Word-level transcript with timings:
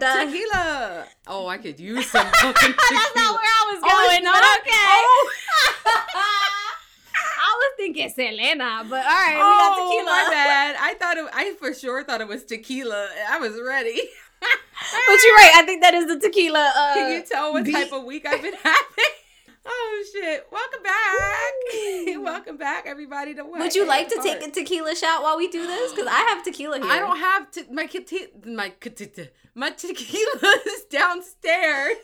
Tequila. 0.00 1.06
Oh, 1.26 1.46
I 1.46 1.58
could 1.58 1.78
use 1.78 2.10
some 2.10 2.26
fucking 2.40 2.54
tequila. 2.54 2.76
That's 2.90 3.16
not 3.16 3.34
where 3.34 3.44
I 3.44 3.72
was 3.72 3.82
Oh, 3.84 4.08
going. 4.08 4.24
not? 4.24 4.40
but 4.40 4.60
okay. 4.60 4.72
Oh. 4.72 5.30
I 7.16 7.56
was 7.58 7.72
thinking 7.76 8.08
Selena, 8.08 8.84
but 8.88 9.04
all 9.04 9.12
right, 9.12 9.36
oh, 9.38 9.44
we 9.44 9.56
got 9.60 9.76
tequila. 9.76 10.10
my 10.10 10.30
bad. 10.30 10.76
I 10.80 10.94
thought 10.94 11.16
it, 11.18 11.26
I 11.34 11.54
for 11.58 11.74
sure 11.74 12.02
thought 12.02 12.20
it 12.22 12.28
was 12.28 12.44
tequila. 12.44 13.08
I 13.28 13.38
was 13.38 13.60
ready. 13.60 14.00
But 14.40 15.18
you're 15.24 15.36
right. 15.36 15.52
I 15.56 15.62
think 15.66 15.82
that 15.82 15.94
is 15.94 16.06
the 16.06 16.18
tequila. 16.18 16.72
Uh, 16.76 16.94
Can 16.94 17.12
you 17.12 17.22
tell 17.22 17.52
what 17.52 17.64
beat. 17.64 17.72
type 17.72 17.92
of 17.92 18.04
week 18.04 18.26
I've 18.26 18.42
been 18.42 18.54
having? 18.62 19.12
Shit! 20.12 20.46
Welcome 20.50 20.82
back. 20.82 22.22
Welcome 22.22 22.56
back, 22.56 22.84
everybody. 22.86 23.34
To 23.34 23.42
what? 23.44 23.60
Would 23.60 23.74
you 23.74 23.86
like 23.86 24.08
to 24.08 24.20
take 24.22 24.42
a 24.46 24.50
tequila 24.50 24.94
shot 24.94 25.22
while 25.22 25.36
we 25.36 25.48
do 25.48 25.66
this? 25.66 25.92
Because 25.92 26.08
I 26.08 26.18
have 26.28 26.42
tequila 26.44 26.78
here. 26.78 26.90
I 26.90 26.98
don't 26.98 27.16
have 27.18 27.50
to. 27.52 27.64
My 27.72 27.86
te- 27.86 28.26
my 28.44 28.68
te- 28.68 29.28
my 29.54 29.70
tequila 29.70 30.56
is 30.66 30.84
downstairs. 30.90 31.96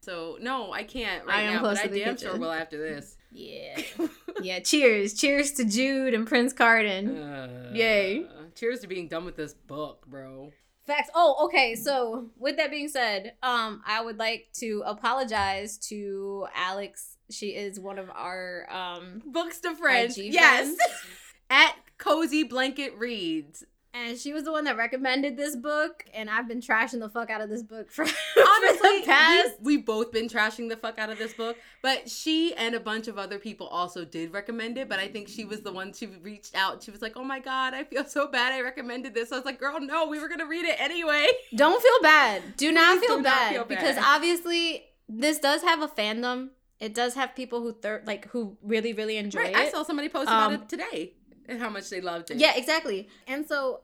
So 0.00 0.36
no, 0.40 0.72
I 0.72 0.82
can't 0.84 1.26
right 1.26 1.36
I 1.36 1.42
am 1.42 1.54
now. 1.54 1.60
close 1.60 1.78
but 1.78 1.82
to 1.84 1.88
I 1.88 1.92
the 1.92 1.98
damn 2.00 2.14
kitchen. 2.16 2.30
sure 2.30 2.38
will 2.38 2.52
after 2.52 2.78
this. 2.78 3.16
Yeah. 3.30 3.80
yeah. 4.42 4.58
Cheers. 4.60 5.14
Cheers 5.14 5.52
to 5.52 5.64
Jude 5.64 6.14
and 6.14 6.26
Prince 6.26 6.52
Cardan. 6.52 7.16
Uh, 7.16 7.70
Yay. 7.72 8.26
Cheers 8.54 8.80
to 8.80 8.86
being 8.88 9.08
done 9.08 9.24
with 9.24 9.36
this 9.36 9.54
book, 9.54 10.06
bro. 10.06 10.52
Facts. 10.86 11.10
Oh, 11.14 11.46
okay. 11.46 11.74
So 11.74 12.30
with 12.38 12.56
that 12.56 12.70
being 12.70 12.88
said, 12.88 13.34
um, 13.42 13.82
I 13.86 14.02
would 14.02 14.18
like 14.18 14.48
to 14.60 14.82
apologize 14.86 15.78
to 15.88 16.46
Alex. 16.54 17.13
She 17.30 17.48
is 17.48 17.80
one 17.80 17.98
of 17.98 18.10
our 18.10 18.66
um 18.70 19.22
Books 19.24 19.60
to 19.60 19.74
friends. 19.74 20.18
IG 20.18 20.32
yes. 20.32 20.66
friends. 20.66 20.78
At 21.50 21.74
Cozy 21.98 22.42
Blanket 22.42 22.94
Reads. 22.98 23.64
and 23.92 24.18
she 24.18 24.32
was 24.32 24.42
the 24.42 24.50
one 24.50 24.64
that 24.64 24.76
recommended 24.76 25.36
this 25.36 25.54
book, 25.54 26.04
and 26.12 26.28
I've 26.28 26.48
been 26.48 26.60
trashing 26.60 26.98
the 26.98 27.08
fuck 27.08 27.30
out 27.30 27.40
of 27.40 27.48
this 27.48 27.62
book 27.62 27.92
for, 27.92 28.02
Honestly, 28.48 28.78
for 28.78 29.00
the 29.00 29.02
past. 29.06 29.54
we, 29.60 29.76
we've 29.76 29.86
both 29.86 30.10
been 30.10 30.26
trashing 30.28 30.68
the 30.68 30.76
fuck 30.76 30.98
out 30.98 31.10
of 31.10 31.18
this 31.18 31.32
book, 31.34 31.56
but 31.82 32.10
she 32.10 32.52
and 32.54 32.74
a 32.74 32.80
bunch 32.80 33.06
of 33.06 33.18
other 33.18 33.38
people 33.38 33.68
also 33.68 34.04
did 34.04 34.32
recommend 34.32 34.78
it. 34.78 34.88
But 34.88 34.98
I 34.98 35.06
think 35.06 35.28
she 35.28 35.44
was 35.44 35.60
the 35.60 35.70
one 35.72 35.92
she 35.92 36.06
reached 36.06 36.56
out. 36.56 36.82
She 36.82 36.90
was 36.90 37.00
like, 37.02 37.12
"Oh 37.16 37.24
my 37.24 37.38
god, 37.40 37.72
I 37.74 37.84
feel 37.84 38.04
so 38.04 38.26
bad. 38.26 38.52
I 38.52 38.62
recommended 38.62 39.14
this." 39.14 39.30
I 39.30 39.36
was 39.36 39.44
like, 39.44 39.60
"Girl, 39.60 39.78
no, 39.80 40.08
we 40.08 40.18
were 40.18 40.28
gonna 40.28 40.46
read 40.46 40.64
it 40.64 40.80
anyway." 40.80 41.28
Don't 41.54 41.80
feel 41.80 42.02
bad. 42.02 42.56
Do 42.56 42.72
not 42.80 42.98
feel 43.00 43.18
do 43.18 43.22
not 43.22 43.52
bad 43.52 43.68
because 43.68 43.96
obviously 43.98 44.84
this 45.08 45.38
does 45.38 45.62
have 45.62 45.80
a 45.82 45.88
fandom. 45.88 46.48
It 46.84 46.92
does 46.94 47.12
have 47.20 47.34
people 47.34 47.58
who 47.64 47.72
thir- 47.84 48.02
like 48.06 48.22
who 48.32 48.40
really 48.62 48.92
really 49.00 49.16
enjoy 49.16 49.40
Right? 49.40 49.56
it. 49.56 49.56
I 49.64 49.70
saw 49.74 49.82
somebody 49.82 50.08
post 50.08 50.28
about 50.28 50.52
Um, 50.52 50.54
it 50.60 50.68
today 50.68 51.14
and 51.48 51.56
how 51.64 51.70
much 51.76 51.86
they 51.92 52.00
loved 52.00 52.30
it. 52.30 52.36
Yeah, 52.44 52.54
exactly. 52.62 53.08
And 53.26 53.46
so 53.50 53.80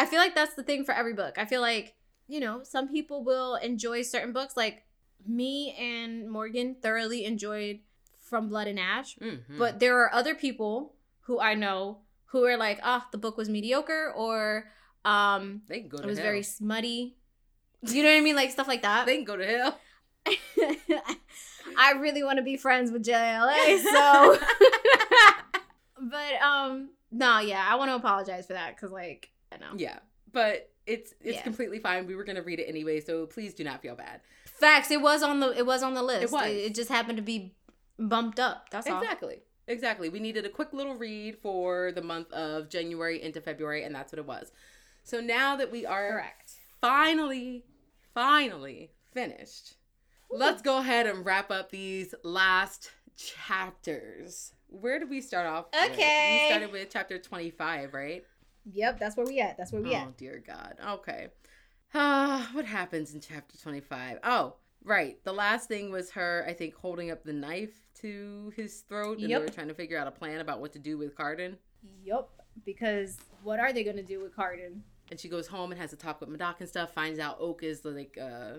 I 0.00 0.06
feel 0.06 0.20
like 0.24 0.34
that's 0.34 0.54
the 0.54 0.62
thing 0.62 0.84
for 0.84 0.92
every 1.00 1.14
book. 1.22 1.34
I 1.42 1.44
feel 1.52 1.60
like, 1.60 1.86
you 2.34 2.40
know, 2.44 2.62
some 2.74 2.86
people 2.96 3.18
will 3.30 3.56
enjoy 3.70 4.02
certain 4.02 4.32
books. 4.32 4.56
Like 4.56 4.76
me 5.26 5.74
and 5.90 6.30
Morgan 6.30 6.76
thoroughly 6.80 7.24
enjoyed 7.24 7.80
From 8.30 8.48
Blood 8.48 8.68
and 8.68 8.78
Ash. 8.78 9.16
Mhm. 9.18 9.58
But 9.58 9.80
there 9.80 9.96
are 10.02 10.10
other 10.14 10.34
people 10.36 10.94
who 11.26 11.40
I 11.40 11.54
know 11.54 12.02
who 12.30 12.44
are 12.44 12.56
like, 12.56 12.78
ah, 12.82 13.08
the 13.10 13.18
book 13.18 13.36
was 13.36 13.48
mediocre 13.48 14.12
or 14.14 14.70
um 15.04 15.62
they 15.68 15.80
can 15.80 15.88
go 15.88 15.98
to 15.98 16.04
it 16.04 16.06
was 16.06 16.18
hell. 16.18 16.26
very 16.30 16.42
smutty. 16.44 17.16
You 17.82 18.02
know 18.02 18.10
what 18.12 18.18
I 18.22 18.26
mean? 18.28 18.36
Like 18.36 18.50
stuff 18.50 18.68
like 18.68 18.82
that. 18.82 19.06
They 19.06 19.16
can 19.18 19.24
go 19.32 19.36
to 19.36 19.46
hell. 19.46 19.72
I 21.78 21.92
really 21.92 22.22
want 22.22 22.38
to 22.38 22.42
be 22.42 22.56
friends 22.56 22.90
with 22.90 23.04
JLA, 23.04 23.82
so 23.82 24.38
but 26.00 26.42
um 26.42 26.90
no, 27.10 27.38
yeah, 27.38 27.66
I 27.68 27.76
want 27.76 27.90
to 27.90 27.94
apologize 27.94 28.46
for 28.46 28.52
that 28.52 28.76
because 28.76 28.90
like 28.92 29.30
I 29.52 29.56
know. 29.56 29.72
yeah, 29.76 29.98
but 30.32 30.70
it's 30.86 31.14
it's 31.20 31.36
Yeah. 31.36 31.42
completely 31.42 31.78
fine. 31.78 32.06
We 32.06 32.14
were 32.14 32.24
gonna 32.24 32.42
read 32.42 32.60
it 32.60 32.64
anyway, 32.68 33.00
so 33.00 33.26
please 33.26 33.54
do 33.54 33.64
not 33.64 33.80
feel 33.82 33.94
bad. 33.94 34.20
Facts. 34.44 34.90
It 34.90 35.00
was 35.00 35.22
on 35.22 35.40
the 35.40 35.56
it 35.56 35.64
was 35.66 35.82
on 35.82 35.94
the 35.94 36.02
list. 36.02 36.24
It 36.24 36.32
was. 36.32 36.46
It, 36.48 36.74
just 36.74 36.90
happened 36.90 37.16
to 37.16 37.22
be 37.22 37.54
bumped 37.98 38.40
up. 38.40 38.68
That's 38.70 38.86
all. 38.88 39.00
Exactly. 39.00 39.42
Exactly. 39.66 40.08
We 40.08 40.18
needed 40.18 40.46
a 40.46 40.48
quick 40.48 40.72
little 40.72 40.94
read 40.96 41.36
for 41.38 41.92
the 41.92 42.00
month 42.02 42.32
of 42.32 42.68
January 42.70 43.22
into 43.22 43.40
February, 43.40 43.84
and 43.84 43.94
that's 43.94 44.12
what 44.12 44.18
it 44.18 44.26
was. 44.26 44.50
So 45.04 45.20
now 45.20 45.56
that 45.56 45.70
we 45.70 45.84
are 45.86 46.10
Correct. 46.12 46.52
finally, 46.80 47.64
finally 48.14 48.90
finished, 49.12 49.74
let's 50.30 50.62
go 50.62 50.78
ahead 50.78 51.06
and 51.06 51.24
wrap 51.24 51.50
up 51.50 51.70
these 51.70 52.14
last 52.22 52.90
chapters. 53.16 54.52
Where 54.68 54.98
did 54.98 55.10
we 55.10 55.20
start 55.20 55.46
off? 55.46 55.66
with? 55.72 55.90
Okay. 55.92 56.42
We 56.42 56.54
started 56.54 56.72
with 56.72 56.88
chapter 56.90 57.18
25, 57.18 57.94
right? 57.94 58.24
Yep, 58.70 58.98
that's 58.98 59.16
where 59.16 59.26
we 59.26 59.40
at. 59.40 59.56
That's 59.56 59.72
where 59.72 59.82
we 59.82 59.94
oh, 59.94 59.98
at. 59.98 60.06
Oh, 60.08 60.14
dear 60.16 60.42
God. 60.46 60.74
Okay. 60.86 61.28
Ah, 61.94 62.50
what 62.52 62.66
happens 62.66 63.14
in 63.14 63.20
chapter 63.20 63.56
25? 63.56 64.18
Oh, 64.22 64.56
right. 64.84 65.22
The 65.24 65.32
last 65.32 65.68
thing 65.68 65.90
was 65.90 66.10
her, 66.10 66.44
I 66.46 66.52
think, 66.52 66.74
holding 66.74 67.10
up 67.10 67.24
the 67.24 67.32
knife 67.32 67.88
to 68.00 68.52
his 68.56 68.80
throat, 68.82 69.18
and 69.18 69.30
Yep. 69.30 69.40
they 69.40 69.46
were 69.46 69.52
trying 69.52 69.68
to 69.68 69.74
figure 69.74 69.98
out 69.98 70.06
a 70.06 70.10
plan 70.10 70.40
about 70.40 70.60
what 70.60 70.72
to 70.74 70.78
do 70.78 70.98
with 70.98 71.16
Cardan. 71.16 71.56
Yep. 72.04 72.28
Because 72.64 73.18
what 73.42 73.58
are 73.58 73.72
they 73.72 73.84
gonna 73.84 74.02
do 74.02 74.20
with 74.20 74.34
Cardan? 74.34 74.82
And 75.10 75.18
she 75.18 75.28
goes 75.28 75.46
home 75.46 75.72
and 75.72 75.80
has 75.80 75.92
a 75.92 75.96
talk 75.96 76.20
with 76.20 76.28
Madoc 76.28 76.60
and 76.60 76.68
stuff. 76.68 76.92
Finds 76.92 77.18
out 77.18 77.38
Oak 77.40 77.62
is 77.62 77.84
like 77.84 78.18
uh, 78.20 78.58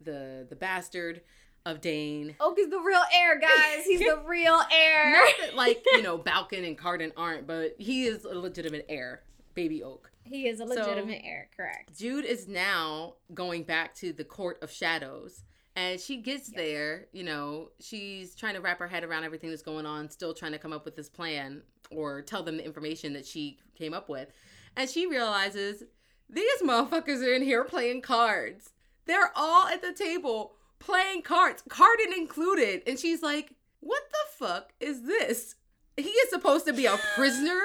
the 0.00 0.46
the 0.48 0.56
bastard 0.56 1.22
of 1.64 1.80
Dain. 1.80 2.36
Oh, 2.38 2.50
Oak 2.50 2.58
is 2.60 2.70
the 2.70 2.78
real 2.78 3.02
heir, 3.12 3.38
guys. 3.40 3.84
He's 3.84 3.98
the 4.00 4.22
real 4.26 4.60
heir. 4.72 5.12
Not 5.12 5.32
that 5.40 5.56
like 5.56 5.84
you 5.92 6.02
know 6.02 6.16
Balkan 6.18 6.64
and 6.64 6.78
Cardan 6.78 7.12
aren't, 7.16 7.46
but 7.46 7.74
he 7.78 8.04
is 8.04 8.24
a 8.24 8.34
legitimate 8.34 8.86
heir, 8.88 9.22
baby 9.54 9.82
Oak. 9.82 10.10
He 10.24 10.46
is 10.48 10.60
a 10.60 10.66
So- 10.66 10.74
legitimate 10.74 11.22
heir, 11.24 11.48
correct. 11.56 11.96
Jude 11.98 12.24
is 12.24 12.46
now 12.48 13.14
going 13.34 13.62
back 13.64 13.94
to 13.96 14.12
the 14.12 14.24
court 14.24 14.62
of 14.62 14.70
shadows. 14.70 15.42
And 15.78 16.00
she 16.00 16.16
gets 16.22 16.48
Yes. 16.48 16.56
there, 16.56 17.06
you 17.12 17.22
know, 17.22 17.68
she's 17.80 18.34
trying 18.34 18.54
to 18.54 18.60
wrap 18.62 18.78
her 18.78 18.86
head 18.88 19.04
around 19.04 19.24
everything 19.24 19.50
that's 19.50 19.60
going 19.60 19.84
on, 19.84 20.08
still 20.08 20.32
trying 20.32 20.52
to 20.52 20.58
come 20.58 20.72
up 20.72 20.86
with 20.86 20.96
this 20.96 21.10
plan 21.10 21.62
or 21.90 22.22
tell 22.22 22.42
them 22.42 22.56
the 22.56 22.64
information 22.64 23.12
that 23.12 23.26
she 23.26 23.58
came 23.76 23.92
up 23.92 24.08
with. 24.08 24.30
And 24.74 24.88
she 24.88 25.06
realizes 25.06 25.82
these 26.30 26.62
motherfuckers 26.62 27.22
are 27.22 27.34
in 27.34 27.42
here 27.42 27.62
playing 27.62 28.00
cards. 28.00 28.70
They're 29.06 29.32
all 29.34 29.68
at 29.68 29.82
the 29.82 29.92
table 29.92 30.56
playing 30.78 31.22
cards, 31.22 31.62
Cardan 31.68 32.12
included. 32.16 32.82
And 32.86 32.98
she's 32.98 33.22
like, 33.22 33.52
what 33.80 34.02
the 34.10 34.44
fuck 34.46 34.72
is 34.80 35.02
this? 35.02 35.54
He 35.96 36.08
is 36.08 36.30
supposed 36.30 36.66
to 36.66 36.72
be 36.72 36.86
a 36.86 36.98
prisoner? 37.14 37.60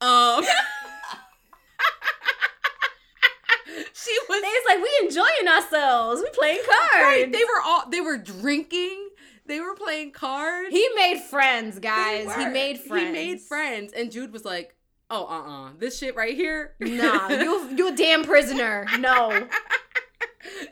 Um. 0.00 0.44
she 3.92 4.18
was 4.28 4.42
They 4.42 4.48
was 4.48 4.64
like, 4.66 4.82
we 4.82 4.90
enjoying 5.06 5.48
ourselves. 5.48 6.22
We 6.22 6.30
playing 6.30 6.62
cards. 6.64 6.94
Right, 6.94 7.32
they 7.32 7.44
were 7.44 7.62
all 7.64 7.88
they 7.90 8.00
were 8.00 8.18
drinking. 8.18 9.10
They 9.46 9.60
were 9.60 9.74
playing 9.74 10.12
cards. 10.12 10.68
he 10.70 10.88
made 10.94 11.20
friends, 11.22 11.78
guys. 11.78 12.32
He 12.34 12.46
made 12.46 12.78
friends. 12.80 13.06
He 13.06 13.12
made 13.12 13.40
friends, 13.40 13.92
and 13.94 14.12
Jude 14.12 14.30
was 14.32 14.44
like, 14.44 14.76
"Oh, 15.08 15.24
uh, 15.24 15.68
uh 15.68 15.70
this 15.78 15.98
shit 15.98 16.14
right 16.16 16.34
here." 16.34 16.74
Nah, 16.80 17.28
you 17.28 17.68
you 17.76 17.88
a 17.88 17.96
damn 17.96 18.24
prisoner. 18.24 18.86
No, 18.98 19.48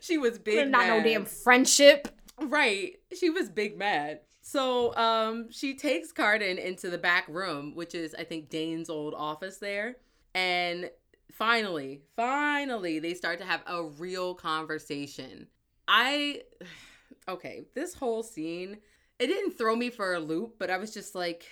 she 0.00 0.19
was 0.19 0.38
big. 0.38 0.70
not 0.70 0.87
no 0.87 1.03
damn 1.03 1.25
friendship. 1.25 2.09
Right. 2.41 2.97
She 3.19 3.31
was 3.31 3.48
big 3.48 3.78
mad. 3.78 4.20
So, 4.42 4.94
um, 4.97 5.50
she 5.50 5.75
takes 5.75 6.12
Cardan 6.12 6.59
into 6.59 6.88
the 6.88 6.98
back 6.98 7.26
room, 7.26 7.75
which 7.75 7.94
is 7.94 8.14
I 8.14 8.22
think 8.22 8.48
Dain's 8.48 8.88
old 8.88 9.12
office 9.12 9.56
there, 9.56 9.97
and 10.34 10.88
finally, 11.32 12.03
finally, 12.14 13.00
they 13.00 13.14
start 13.14 13.41
to 13.41 13.44
have 13.44 13.62
a 13.66 13.82
real 13.82 14.34
conversation. 14.34 15.48
I 15.88 16.43
okay, 17.28 17.64
this 17.75 17.94
whole 17.94 18.22
scene, 18.22 18.78
it 19.19 19.26
didn't 19.26 19.58
throw 19.58 19.75
me 19.75 19.91
for 19.91 20.14
a 20.14 20.20
loop, 20.20 20.54
but 20.58 20.70
I 20.70 20.76
was 20.76 20.94
just 20.94 21.16
like, 21.16 21.47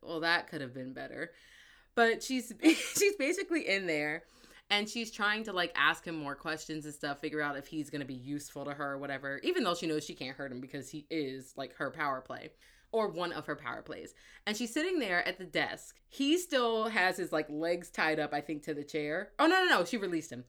well, 0.00 0.20
that 0.20 0.48
could 0.48 0.60
have 0.60 0.72
been 0.72 0.92
better. 0.92 1.32
But 1.96 2.22
she's 2.22 2.52
she's 2.62 3.16
basically 3.16 3.68
in 3.68 3.86
there 3.86 4.22
and 4.70 4.88
she's 4.88 5.10
trying 5.10 5.44
to 5.44 5.52
like 5.52 5.72
ask 5.74 6.04
him 6.06 6.16
more 6.16 6.34
questions 6.34 6.84
and 6.84 6.94
stuff, 6.94 7.20
figure 7.20 7.42
out 7.42 7.56
if 7.56 7.66
he's 7.66 7.90
going 7.90 8.00
to 8.00 8.06
be 8.06 8.14
useful 8.14 8.64
to 8.64 8.72
her 8.72 8.92
or 8.92 8.98
whatever, 8.98 9.40
even 9.42 9.64
though 9.64 9.74
she 9.74 9.86
knows 9.86 10.04
she 10.04 10.14
can't 10.14 10.36
hurt 10.36 10.52
him 10.52 10.60
because 10.60 10.88
he 10.88 11.06
is 11.10 11.52
like 11.56 11.74
her 11.76 11.90
power 11.90 12.20
play 12.20 12.50
or 12.92 13.08
one 13.08 13.32
of 13.32 13.46
her 13.46 13.56
power 13.56 13.82
plays. 13.82 14.14
And 14.46 14.56
she's 14.56 14.72
sitting 14.72 14.98
there 14.98 15.26
at 15.26 15.38
the 15.38 15.44
desk. 15.44 15.96
He 16.08 16.38
still 16.38 16.88
has 16.88 17.16
his 17.16 17.32
like 17.32 17.46
legs 17.50 17.90
tied 17.90 18.18
up, 18.18 18.32
I 18.32 18.40
think, 18.40 18.62
to 18.64 18.74
the 18.74 18.84
chair. 18.84 19.30
Oh, 19.38 19.46
no, 19.46 19.64
no, 19.64 19.78
no. 19.78 19.84
She 19.84 19.96
released 19.96 20.32
him. 20.32 20.44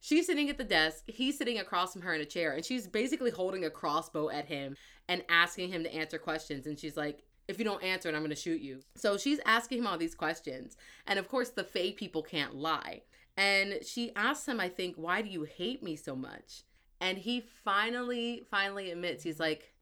She's 0.00 0.26
sitting 0.26 0.50
at 0.50 0.58
the 0.58 0.64
desk. 0.64 1.04
He's 1.06 1.38
sitting 1.38 1.58
across 1.58 1.92
from 1.92 2.02
her 2.02 2.14
in 2.14 2.20
a 2.20 2.26
chair, 2.26 2.52
and 2.52 2.64
she's 2.64 2.86
basically 2.86 3.30
holding 3.30 3.64
a 3.64 3.70
crossbow 3.70 4.30
at 4.30 4.46
him 4.46 4.76
and 5.08 5.24
asking 5.28 5.70
him 5.70 5.82
to 5.84 5.94
answer 5.94 6.18
questions. 6.18 6.66
And 6.66 6.78
she's 6.78 6.96
like, 6.96 7.24
if 7.48 7.58
you 7.58 7.64
don't 7.64 7.82
answer 7.82 8.08
it, 8.08 8.14
I'm 8.14 8.20
going 8.20 8.30
to 8.30 8.36
shoot 8.36 8.60
you. 8.60 8.80
So 8.96 9.16
she's 9.16 9.40
asking 9.46 9.78
him 9.78 9.86
all 9.86 9.96
these 9.96 10.14
questions. 10.14 10.76
And 11.06 11.18
of 11.18 11.28
course, 11.28 11.50
the 11.50 11.64
Fae 11.64 11.94
people 11.96 12.22
can't 12.22 12.54
lie. 12.54 13.02
And 13.36 13.80
she 13.84 14.12
asks 14.16 14.48
him, 14.48 14.60
I 14.60 14.68
think, 14.68 14.96
why 14.96 15.22
do 15.22 15.28
you 15.28 15.44
hate 15.44 15.82
me 15.82 15.96
so 15.96 16.16
much? 16.16 16.62
And 17.00 17.18
he 17.18 17.44
finally, 17.64 18.44
finally 18.50 18.90
admits, 18.90 19.22
he's 19.22 19.38
like, 19.38 19.74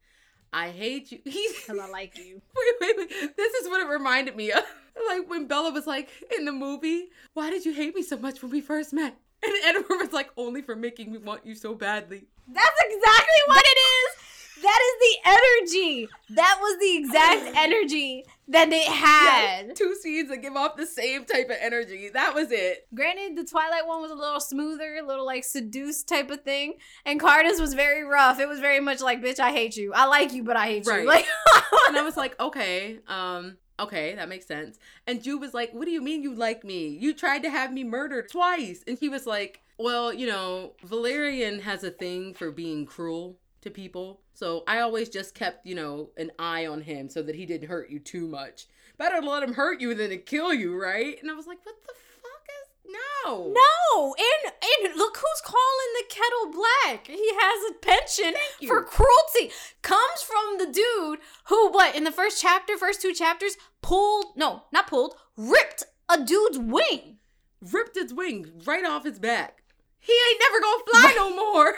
I 0.51 0.69
hate 0.69 1.11
you. 1.11 1.19
Because 1.25 1.79
I 1.79 1.89
like 1.89 2.17
you. 2.17 2.41
wait, 2.55 2.75
wait, 2.81 2.97
wait. 2.97 3.37
This 3.37 3.53
is 3.55 3.67
what 3.67 3.81
it 3.81 3.89
reminded 3.89 4.35
me 4.35 4.51
of. 4.51 4.63
Like 5.09 5.29
when 5.29 5.45
Bella 5.45 5.71
was 5.71 5.85
like 5.85 6.09
in 6.37 6.45
the 6.45 6.53
movie, 6.53 7.09
why 7.33 7.49
did 7.49 7.65
you 7.65 7.73
hate 7.73 7.93
me 7.93 8.01
so 8.01 8.17
much 8.17 8.41
when 8.41 8.49
we 8.49 8.61
first 8.61 8.93
met? 8.93 9.17
And 9.43 9.53
Edward 9.65 9.97
was 9.99 10.13
like, 10.13 10.29
only 10.37 10.61
for 10.61 10.73
making 10.73 11.11
me 11.11 11.17
want 11.17 11.45
you 11.45 11.53
so 11.53 11.75
badly. 11.75 12.23
That's 12.47 12.79
exactly 12.79 13.41
what 13.47 13.61
it 13.65 13.77
is. 13.77 14.24
That 14.61 14.79
is 14.81 14.99
the 14.99 15.29
energy. 15.29 16.09
That 16.31 16.57
was 16.61 16.79
the 16.79 16.97
exact 16.97 17.57
energy 17.57 18.25
that 18.47 18.69
it 18.71 18.87
had. 18.87 19.75
Two 19.75 19.95
scenes 19.95 20.29
that 20.29 20.37
give 20.37 20.55
off 20.55 20.77
the 20.77 20.85
same 20.85 21.25
type 21.25 21.49
of 21.49 21.57
energy. 21.59 22.09
That 22.13 22.33
was 22.33 22.51
it. 22.51 22.87
Granted, 22.93 23.35
the 23.37 23.43
Twilight 23.43 23.85
one 23.85 24.01
was 24.01 24.11
a 24.11 24.15
little 24.15 24.39
smoother, 24.39 24.97
a 24.97 25.05
little 25.05 25.25
like 25.25 25.43
seduced 25.43 26.07
type 26.07 26.31
of 26.31 26.41
thing, 26.43 26.75
and 27.05 27.19
Cardan's 27.19 27.59
was 27.59 27.73
very 27.73 28.03
rough. 28.03 28.39
It 28.39 28.47
was 28.47 28.59
very 28.59 28.79
much 28.79 29.01
like, 29.01 29.21
"Bitch, 29.21 29.39
I 29.39 29.51
hate 29.51 29.75
you. 29.75 29.93
I 29.93 30.05
like 30.05 30.33
you, 30.33 30.43
but 30.43 30.55
I 30.55 30.67
hate 30.67 30.85
Right. 30.87 31.01
you." 31.01 31.07
Like, 31.07 31.25
And 31.87 31.97
I 31.97 32.03
was 32.03 32.17
like, 32.17 32.39
okay, 32.39 32.99
um, 33.07 33.57
okay, 33.79 34.15
that 34.15 34.29
makes 34.29 34.45
sense. 34.47 34.79
And 35.05 35.21
Jude 35.21 35.39
was 35.41 35.53
like, 35.53 35.71
what 35.73 35.85
do 35.85 35.91
you 35.91 36.01
mean 36.01 36.23
you 36.23 36.33
like 36.33 36.63
me? 36.63 36.87
You 36.87 37.13
tried 37.13 37.43
to 37.43 37.49
have 37.49 37.71
me 37.71 37.83
murdered 37.83 38.31
twice. 38.31 38.83
And 38.87 38.97
he 38.97 39.07
was 39.09 39.27
like, 39.27 39.61
well, 39.77 40.11
you 40.13 40.25
know, 40.27 40.73
Valerian 40.83 41.59
has 41.59 41.83
a 41.83 41.91
thing 41.91 42.33
for 42.33 42.49
being 42.51 42.85
cruel 42.85 43.37
to 43.65 43.69
people. 43.69 44.21
So 44.33 44.63
I 44.67 44.79
always 44.79 45.09
just 45.09 45.35
kept, 45.35 45.65
you 45.65 45.75
know, 45.75 46.09
an 46.17 46.31
eye 46.39 46.65
on 46.65 46.81
him 46.81 47.09
so 47.09 47.21
that 47.23 47.35
he 47.35 47.45
didn't 47.45 47.67
hurt 47.67 47.89
you 47.89 47.99
too 47.99 48.27
much. 48.27 48.67
Better 48.97 49.19
to 49.19 49.29
let 49.29 49.43
him 49.43 49.53
hurt 49.53 49.81
you 49.81 49.93
than 49.93 50.09
to 50.09 50.17
kill 50.17 50.53
you, 50.53 50.81
right? 50.81 51.21
And 51.21 51.29
I 51.29 51.33
was 51.33 51.47
like, 51.47 51.59
what 51.63 51.75
the 51.85 51.93
fuck 51.93 52.47
is 52.47 52.93
no? 53.25 53.53
no, 53.53 54.15
and 54.17 54.53
and 54.53 54.95
look 54.95 55.17
who's 55.17 55.41
calling 55.43 55.91
the 55.95 56.05
kettle 56.07 56.51
black. 56.53 57.07
He 57.07 57.31
has 57.33 57.71
a 57.71 57.79
pension 57.79 58.33
for 58.67 58.83
cruelty. 58.83 59.53
Comes 59.81 60.21
from 60.21 60.59
the 60.59 60.71
dude 60.71 61.19
who, 61.45 61.71
what 61.71 61.95
in 61.95 62.05
the 62.05 62.11
first 62.11 62.41
chapter, 62.41 62.77
first 62.77 63.01
two 63.01 63.13
chapters, 63.13 63.57
pulled 63.81 64.37
no, 64.37 64.63
not 64.71 64.87
pulled, 64.87 65.15
ripped 65.35 65.83
a 66.07 66.23
dude's 66.23 66.59
wing. 66.59 67.17
Ripped 67.61 67.97
his 67.97 68.13
wing 68.13 68.61
right 68.65 68.85
off 68.85 69.03
his 69.03 69.19
back. 69.19 69.63
He 69.99 70.13
ain't 70.13 70.39
never 70.39 70.61
gonna 70.61 70.83
fly 70.91 71.13
no 71.17 71.35
more. 71.35 71.75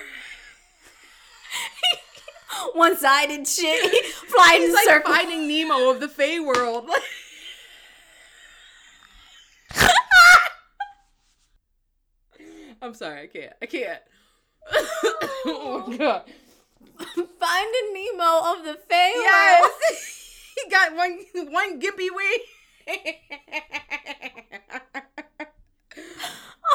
One 2.77 2.95
sided 2.95 3.47
shit, 3.47 4.06
flying 4.27 4.62
in 4.62 4.68
He's 4.68 4.74
like 4.75 4.85
circles. 4.85 5.15
finding 5.18 5.47
Nemo 5.47 5.89
of 5.89 6.00
the 6.00 6.07
Fey 6.07 6.39
world. 6.39 6.88
I'm 12.81 12.94
sorry, 12.94 13.24
I 13.24 13.27
can't. 13.27 13.53
I 13.62 13.65
can't. 13.65 14.01
oh 15.45 15.85
my 15.88 15.97
god. 15.97 16.24
Finding 17.39 17.94
Nemo 17.94 18.53
of 18.53 18.63
the 18.63 18.77
Fey. 18.88 19.13
World. 19.15 19.25
Yes. 19.25 20.53
he 20.56 20.69
got 20.69 20.95
one 20.95 21.19
one 21.51 21.81
gimpy 21.81 22.09
wing. 22.13 22.38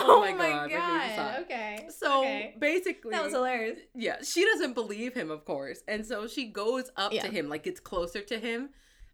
Oh, 0.01 0.21
my 0.21 0.33
my 0.33 0.49
God, 0.49 0.71
god. 0.71 0.71
that 0.71 0.93
made 0.93 1.11
me 1.11 1.17
sigh. 1.17 1.39
Okay. 1.43 1.89
so 1.91 2.19
Okay. 2.21 2.55
basically 2.59 3.11
That 3.13 3.25
was 3.25 3.33
hilarious. 3.35 3.79
yeah, 3.95 4.17
she 4.23 4.45
doesn't 4.45 4.75
believe 4.75 5.15
him, 5.15 5.31
of 5.31 5.45
course, 5.45 5.81
and 5.87 6.05
so 6.07 6.27
she 6.27 6.47
goes 6.47 6.91
up 6.97 7.13
Yeah. 7.13 7.23
to 7.23 7.29
him, 7.29 7.49
like 7.49 7.63
gets 7.65 7.81
closer 7.81 8.21
to 8.23 8.39
him, 8.39 8.71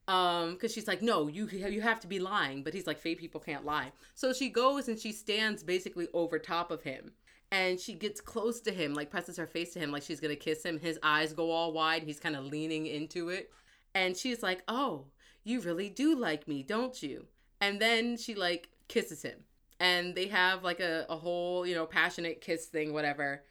um, 0.06 0.52
because 0.54 0.72
she's 0.72 0.86
like, 0.88 1.02
no, 1.02 1.26
you 1.28 1.46
you 1.48 1.80
have 1.82 2.00
to 2.00 2.06
be 2.06 2.18
lying, 2.18 2.62
but 2.62 2.72
he's 2.74 2.86
like, 2.86 2.98
fake 2.98 3.18
people 3.18 3.40
can't 3.40 3.64
lie. 3.64 3.92
So 4.14 4.32
she 4.32 4.48
goes 4.48 4.88
and 4.88 4.98
she 4.98 5.12
stands 5.12 5.62
basically 5.62 6.08
over 6.14 6.38
top 6.38 6.70
of 6.70 6.82
him, 6.82 7.12
and 7.50 7.78
she 7.80 7.94
gets 7.94 8.20
close 8.20 8.60
to 8.62 8.70
him, 8.72 8.94
like 8.94 9.10
presses 9.10 9.36
her 9.36 9.46
face 9.46 9.72
to 9.74 9.80
him, 9.80 9.90
like 9.90 10.02
she's 10.04 10.20
gonna 10.20 10.36
kiss 10.36 10.62
him. 10.64 10.78
His 10.78 10.98
eyes 11.02 11.32
go 11.32 11.50
all 11.50 11.72
wide, 11.72 12.04
he's 12.04 12.20
kind 12.20 12.36
of 12.36 12.44
leaning 12.44 12.86
into 12.86 13.28
it, 13.30 13.50
and 13.94 14.16
she's 14.16 14.42
like, 14.42 14.62
oh, 14.68 15.06
you 15.44 15.60
really 15.60 15.88
do 15.90 16.14
like 16.14 16.46
me, 16.46 16.62
don't 16.62 17.02
you? 17.02 17.26
And 17.60 17.80
then 17.80 18.16
she 18.16 18.34
like 18.34 18.68
kisses 18.86 19.22
him, 19.22 19.44
and 19.80 20.14
they 20.14 20.26
have 20.26 20.64
like 20.64 20.80
a, 20.80 21.06
a 21.08 21.16
whole 21.16 21.66
you 21.66 21.74
know 21.74 21.86
passionate 21.86 22.40
kiss 22.40 22.66
thing, 22.66 22.92
whatever 22.92 23.44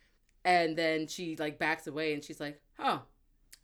and 0.46 0.78
then 0.78 1.08
she 1.08 1.36
like 1.38 1.60
backs 1.60 1.88
away 1.88 2.14
and 2.14 2.24
she's 2.24 2.40
like 2.40 2.62
oh 2.80 3.02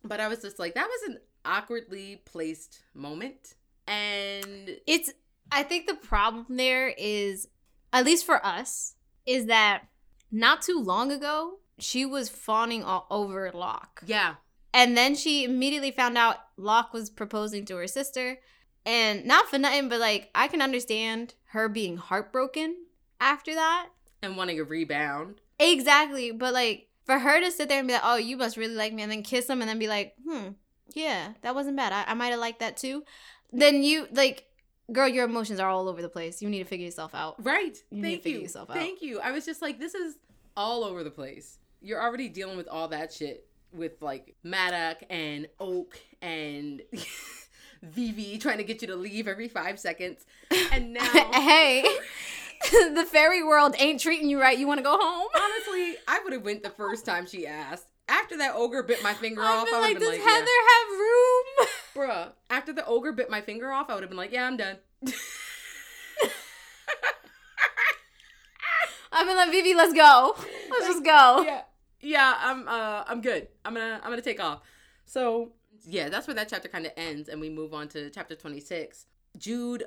but 0.02 0.20
i 0.20 0.28
was 0.28 0.40
just 0.42 0.58
like 0.58 0.74
that 0.74 0.86
was 0.86 1.10
an 1.10 1.18
awkwardly 1.44 2.20
placed 2.26 2.82
moment 2.94 3.54
and 3.86 4.78
It's 4.86 5.12
I 5.50 5.62
think 5.62 5.86
the 5.86 5.94
problem 5.94 6.56
there 6.56 6.88
is 6.96 7.48
at 7.92 8.04
least 8.04 8.26
for 8.26 8.44
us 8.44 8.94
is 9.26 9.46
that 9.46 9.84
not 10.30 10.62
too 10.62 10.80
long 10.80 11.12
ago 11.12 11.58
she 11.78 12.06
was 12.06 12.28
fawning 12.28 12.82
all 12.82 13.06
over 13.10 13.50
Locke. 13.52 14.02
yeah 14.06 14.34
And 14.72 14.96
then 14.96 15.14
she 15.14 15.44
immediately 15.44 15.90
found 15.90 16.16
out 16.16 16.36
Locke 16.56 16.92
was 16.92 17.10
proposing 17.10 17.64
to 17.66 17.76
her 17.76 17.86
sister. 17.86 18.38
And 18.86 19.24
not 19.24 19.48
for 19.48 19.58
nothing, 19.58 19.88
but 19.88 20.00
like 20.00 20.30
I 20.34 20.48
can 20.48 20.60
understand 20.60 21.34
her 21.54 21.68
being 21.68 21.96
heartbroken 21.96 22.76
after 23.20 23.54
that. 23.54 23.88
and 24.22 24.36
wanting 24.36 24.58
a 24.60 24.64
rebound 24.64 25.40
Exactly. 25.58 26.30
But 26.32 26.52
like 26.52 26.88
for 27.04 27.18
her 27.18 27.40
to 27.40 27.50
sit 27.50 27.68
there 27.68 27.78
and 27.78 27.88
be 27.88 27.94
like, 27.94 28.02
oh, 28.04 28.16
you 28.16 28.36
must 28.36 28.56
really 28.56 28.74
like 28.74 28.92
me, 28.92 29.02
and 29.02 29.10
then 29.12 29.22
kiss 29.22 29.48
him 29.48 29.60
and 29.60 29.68
then 29.68 29.78
be 29.78 29.86
like, 29.88 30.14
hmm, 30.28 30.48
yeah, 30.94 31.32
that 31.42 31.54
wasn't 31.54 31.76
bad. 31.76 31.92
I, 31.92 32.10
I 32.10 32.14
might 32.14 32.28
have 32.30 32.40
liked 32.40 32.60
that 32.60 32.76
too. 32.76 33.04
Then 33.52 33.82
you 33.82 34.08
like, 34.12 34.46
girl, 34.92 35.06
your 35.08 35.24
emotions 35.26 35.60
are 35.60 35.68
all 35.70 35.88
over 35.88 36.02
the 36.02 36.08
place. 36.08 36.42
You 36.42 36.48
need 36.50 36.58
to 36.58 36.64
figure 36.64 36.86
yourself 36.86 37.14
out. 37.14 37.36
right 37.44 37.76
You 37.90 37.98
need 37.98 38.02
to 38.02 38.08
thank 38.10 38.22
figure 38.22 38.38
you 38.38 38.42
yourself 38.44 38.70
out. 38.70 38.76
thank 38.76 39.00
you 39.02 39.20
i 39.20 39.30
was 39.32 39.44
just 39.46 39.62
like 39.62 39.78
this 39.78 39.94
is 39.94 40.16
all 40.56 40.82
over 40.84 41.02
the 41.04 41.10
place 41.10 41.58
you're 41.80 42.00
already 42.02 42.28
dealing 42.28 42.56
with 42.56 42.68
all 42.68 42.88
that 42.88 43.12
shit 43.12 43.46
with 43.72 44.00
like 44.02 44.34
maddock 44.42 44.98
and 45.10 45.46
oak 45.60 45.98
and 46.22 46.82
vivi 47.84 48.38
trying 48.38 48.58
to 48.58 48.64
get 48.64 48.80
you 48.82 48.88
to 48.88 48.96
leave 48.96 49.28
every 49.28 49.48
five 49.48 49.78
seconds 49.78 50.24
and 50.72 50.94
now 50.94 51.00
hey, 51.32 51.82
the 52.70 53.06
fairy 53.10 53.42
world 53.42 53.74
ain't 53.78 54.00
treating 54.00 54.28
you 54.28 54.40
right. 54.40 54.58
You 54.58 54.66
want 54.66 54.78
to 54.78 54.84
go 54.84 54.96
home? 54.98 55.28
honestly 55.34 55.96
i 56.08 56.20
would 56.22 56.32
have 56.32 56.42
went 56.42 56.62
the 56.62 56.70
first 56.70 57.04
time 57.04 57.26
she 57.26 57.46
asked 57.46 57.86
after 58.08 58.36
that 58.38 58.54
ogre 58.54 58.82
bit 58.82 59.02
my 59.02 59.14
finger 59.14 59.42
I've 59.42 59.62
off 59.62 59.68
i 59.72 59.76
would 59.76 59.82
like, 59.82 59.92
have 59.92 60.00
been 60.00 60.10
does 60.10 60.18
like 60.18 60.26
yeah. 60.26 60.34
Heather 60.34 60.50
have 60.68 60.88
room? 60.98 61.68
Bruh, 61.94 62.32
after 62.50 62.72
the 62.72 62.84
ogre 62.86 63.12
bit 63.12 63.30
my 63.30 63.40
finger 63.40 63.70
off, 63.70 63.88
I 63.88 63.94
would 63.94 64.02
have 64.02 64.10
been 64.10 64.16
like, 64.16 64.32
yeah, 64.32 64.46
I'm 64.46 64.56
done. 64.56 64.78
I've 69.12 69.28
been 69.28 69.36
like, 69.36 69.52
Vivi, 69.52 69.74
let's 69.74 69.94
go. 69.94 70.34
Let's 70.70 70.86
just 70.86 71.04
go. 71.04 71.44
yeah. 71.46 71.62
Yeah, 72.00 72.36
I'm 72.38 72.68
uh 72.68 73.04
I'm 73.06 73.22
good. 73.22 73.48
I'm 73.64 73.74
gonna 73.74 74.00
I'm 74.02 74.10
gonna 74.10 74.20
take 74.20 74.42
off. 74.42 74.60
So 75.06 75.52
yeah, 75.86 76.08
that's 76.08 76.26
where 76.26 76.34
that 76.34 76.48
chapter 76.48 76.68
kind 76.68 76.86
of 76.86 76.92
ends, 76.96 77.28
and 77.28 77.40
we 77.40 77.50
move 77.50 77.74
on 77.74 77.88
to 77.88 78.10
chapter 78.10 78.34
26. 78.34 79.06
Jude 79.36 79.84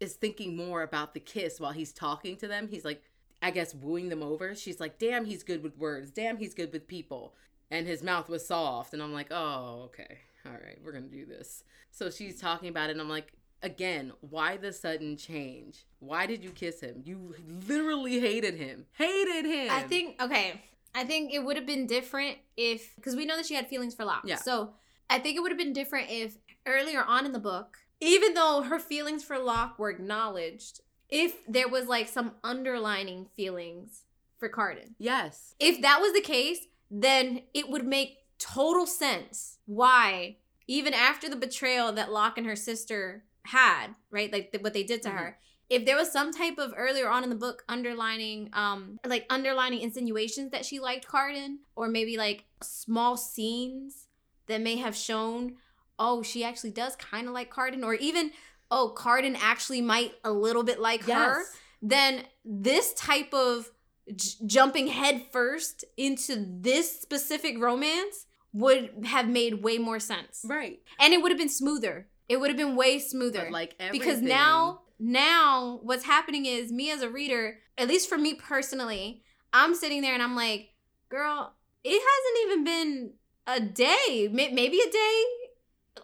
is 0.00 0.14
thinking 0.14 0.56
more 0.56 0.82
about 0.82 1.14
the 1.14 1.20
kiss 1.20 1.60
while 1.60 1.72
he's 1.72 1.92
talking 1.92 2.36
to 2.36 2.48
them. 2.48 2.68
He's 2.68 2.84
like, 2.84 3.02
I 3.42 3.50
guess, 3.50 3.74
wooing 3.74 4.08
them 4.08 4.22
over. 4.22 4.54
She's 4.54 4.80
like, 4.80 4.98
damn, 4.98 5.24
he's 5.24 5.42
good 5.42 5.62
with 5.62 5.76
words. 5.78 6.10
Damn, 6.10 6.38
he's 6.38 6.54
good 6.54 6.72
with 6.72 6.86
people. 6.86 7.34
And 7.70 7.86
his 7.86 8.02
mouth 8.02 8.28
was 8.28 8.46
soft. 8.46 8.92
And 8.92 9.02
I'm 9.02 9.12
like, 9.12 9.28
oh, 9.30 9.82
okay. 9.86 10.18
All 10.46 10.52
right, 10.52 10.78
we're 10.84 10.92
going 10.92 11.08
to 11.08 11.10
do 11.14 11.26
this. 11.26 11.64
So 11.90 12.10
she's 12.10 12.40
talking 12.40 12.68
about 12.68 12.88
it. 12.88 12.92
And 12.92 13.00
I'm 13.00 13.08
like, 13.08 13.32
again, 13.62 14.12
why 14.20 14.56
the 14.56 14.72
sudden 14.72 15.16
change? 15.16 15.84
Why 16.00 16.26
did 16.26 16.42
you 16.42 16.50
kiss 16.50 16.80
him? 16.80 17.02
You 17.04 17.34
literally 17.66 18.20
hated 18.20 18.54
him. 18.54 18.86
Hated 18.92 19.44
him. 19.44 19.70
I 19.70 19.82
think 19.82 20.20
okay. 20.20 20.60
I 20.94 21.04
think 21.04 21.32
it 21.32 21.44
would 21.44 21.56
have 21.56 21.66
been 21.66 21.86
different 21.86 22.38
if 22.56 22.94
because 22.96 23.14
we 23.14 23.26
know 23.26 23.36
that 23.36 23.46
she 23.46 23.54
had 23.54 23.68
feelings 23.68 23.94
for 23.94 24.04
Locke. 24.04 24.24
Yeah. 24.24 24.36
So 24.36 24.70
I 25.10 25.18
think 25.18 25.36
it 25.36 25.40
would 25.40 25.50
have 25.50 25.58
been 25.58 25.72
different 25.72 26.08
if 26.08 26.36
earlier 26.66 27.02
on 27.02 27.26
in 27.26 27.32
the 27.32 27.38
book, 27.40 27.78
even 28.00 28.32
though 28.34 28.62
her 28.62 28.78
feelings 28.78 29.24
for 29.24 29.38
Locke 29.38 29.78
were 29.78 29.90
acknowledged, 29.90 30.80
if 31.08 31.44
there 31.48 31.68
was 31.68 31.86
like 31.88 32.08
some 32.08 32.32
underlining 32.44 33.26
feelings 33.36 34.04
for 34.38 34.48
Cardan. 34.48 34.94
Yes. 34.98 35.54
If 35.58 35.82
that 35.82 36.00
was 36.00 36.12
the 36.12 36.20
case, 36.20 36.60
then 36.90 37.42
it 37.52 37.68
would 37.68 37.86
make 37.86 38.18
total 38.38 38.86
sense 38.86 39.58
why 39.66 40.36
even 40.66 40.94
after 40.94 41.28
the 41.28 41.36
betrayal 41.36 41.92
that 41.92 42.12
Locke 42.12 42.38
and 42.38 42.46
her 42.46 42.56
sister 42.56 43.24
had, 43.46 43.88
right? 44.10 44.32
Like 44.32 44.52
th- 44.52 44.62
what 44.62 44.72
they 44.72 44.84
did 44.84 45.02
to 45.02 45.08
Mhm. 45.10 45.16
her. 45.18 45.38
If 45.68 45.84
there 45.84 45.96
was 45.96 46.10
some 46.10 46.32
type 46.32 46.58
of 46.58 46.72
earlier 46.76 47.08
on 47.10 47.24
in 47.24 47.30
the 47.30 47.36
book 47.36 47.64
underlining 47.68 48.50
um 48.52 48.98
like 49.04 49.26
underlining 49.28 49.80
insinuations 49.80 50.52
that 50.52 50.64
she 50.64 50.78
liked 50.78 51.06
Cardan 51.06 51.58
or 51.74 51.88
maybe 51.88 52.16
like 52.16 52.44
small 52.62 53.16
scenes 53.16 54.06
that 54.46 54.60
may 54.60 54.76
have 54.76 54.96
shown 54.96 55.56
oh, 56.02 56.22
she 56.22 56.42
actually 56.42 56.70
does 56.70 56.96
kind 56.96 57.28
of 57.28 57.34
like 57.34 57.50
Cardan 57.50 57.84
or 57.84 57.94
even 57.94 58.30
oh, 58.70 58.94
Cardan 58.96 59.36
actually 59.40 59.80
might 59.80 60.14
a 60.24 60.32
little 60.32 60.62
bit 60.62 60.80
like 60.80 61.02
her 61.02 61.44
then 61.82 62.24
this 62.44 62.92
type 62.94 63.32
of 63.32 63.70
j- 64.14 64.46
jumping 64.46 64.88
head 64.88 65.22
first 65.32 65.84
into 65.96 66.44
this 66.60 67.00
specific 67.00 67.58
romance 67.58 68.26
would 68.52 68.90
have 69.04 69.28
made 69.28 69.62
way 69.62 69.78
more 69.78 70.00
sense. 70.00 70.44
Right. 70.44 70.80
And 70.98 71.12
it 71.12 71.22
would 71.22 71.30
have 71.30 71.38
been 71.38 71.48
smoother. 71.48 72.08
It 72.28 72.38
would 72.38 72.50
have 72.50 72.56
been 72.56 72.76
way 72.76 72.98
smoother. 72.98 73.44
But 73.44 73.52
like 73.52 73.74
everything. 73.78 74.00
because 74.00 74.22
now 74.22 74.82
now 74.98 75.80
what's 75.82 76.04
happening 76.04 76.46
is 76.46 76.70
me 76.70 76.90
as 76.90 77.02
a 77.02 77.08
reader, 77.08 77.58
at 77.78 77.88
least 77.88 78.08
for 78.08 78.18
me 78.18 78.34
personally, 78.34 79.22
I'm 79.52 79.74
sitting 79.74 80.02
there 80.02 80.14
and 80.14 80.22
I'm 80.22 80.36
like, 80.36 80.70
girl, 81.08 81.54
it 81.82 81.90
hasn't 81.90 82.52
even 82.52 82.64
been 82.64 83.12
a 83.46 83.60
day, 83.60 84.28
maybe 84.30 84.78
a 84.80 84.90
day 84.90 85.24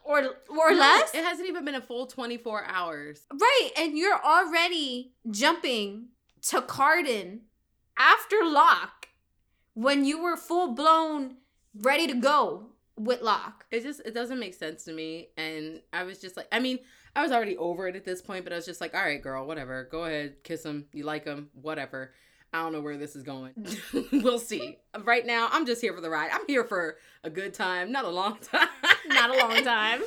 or 0.04 0.18
or 0.48 0.70
No, 0.70 0.78
less. 0.78 1.14
It 1.14 1.24
hasn't 1.24 1.48
even 1.48 1.64
been 1.64 1.74
a 1.74 1.80
full 1.80 2.06
24 2.06 2.64
hours. 2.66 3.22
Right, 3.32 3.70
and 3.78 3.96
you're 3.96 4.20
already 4.22 5.12
jumping 5.30 6.08
to 6.48 6.60
Cardan 6.60 7.40
after 7.98 8.36
Locke 8.44 9.08
when 9.74 10.04
you 10.04 10.22
were 10.22 10.36
full 10.36 10.74
blown 10.74 11.36
ready 11.74 12.06
to 12.06 12.14
go 12.14 12.70
with 12.96 13.20
Locke. 13.20 13.66
It 13.70 13.82
just 13.82 14.00
it 14.04 14.14
doesn't 14.14 14.38
make 14.38 14.54
sense 14.54 14.84
to 14.84 14.92
me. 14.92 15.28
And 15.36 15.80
I 15.92 16.04
was 16.04 16.18
just 16.18 16.36
like, 16.36 16.48
I 16.52 16.60
mean, 16.60 16.78
I 17.14 17.22
was 17.22 17.32
already 17.32 17.56
over 17.56 17.88
it 17.88 17.96
at 17.96 18.04
this 18.04 18.22
point, 18.22 18.44
but 18.44 18.52
I 18.52 18.56
was 18.56 18.66
just 18.66 18.80
like, 18.80 18.94
all 18.94 19.02
right, 19.02 19.22
girl, 19.22 19.46
whatever. 19.46 19.88
Go 19.90 20.04
ahead, 20.04 20.42
kiss 20.44 20.64
him. 20.64 20.86
You 20.92 21.04
like 21.04 21.24
him, 21.24 21.50
whatever. 21.54 22.12
I 22.56 22.62
don't 22.62 22.72
know 22.72 22.80
where 22.80 22.96
this 22.96 23.14
is 23.14 23.22
going. 23.22 23.52
we'll 24.12 24.38
see. 24.38 24.78
Right 25.04 25.26
now, 25.26 25.48
I'm 25.52 25.66
just 25.66 25.82
here 25.82 25.92
for 25.92 26.00
the 26.00 26.08
ride. 26.08 26.30
I'm 26.32 26.46
here 26.46 26.64
for 26.64 26.96
a 27.22 27.28
good 27.28 27.52
time, 27.52 27.92
not 27.92 28.06
a 28.06 28.08
long 28.08 28.38
time. 28.42 28.68
Not 29.08 29.30
a 29.30 29.38
long 29.38 29.62
time. 29.62 30.00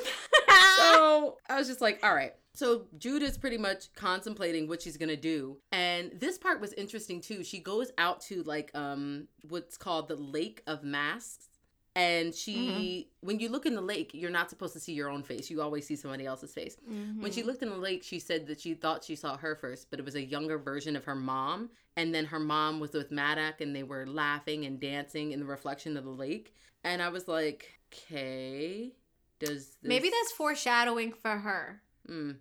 so 0.77 1.37
I 1.47 1.57
was 1.57 1.67
just 1.67 1.79
like, 1.79 1.99
all 2.03 2.15
right. 2.15 2.33
So 2.55 2.87
Jude 2.97 3.21
is 3.21 3.37
pretty 3.37 3.57
much 3.57 3.93
contemplating 3.93 4.67
what 4.67 4.81
she's 4.81 4.97
gonna 4.97 5.15
do. 5.15 5.57
And 5.71 6.11
this 6.19 6.37
part 6.37 6.59
was 6.59 6.73
interesting 6.73 7.21
too. 7.21 7.43
She 7.43 7.59
goes 7.59 7.91
out 7.97 8.19
to 8.21 8.41
like 8.43 8.71
um 8.73 9.27
what's 9.47 9.77
called 9.77 10.07
the 10.07 10.15
Lake 10.15 10.63
of 10.65 10.83
Masks. 10.83 11.48
And 11.95 12.33
she 12.33 13.09
when 13.21 13.39
you 13.39 13.49
look 13.49 13.65
in 13.65 13.75
the 13.75 13.81
lake, 13.81 14.11
you're 14.13 14.29
not 14.29 14.49
supposed 14.49 14.73
to 14.73 14.79
see 14.79 14.93
your 14.93 15.09
own 15.09 15.23
face. 15.23 15.49
You 15.49 15.61
always 15.61 15.85
see 15.85 15.95
somebody 15.95 16.25
else's 16.25 16.53
face. 16.53 16.77
When 17.19 17.31
she 17.31 17.43
looked 17.43 17.63
in 17.63 17.69
the 17.69 17.77
lake, 17.77 18.03
she 18.03 18.19
said 18.19 18.47
that 18.47 18.61
she 18.61 18.73
thought 18.73 19.03
she 19.03 19.15
saw 19.15 19.35
her 19.37 19.55
first, 19.55 19.89
but 19.89 19.99
it 19.99 20.05
was 20.05 20.15
a 20.15 20.23
younger 20.23 20.57
version 20.57 20.95
of 20.95 21.03
her 21.05 21.15
mom. 21.15 21.69
And 21.97 22.15
then 22.15 22.25
her 22.25 22.39
mom 22.39 22.79
was 22.79 22.93
with 22.93 23.11
Madoc 23.11 23.59
and 23.59 23.75
they 23.75 23.83
were 23.83 24.05
laughing 24.05 24.65
and 24.65 24.79
dancing 24.79 25.31
in 25.33 25.39
the 25.39 25.45
reflection 25.45 25.97
of 25.97 26.05
the 26.05 26.11
lake. 26.11 26.53
And 26.83 27.01
I 27.01 27.09
was 27.09 27.27
like, 27.27 27.79
okay, 27.91 28.93
does 29.39 29.65
this... 29.65 29.77
Maybe 29.83 30.09
that's 30.09 30.31
foreshadowing 30.31 31.11
for 31.11 31.37
her. 31.37 31.81
Mm. 32.07 32.37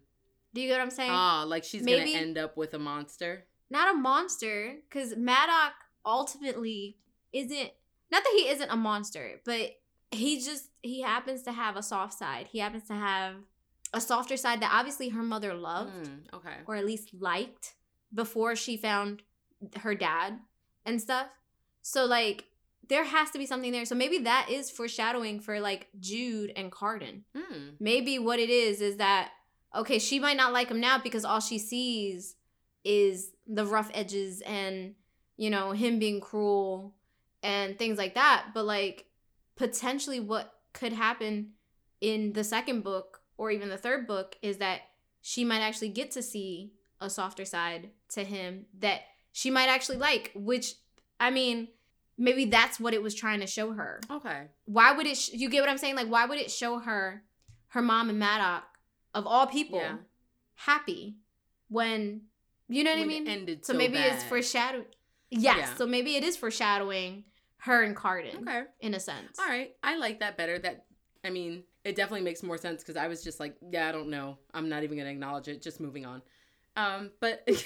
Do 0.55 0.61
you 0.61 0.69
get 0.69 0.75
what 0.75 0.83
I'm 0.83 0.91
saying? 0.91 1.11
Ah, 1.13 1.45
like 1.47 1.65
she's 1.65 1.83
Maybe- 1.83 2.13
gonna 2.13 2.23
end 2.25 2.39
up 2.39 2.57
with 2.57 2.75
a 2.75 2.79
monster. 2.79 3.45
Not 3.71 3.93
a 3.95 3.99
monster, 3.99 4.77
because 4.89 5.15
Madoc 5.15 5.73
ultimately 6.07 6.97
isn't. 7.33 7.71
Not 8.11 8.25
that 8.25 8.35
he 8.37 8.49
isn't 8.49 8.71
a 8.71 8.77
monster, 8.77 9.41
but 9.45 9.73
he 10.11 10.41
just 10.41 10.71
he 10.83 11.03
happens 11.03 11.43
to 11.43 11.53
have 11.53 11.77
a 11.77 11.83
soft 11.83 12.15
side. 12.15 12.49
He 12.51 12.59
happens 12.59 12.85
to 12.85 12.95
have 12.95 13.35
a 13.93 14.01
softer 14.01 14.37
side 14.37 14.61
that 14.61 14.73
obviously 14.73 15.11
her 15.11 15.23
mother 15.23 15.55
loved. 15.55 16.07
Mm, 16.07 16.35
okay. 16.35 16.57
or 16.67 16.77
at 16.77 16.87
least 16.87 17.11
liked 17.19 17.75
before 18.15 18.57
she 18.57 18.77
found 18.77 19.23
her 19.81 19.95
dad 19.95 20.39
and 20.85 21.01
stuff. 21.01 21.29
So 21.83 22.05
like 22.05 22.45
there 22.89 23.05
has 23.05 23.31
to 23.31 23.39
be 23.39 23.47
something 23.47 23.73
there. 23.73 23.85
So 23.85 23.95
maybe 23.95 24.19
that 24.21 24.49
is 24.51 24.71
foreshadowing 24.71 25.41
for 25.41 25.61
like 25.61 25.89
Jude 26.01 26.53
and 26.57 26.73
Cardan. 26.73 27.25
Mm. 27.37 27.73
Maybe 27.81 28.19
what 28.19 28.39
it 28.39 28.51
is 28.51 28.81
is 28.81 28.97
that 28.97 29.31
okay, 29.75 29.99
she 29.99 30.19
might 30.19 30.37
not 30.37 30.53
like 30.53 30.69
him 30.69 30.81
now 30.81 30.99
because 30.99 31.25
all 31.25 31.41
she 31.41 31.59
sees 31.59 32.37
is 32.85 33.33
the 33.47 33.67
rough 33.67 33.91
edges 33.93 34.41
and 34.43 34.95
you 35.37 35.51
know 35.51 35.73
him 35.73 35.99
being 35.99 36.21
cruel 36.21 36.95
and 37.43 37.79
things 37.79 37.99
like 37.99 38.15
that, 38.15 38.47
but 38.55 38.65
like 38.65 39.07
potentially 39.57 40.21
what 40.21 40.53
could 40.73 40.93
happen 40.93 41.53
in 42.01 42.33
the 42.33 42.45
second 42.45 42.83
book 42.85 43.21
or 43.37 43.51
even 43.51 43.69
the 43.69 43.77
third 43.77 44.07
book 44.07 44.37
is 44.43 44.59
that 44.59 44.81
she 45.21 45.45
might 45.45 45.61
actually 45.61 45.89
get 45.89 46.11
to 46.13 46.23
see 46.23 46.73
a 47.01 47.09
softer 47.11 47.45
side 47.45 47.91
to 48.11 48.25
him 48.25 48.67
that 48.79 49.01
she 49.33 49.51
might 49.51 49.69
actually 49.69 49.99
like, 49.99 50.33
which 50.35 50.75
I 51.21 51.31
mean, 51.31 51.69
maybe 52.17 52.45
that's 52.47 52.79
what 52.81 52.95
it 52.95 53.03
was 53.03 53.15
trying 53.15 53.41
to 53.41 53.47
show 53.47 53.73
her. 53.73 54.01
Okay. 54.11 54.43
Why 54.65 54.93
would 54.93 55.07
it 55.07 55.17
sh- 55.17 55.31
you 55.33 55.49
get 55.49 55.61
what 55.61 55.69
I'm 55.71 55.79
saying? 55.79 55.97
Like 55.97 56.09
why 56.09 56.27
would 56.27 56.39
it 56.39 56.51
show 56.51 56.79
her 56.79 57.23
her 57.69 57.83
mom 57.83 58.11
and 58.11 58.21
Madoc 58.21 58.63
of 59.15 59.27
all 59.27 59.47
people 59.47 59.79
Yeah. 59.81 59.97
happy 60.55 61.17
when 61.69 62.23
you 62.69 62.85
know 62.85 62.91
what 62.91 62.99
I 62.99 63.01
When 63.03 63.11
it 63.11 63.23
mean? 63.25 63.29
ended 63.29 63.65
so 63.67 63.73
so 63.73 63.79
maybe 63.79 63.99
it's 63.99 64.23
bad. 64.23 64.29
foreshadowing. 64.29 64.85
Yes, 65.31 65.57
Yeah. 65.59 65.75
so 65.75 65.87
maybe 65.87 66.17
it 66.17 66.25
is 66.25 66.37
foreshadowing 66.37 67.25
her 67.59 67.83
and 67.83 67.95
Cardan 67.97 68.49
Okay. 68.49 68.63
in 68.81 68.95
a 68.95 69.01
sense. 69.01 69.39
All 69.39 69.47
right. 69.47 69.75
I 69.83 69.97
like 69.97 70.21
that 70.21 70.37
better. 70.37 70.59
That 70.59 70.85
I 71.25 71.31
mean, 71.31 71.65
it 71.85 71.97
definitely 71.97 72.23
makes 72.23 72.43
more 72.43 72.57
sense 72.57 72.83
because 72.83 72.97
I 72.97 73.09
was 73.09 73.23
just 73.25 73.41
like, 73.41 73.57
yeah, 73.71 73.89
I 73.89 73.93
don't 73.93 74.09
know. 74.09 74.39
I'm 74.55 74.69
not 74.69 74.85
even 74.85 74.97
gonna 74.97 75.11
acknowledge 75.11 75.49
it. 75.49 75.61
Just 75.63 75.81
moving 75.81 76.07
on. 76.07 76.23
Um, 76.77 77.11
but 77.21 77.47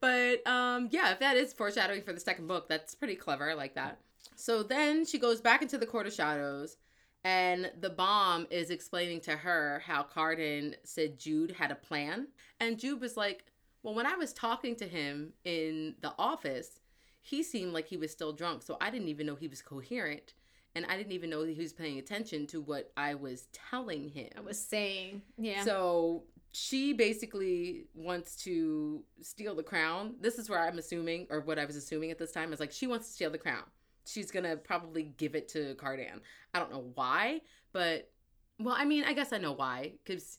but 0.00 0.46
um, 0.46 0.88
yeah, 0.90 1.12
if 1.12 1.20
that 1.20 1.36
is 1.36 1.52
foreshadowing 1.52 2.02
for 2.02 2.12
the 2.12 2.20
second 2.20 2.46
book, 2.48 2.68
that's 2.68 2.94
pretty 2.94 3.14
clever. 3.16 3.50
I 3.50 3.54
like 3.54 3.74
that. 3.74 3.98
So 4.36 4.62
then 4.62 5.04
she 5.06 5.18
goes 5.18 5.40
back 5.40 5.62
into 5.62 5.78
the 5.78 5.86
Court 5.86 6.06
of 6.06 6.12
Shadows, 6.12 6.76
and 7.24 7.70
the 7.80 7.90
bomb 7.90 8.46
is 8.50 8.70
explaining 8.70 9.20
to 9.22 9.36
her 9.36 9.82
how 9.86 10.02
Cardan 10.02 10.74
said 10.84 11.18
Jude 11.18 11.52
had 11.52 11.70
a 11.70 11.76
plan, 11.76 12.28
and 12.58 12.78
Jude 12.78 13.00
was 13.00 13.16
like, 13.16 13.44
"Well, 13.82 13.94
when 13.94 14.06
I 14.06 14.16
was 14.16 14.32
talking 14.32 14.76
to 14.76 14.86
him 14.86 15.32
in 15.44 15.96
the 16.00 16.14
office." 16.18 16.80
he 17.22 17.42
seemed 17.42 17.72
like 17.72 17.86
he 17.86 17.96
was 17.96 18.10
still 18.10 18.32
drunk. 18.32 18.62
So 18.62 18.76
I 18.80 18.90
didn't 18.90 19.08
even 19.08 19.26
know 19.26 19.36
he 19.36 19.48
was 19.48 19.62
coherent. 19.62 20.34
And 20.74 20.84
I 20.86 20.96
didn't 20.96 21.12
even 21.12 21.30
know 21.30 21.44
that 21.44 21.52
he 21.52 21.60
was 21.60 21.72
paying 21.72 21.98
attention 21.98 22.46
to 22.48 22.60
what 22.60 22.90
I 22.96 23.14
was 23.14 23.48
telling 23.52 24.08
him. 24.08 24.30
I 24.36 24.40
was 24.40 24.58
saying, 24.58 25.22
yeah. 25.36 25.62
So 25.64 26.24
she 26.52 26.94
basically 26.94 27.84
wants 27.94 28.36
to 28.44 29.02
steal 29.20 29.54
the 29.54 29.62
crown. 29.62 30.14
This 30.20 30.38
is 30.38 30.48
where 30.48 30.58
I'm 30.58 30.78
assuming, 30.78 31.26
or 31.30 31.40
what 31.40 31.58
I 31.58 31.66
was 31.66 31.76
assuming 31.76 32.10
at 32.10 32.18
this 32.18 32.32
time, 32.32 32.52
is 32.52 32.60
like 32.60 32.72
she 32.72 32.86
wants 32.86 33.06
to 33.08 33.12
steal 33.12 33.30
the 33.30 33.38
crown. 33.38 33.64
She's 34.06 34.30
gonna 34.30 34.56
probably 34.56 35.14
give 35.18 35.34
it 35.34 35.46
to 35.50 35.74
Cardan. 35.74 36.20
I 36.54 36.58
don't 36.58 36.72
know 36.72 36.90
why, 36.94 37.42
but 37.72 38.10
well, 38.58 38.74
I 38.76 38.86
mean, 38.86 39.04
I 39.04 39.12
guess 39.12 39.32
I 39.32 39.38
know 39.38 39.52
why. 39.52 39.92
Because 40.02 40.38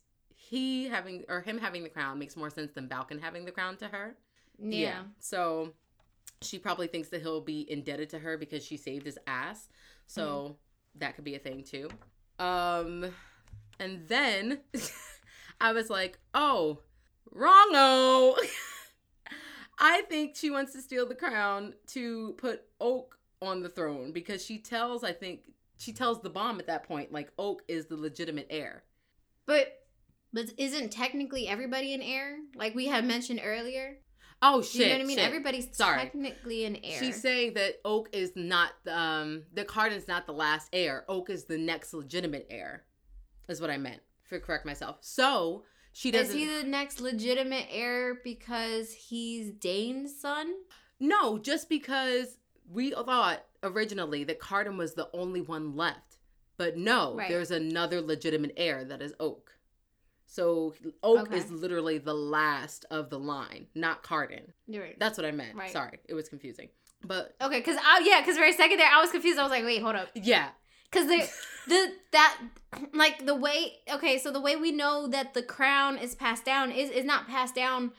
he 0.53 0.85
having 0.87 1.23
or 1.29 1.41
him 1.41 1.57
having 1.57 1.81
the 1.81 1.89
crown 1.89 2.19
makes 2.19 2.37
more 2.37 2.51
sense 2.51 2.71
than 2.73 2.87
Balkan 2.87 3.17
having 3.17 3.43
the 3.43 3.51
crown 3.51 3.75
to 3.77 3.87
her. 3.87 4.15
yeah. 4.59 5.01
So 5.17 5.73
she 6.43 6.59
probably 6.59 6.85
thinks 6.85 7.09
that 7.09 7.23
he'll 7.23 7.41
be 7.41 7.65
indebted 7.71 8.11
to 8.11 8.19
her 8.19 8.37
because 8.37 8.63
she 8.63 8.77
saved 8.77 9.03
his 9.03 9.17
ass. 9.25 9.67
So 10.05 10.57
that 10.99 11.15
could 11.15 11.23
be 11.23 11.33
a 11.33 11.39
thing 11.39 11.63
too. 11.63 11.89
Um 12.37 13.11
and 13.79 14.07
then 14.07 14.59
I 15.59 15.73
was 15.73 15.89
like, 15.89 16.19
"Oh, 16.35 16.81
wrongo." 17.35 18.37
I 19.79 20.01
think 20.03 20.35
she 20.35 20.51
wants 20.51 20.71
to 20.73 20.81
steal 20.81 21.07
the 21.07 21.15
crown 21.15 21.73
to 21.87 22.33
put 22.37 22.61
Oak 22.79 23.17
on 23.41 23.63
the 23.63 23.69
throne 23.69 24.11
because 24.11 24.45
she 24.45 24.59
tells, 24.59 25.03
I 25.03 25.13
think 25.13 25.39
she 25.79 25.93
tells 25.93 26.21
the 26.21 26.29
bomb 26.29 26.59
at 26.59 26.67
that 26.67 26.83
point 26.83 27.11
like 27.11 27.31
Oak 27.39 27.63
is 27.67 27.87
the 27.87 27.97
legitimate 27.97 28.45
heir. 28.51 28.83
But 29.47 29.82
but 30.33 30.45
isn't 30.57 30.91
technically 30.91 31.47
everybody 31.47 31.93
an 31.93 32.01
heir? 32.01 32.37
Like 32.55 32.75
we 32.75 32.87
had 32.87 33.05
mentioned 33.05 33.41
earlier. 33.43 33.97
Oh 34.41 34.61
shit. 34.61 34.81
you 34.81 34.87
know 34.87 34.93
what 34.95 35.01
I 35.01 35.05
mean? 35.05 35.17
shit. 35.17 35.25
Everybody's 35.25 35.67
Sorry. 35.77 36.01
technically 36.01 36.65
an 36.65 36.77
heir. 36.83 36.99
She's 36.99 37.21
saying 37.21 37.53
that 37.53 37.75
Oak 37.85 38.09
is 38.11 38.33
not 38.35 38.71
um 38.89 39.43
the 39.53 39.63
Cardan's 39.63 40.07
not 40.07 40.25
the 40.25 40.33
last 40.33 40.67
heir. 40.73 41.05
Oak 41.07 41.29
is 41.29 41.45
the 41.45 41.57
next 41.57 41.93
legitimate 41.93 42.47
heir. 42.49 42.83
Is 43.47 43.61
what 43.61 43.69
I 43.69 43.77
meant. 43.77 44.01
For 44.27 44.39
correct 44.39 44.65
myself. 44.65 44.97
So 45.01 45.63
she 45.93 46.11
doesn't 46.11 46.35
Is 46.35 46.43
he 46.43 46.61
the 46.61 46.67
next 46.67 46.99
legitimate 46.99 47.67
heir 47.69 48.19
because 48.23 48.91
he's 48.91 49.51
Dain's 49.51 50.19
son? 50.19 50.53
No, 50.99 51.37
just 51.37 51.69
because 51.69 52.37
we 52.69 52.91
thought 52.91 53.43
originally 53.61 54.23
that 54.23 54.39
Cardan 54.39 54.77
was 54.77 54.93
the 54.95 55.09
only 55.13 55.41
one 55.41 55.75
left. 55.75 56.17
But 56.57 56.77
no, 56.77 57.15
Right. 57.15 57.29
there's 57.29 57.51
another 57.51 58.01
legitimate 58.01 58.53
heir 58.57 58.83
that 58.85 59.01
is 59.01 59.13
Oak. 59.19 59.52
So 60.33 60.73
Oak 61.03 61.27
Okay. 61.27 61.37
is 61.37 61.51
literally 61.51 61.99
the 61.99 62.15
last 62.15 62.85
of 62.89 63.11
the 63.11 63.19
line, 63.19 63.67
not 63.75 64.01
Cardan. 64.01 64.51
Right. 64.67 64.97
That's 64.97 65.15
what 65.15 65.25
I 65.27 65.31
meant. 65.31 65.55
Right. 65.55 65.71
Sorry, 65.71 65.99
it 66.09 66.15
was 66.15 66.27
confusing. 66.27 66.69
But 67.05 67.35
Okay, 67.39 67.59
because 67.59 67.77
I 67.77 68.01
yeah, 68.03 68.19
because 68.19 68.35
for 68.37 68.43
a 68.43 68.51
second 68.51 68.79
there 68.79 68.89
I 68.91 68.99
was 68.99 69.11
confused. 69.11 69.37
I 69.37 69.43
was 69.43 69.51
like, 69.51 69.63
wait, 69.63 69.83
hold 69.83 69.95
up. 69.95 70.07
yeah, 70.15 70.49
Because 70.89 71.05
the 71.07 71.29
the 71.67 71.93
that 72.13 72.39
like 72.95 73.27
the 73.27 73.35
way 73.35 73.73
okay, 73.93 74.17
so 74.17 74.31
the 74.31 74.39
way 74.41 74.55
we 74.55 74.71
know 74.71 75.07
that 75.07 75.35
the 75.35 75.43
crown 75.43 75.99
is 75.99 76.15
passed 76.15 76.45
down 76.45 76.71
is 76.71 76.89
is 76.89 77.05
not 77.05 77.27
passed 77.27 77.53
down 77.53 77.91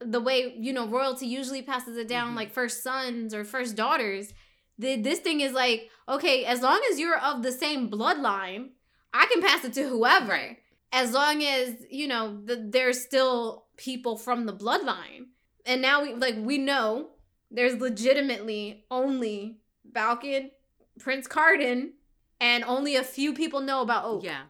the 0.00 0.20
way 0.20 0.54
you 0.58 0.74
know 0.74 0.86
royalty 0.86 1.26
usually 1.26 1.62
passes 1.62 1.96
it 1.96 2.08
down 2.08 2.32
Mhm. 2.34 2.36
like 2.36 2.52
first 2.52 2.82
sons 2.82 3.32
or 3.32 3.42
first 3.42 3.74
daughters. 3.74 4.34
The, 4.78 4.96
this 5.00 5.20
thing 5.20 5.40
is 5.40 5.54
like 5.54 5.88
okay, 6.06 6.44
as 6.44 6.60
long 6.60 6.82
as 6.90 7.00
you're 7.00 7.18
of 7.18 7.42
the 7.42 7.52
same 7.52 7.90
bloodline, 7.90 8.70
I 9.14 9.24
can 9.32 9.40
pass 9.40 9.64
it 9.64 9.72
to 9.74 9.88
whoever. 9.88 10.32
Right. 10.32 10.58
As 10.92 11.12
long 11.12 11.42
as 11.44 11.76
you 11.90 12.08
know 12.08 12.40
the, 12.44 12.56
there's 12.68 13.00
still 13.02 13.66
people 13.76 14.16
from 14.16 14.46
the 14.46 14.52
bloodline, 14.52 15.26
and 15.64 15.80
now 15.80 16.02
we 16.02 16.14
like 16.14 16.34
we 16.38 16.58
know 16.58 17.10
there's 17.50 17.80
legitimately 17.80 18.84
only 18.90 19.58
Balkan, 19.84 20.50
Prince 20.98 21.26
Cardan, 21.28 21.92
and 22.40 22.64
only 22.64 22.96
a 22.96 23.04
few 23.04 23.32
people 23.34 23.60
know 23.60 23.82
about 23.82 24.04
Oak. 24.04 24.24
yeah. 24.24 24.42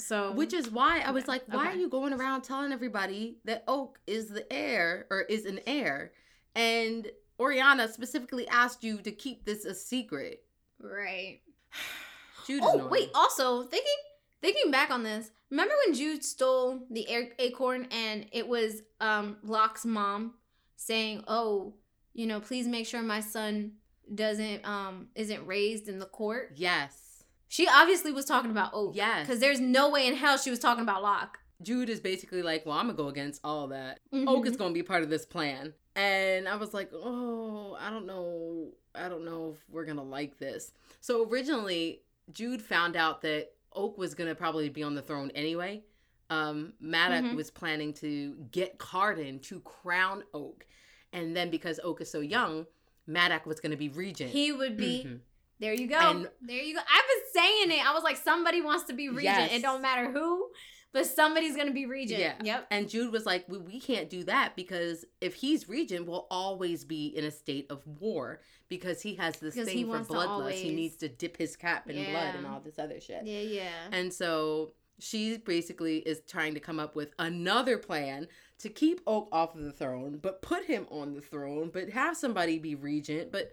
So 0.00 0.30
Which 0.32 0.52
is 0.54 0.70
why 0.70 1.00
I 1.04 1.10
was 1.10 1.24
Okay. 1.24 1.32
like, 1.32 1.42
why 1.48 1.66
Okay. 1.66 1.74
are 1.76 1.80
you 1.80 1.88
going 1.88 2.12
around 2.12 2.42
telling 2.42 2.70
everybody 2.72 3.38
that 3.44 3.64
Oak 3.66 3.98
is 4.06 4.28
the 4.28 4.50
heir 4.52 5.06
or 5.10 5.22
is 5.22 5.44
an 5.44 5.58
heir? 5.66 6.12
And 6.54 7.08
Oriana 7.40 7.88
specifically 7.92 8.46
asked 8.46 8.84
you 8.84 8.98
to 9.02 9.10
keep 9.10 9.44
this 9.44 9.64
a 9.64 9.74
secret 9.74 10.44
Right. 10.80 11.40
Jude 12.46 12.62
Oh 12.64 12.86
wait. 12.88 13.10
Also 13.14 13.64
thinking 13.64 13.92
thinking 14.40 14.70
back 14.70 14.90
on 14.90 15.02
this. 15.02 15.30
Remember 15.50 15.74
when 15.86 15.94
Jude 15.94 16.24
stole 16.24 16.80
the 16.90 17.06
acorn 17.38 17.88
and 17.90 18.26
it 18.32 18.46
was 18.46 18.82
um 19.00 19.36
Locke's 19.42 19.84
mom 19.84 20.34
saying, 20.76 21.24
"Oh, 21.26 21.74
you 22.14 22.26
know, 22.26 22.40
please 22.40 22.66
make 22.66 22.86
sure 22.86 23.02
my 23.02 23.20
son 23.20 23.72
doesn't 24.14 24.66
um 24.66 25.08
isn't 25.14 25.46
raised 25.46 25.88
in 25.88 25.98
the 25.98 26.06
court." 26.06 26.52
Yes. 26.56 27.24
She 27.50 27.66
obviously 27.66 28.12
was 28.12 28.26
talking 28.26 28.50
about 28.50 28.70
Oak. 28.74 28.94
Yes. 28.94 29.26
Because 29.26 29.40
there's 29.40 29.60
no 29.60 29.88
way 29.88 30.06
in 30.06 30.14
hell 30.14 30.36
she 30.36 30.50
was 30.50 30.58
talking 30.58 30.82
about 30.82 31.02
Locke. 31.02 31.38
Jude 31.62 31.88
is 31.88 31.98
basically 31.98 32.42
like, 32.42 32.64
well, 32.66 32.76
I'm 32.76 32.86
gonna 32.86 32.96
go 32.96 33.08
against 33.08 33.40
all 33.42 33.68
that. 33.68 34.00
Mhm. 34.12 34.28
Oak 34.28 34.46
is 34.46 34.56
gonna 34.56 34.74
be 34.74 34.82
part 34.82 35.02
of 35.02 35.10
this 35.10 35.24
plan. 35.24 35.72
And 35.96 36.46
I 36.46 36.56
was 36.56 36.72
like, 36.74 36.90
oh, 36.92 37.76
I 37.80 37.90
don't 37.90 38.06
know. 38.06 38.74
I 38.94 39.08
don't 39.08 39.24
know 39.24 39.54
if 39.54 39.64
we're 39.68 39.84
gonna 39.86 40.04
like 40.04 40.38
this. 40.38 40.72
So 41.00 41.26
originally, 41.28 42.02
Jude 42.32 42.60
found 42.62 42.94
out 42.96 43.22
that 43.22 43.54
Oak 43.78 43.96
was 43.96 44.14
gonna 44.14 44.34
probably 44.34 44.68
be 44.68 44.82
on 44.82 44.94
the 44.94 45.02
throne 45.02 45.30
anyway. 45.34 45.84
Um, 46.30 46.74
Maddox 46.80 47.28
Mhm. 47.28 47.36
was 47.36 47.50
planning 47.50 47.94
to 47.94 48.34
get 48.50 48.76
Cardan 48.78 49.40
to 49.44 49.60
crown 49.60 50.24
Oak. 50.34 50.66
And 51.12 51.34
then 51.34 51.48
because 51.48 51.80
Oak 51.82 52.00
is 52.02 52.10
so 52.10 52.20
young, 52.20 52.66
Maddox 53.06 53.46
was 53.46 53.60
gonna 53.60 53.76
be 53.76 53.88
regent. 53.88 54.30
He 54.30 54.52
would 54.52 54.76
be. 54.76 55.04
Mhm. 55.06 55.20
There 55.60 55.72
you 55.72 55.86
go. 55.86 55.96
And- 55.98 56.30
there 56.42 56.62
you 56.62 56.74
go. 56.74 56.80
I 56.86 57.02
was 57.08 57.32
saying 57.32 57.70
it. 57.78 57.84
I 57.86 57.92
was 57.94 58.02
like, 58.04 58.16
somebody 58.16 58.60
wants 58.60 58.84
to 58.84 58.92
be 58.92 59.08
regent. 59.08 59.24
Yes. 59.24 59.52
It 59.52 59.62
don't 59.62 59.80
matter 59.80 60.10
who, 60.10 60.50
but 60.92 61.06
somebody's 61.06 61.56
gonna 61.56 61.72
be 61.72 61.86
regent. 61.86 62.20
Yeah. 62.20 62.34
Yep. 62.42 62.66
And 62.70 62.88
Jude 62.88 63.12
was 63.12 63.26
like, 63.26 63.48
we, 63.48 63.58
we 63.58 63.80
can't 63.80 64.08
do 64.08 64.24
that 64.24 64.56
because 64.56 65.04
if 65.20 65.34
he's 65.34 65.68
regent, 65.68 66.06
we'll 66.06 66.26
always 66.30 66.84
be 66.84 67.06
in 67.08 67.24
a 67.24 67.30
state 67.30 67.66
of 67.70 67.86
war 67.86 68.40
because 68.68 69.02
he 69.02 69.14
has 69.16 69.36
this 69.38 69.54
Because 69.54 69.68
thing 69.68 69.86
for 69.86 70.00
bloodlust. 70.00 70.52
He 70.52 70.74
needs 70.74 70.96
to 70.96 71.08
dip 71.08 71.36
his 71.36 71.56
cap 71.56 71.88
in 71.88 72.10
blood 72.10 72.34
and 72.34 72.46
all 72.46 72.60
this 72.60 72.78
other 72.78 73.00
shit. 73.00 73.24
Yeah, 73.24 73.40
yeah. 73.40 73.88
And 73.92 74.12
so 74.12 74.72
she 74.98 75.38
basically 75.38 75.98
is 75.98 76.22
trying 76.28 76.54
to 76.54 76.60
come 76.60 76.80
up 76.80 76.96
with 76.96 77.12
another 77.18 77.78
plan 77.78 78.26
to 78.58 78.68
keep 78.68 79.00
Oak 79.06 79.28
off 79.30 79.54
of 79.54 79.62
the 79.62 79.72
throne, 79.72 80.18
but 80.20 80.42
put 80.42 80.64
him 80.64 80.86
on 80.90 81.14
the 81.14 81.20
throne, 81.20 81.70
but 81.72 81.90
have 81.90 82.16
somebody 82.16 82.58
be 82.58 82.74
regent. 82.74 83.30
But 83.30 83.52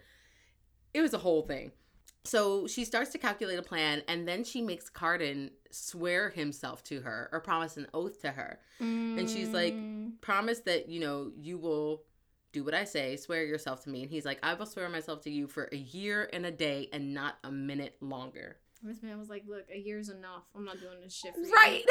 it 0.92 1.00
was 1.00 1.14
a 1.14 1.18
whole 1.18 1.42
thing. 1.42 1.72
So 2.24 2.66
she 2.66 2.84
starts 2.84 3.10
to 3.10 3.18
calculate 3.18 3.58
a 3.58 3.62
plan, 3.62 4.02
and 4.08 4.26
then 4.26 4.42
she 4.42 4.60
makes 4.60 4.90
Cardan 4.90 5.50
swear 5.76 6.30
himself 6.30 6.82
to 6.84 7.00
her 7.02 7.28
or 7.32 7.40
promise 7.40 7.76
an 7.76 7.86
oath 7.92 8.20
to 8.22 8.30
her. 8.30 8.58
And 8.80 9.28
she's 9.28 9.50
like, 9.50 9.74
Mm. 9.74 10.20
Promise 10.20 10.60
that, 10.60 10.88
you 10.88 11.00
know, 11.00 11.32
you 11.36 11.58
will 11.58 12.02
do 12.52 12.64
what 12.64 12.74
I 12.74 12.84
say, 12.84 13.16
swear 13.16 13.44
yourself 13.44 13.82
to 13.84 13.90
me. 13.90 14.02
And 14.02 14.10
he's 14.10 14.24
like, 14.24 14.38
I 14.42 14.54
will 14.54 14.66
swear 14.66 14.88
myself 14.88 15.22
to 15.22 15.30
you 15.30 15.46
for 15.46 15.68
a 15.72 15.76
year 15.76 16.30
and 16.32 16.46
a 16.46 16.50
day 16.50 16.88
and 16.92 17.12
not 17.12 17.38
a 17.44 17.50
minute 17.50 17.96
longer. 18.00 18.56
This 18.82 19.02
man 19.02 19.18
was 19.18 19.28
like, 19.28 19.44
"Look, 19.48 19.64
a 19.72 19.78
year's 19.78 20.10
enough. 20.10 20.44
I'm 20.54 20.64
not 20.64 20.78
doing 20.80 21.00
this 21.02 21.14
shit 21.14 21.34
for 21.34 21.40
you." 21.40 21.52
Right. 21.52 21.84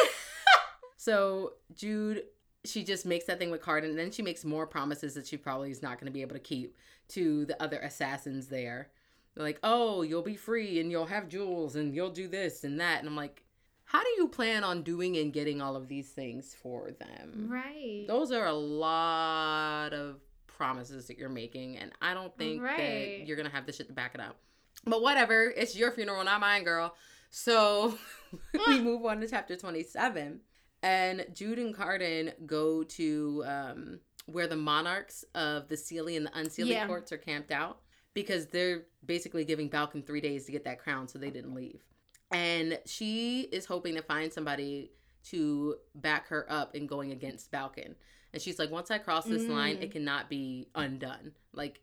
so 0.98 1.54
Jude, 1.76 2.24
she 2.64 2.84
just 2.84 3.06
makes 3.06 3.26
that 3.26 3.38
thing 3.40 3.52
with 3.52 3.62
Cardan, 3.62 3.90
and 3.92 4.00
then 4.00 4.12
she 4.12 4.22
makes 4.22 4.46
more 4.46 4.66
promises 4.68 5.14
that 5.16 5.28
she 5.28 5.36
probably 5.36 5.72
is 5.72 5.82
not 5.82 6.00
going 6.00 6.06
to 6.08 6.12
be 6.12 6.22
able 6.22 6.36
to 6.36 6.40
keep 6.40 6.78
to 7.10 7.46
the 7.46 7.62
other 7.62 7.80
assassins 7.80 8.48
there. 8.48 8.92
They're 9.34 9.44
like, 9.44 9.60
oh, 9.64 10.02
you'll 10.04 10.22
be 10.22 10.36
free 10.36 10.80
and 10.80 10.90
you'll 10.90 11.08
have 11.08 11.28
jewels 11.28 11.76
and 11.76 11.94
you'll 11.94 12.12
do 12.12 12.28
this 12.28 12.64
and 12.64 12.80
that. 12.80 13.00
And 13.00 13.08
I'm 13.10 13.16
like, 13.16 13.44
how 13.86 14.02
do 14.04 14.10
you 14.18 14.28
plan 14.28 14.64
on 14.64 14.82
doing 14.84 15.16
and 15.18 15.32
getting 15.32 15.62
all 15.62 15.76
of 15.76 15.88
these 15.88 16.10
things 16.10 16.56
for 16.62 16.92
them? 16.92 17.48
Right. 17.50 18.06
Those 18.08 18.32
are 18.32 18.46
a 18.48 18.54
lot 18.54 19.94
of 19.94 20.20
promises 20.48 21.08
that 21.08 21.18
you're 21.18 21.30
making, 21.30 21.78
and 21.78 21.92
I 22.02 22.14
don't 22.14 22.36
think 22.38 22.62
Right. 22.62 22.78
that 23.20 23.28
you're 23.28 23.38
gonna 23.38 23.50
have 23.50 23.66
the 23.66 23.74
shit 23.74 23.88
to 23.88 23.94
back 23.94 24.16
it 24.16 24.22
up. 24.22 24.38
But 24.86 25.02
whatever, 25.02 25.44
it's 25.56 25.76
your 25.76 25.92
funeral, 25.92 26.24
not 26.24 26.40
mine, 26.42 26.64
girl. 26.64 26.96
So 27.30 27.98
we 28.68 28.80
move 28.80 29.06
on 29.06 29.20
to 29.22 29.28
chapter 29.28 29.56
27, 29.56 30.40
and 30.82 31.26
Jude 31.34 31.60
and 31.60 31.76
Cardan 31.76 32.32
go 32.46 32.84
to 32.84 33.44
um, 33.46 34.00
where 34.28 34.48
the 34.48 34.56
monarchs 34.56 35.24
of 35.36 35.68
the 35.68 35.76
Seelie 35.76 36.18
and 36.18 36.26
the 36.26 36.32
Unseelie 36.32 36.70
Yeah. 36.70 36.88
courts 36.88 37.12
are 37.12 37.18
camped 37.18 37.52
out 37.52 37.82
because 38.14 38.48
they're 38.48 38.84
basically 39.06 39.44
giving 39.46 39.68
Balkan 39.68 40.02
three 40.04 40.22
days 40.22 40.46
to 40.46 40.52
get 40.52 40.64
that 40.66 40.80
crown, 40.80 41.08
so 41.08 41.20
they 41.20 41.30
didn't 41.32 41.54
leave. 41.54 41.84
And 42.36 42.80
she 42.86 43.42
is 43.52 43.66
hoping 43.66 43.96
to 43.96 44.02
find 44.02 44.32
somebody 44.32 44.92
to 45.30 45.76
back 45.96 46.28
her 46.28 46.46
up 46.52 46.76
in 46.76 46.86
going 46.86 47.12
against 47.12 47.50
Balkan. 47.50 47.96
And 48.34 48.42
she's 48.42 48.60
like, 48.60 48.70
once 48.70 48.92
I 48.92 48.98
cross 48.98 49.26
this 49.26 49.48
line, 49.48 49.78
Mm. 49.78 49.84
it 49.84 49.92
cannot 49.92 50.30
be 50.30 50.68
undone. 50.76 51.32
Like, 51.54 51.80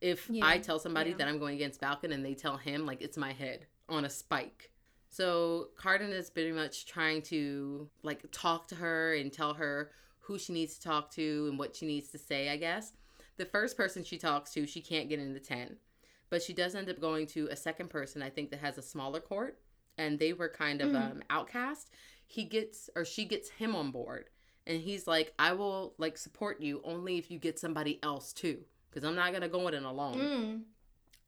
if 0.00 0.30
Yeah, 0.30 0.46
I 0.46 0.58
tell 0.58 0.78
somebody 0.78 1.10
yeah. 1.10 1.16
that 1.16 1.28
I'm 1.28 1.38
going 1.40 1.56
against 1.56 1.80
Balkan 1.80 2.12
and 2.12 2.24
they 2.24 2.34
tell 2.34 2.56
him, 2.56 2.86
like, 2.86 3.02
it's 3.02 3.16
my 3.16 3.32
head 3.32 3.66
on 3.88 4.04
a 4.04 4.10
spike. 4.10 4.70
So 5.08 5.70
Cardan 5.76 6.10
is 6.12 6.30
pretty 6.30 6.52
much 6.52 6.86
trying 6.86 7.22
to, 7.22 7.90
like, 8.04 8.22
talk 8.30 8.68
to 8.68 8.76
her 8.76 9.14
and 9.14 9.32
tell 9.32 9.54
her 9.54 9.90
who 10.20 10.38
she 10.38 10.52
needs 10.52 10.78
to 10.78 10.82
talk 10.82 11.10
to 11.14 11.48
and 11.50 11.58
what 11.58 11.74
she 11.74 11.86
needs 11.86 12.10
to 12.10 12.18
say, 12.18 12.48
I 12.50 12.56
guess. 12.56 12.92
The 13.36 13.46
first 13.46 13.76
person 13.76 14.04
she 14.04 14.18
talks 14.18 14.52
to, 14.52 14.66
she 14.66 14.80
can't 14.80 15.08
get 15.08 15.18
in 15.18 15.34
the 15.34 15.40
tent. 15.40 15.78
But 16.30 16.42
she 16.42 16.52
does 16.52 16.76
end 16.76 16.88
up 16.88 17.00
going 17.00 17.26
to 17.28 17.48
a 17.50 17.56
second 17.56 17.90
person, 17.90 18.22
I 18.22 18.30
think, 18.30 18.50
that 18.52 18.60
has 18.60 18.78
a 18.78 18.82
smaller 18.82 19.18
court. 19.20 19.58
And 20.00 20.18
they 20.18 20.32
were 20.32 20.48
kind 20.48 20.80
of 20.80 20.90
Mm. 20.90 20.96
um, 21.12 21.22
outcast. 21.28 21.90
He 22.26 22.44
gets, 22.44 22.88
or 22.96 23.04
she 23.04 23.24
gets 23.26 23.50
him 23.50 23.76
on 23.76 23.90
board. 23.90 24.30
And 24.66 24.80
he's 24.80 25.06
like, 25.06 25.34
I 25.38 25.52
will, 25.52 25.94
like, 25.98 26.16
support 26.16 26.60
you 26.60 26.80
only 26.84 27.18
if 27.18 27.30
you 27.30 27.38
get 27.38 27.58
somebody 27.58 27.98
else, 28.02 28.32
too. 28.32 28.64
Because 28.88 29.04
I'm 29.04 29.14
not 29.14 29.32
to 29.42 29.48
go 29.48 29.68
in 29.68 29.84
alone. 29.84 30.18
Mm. 30.18 30.62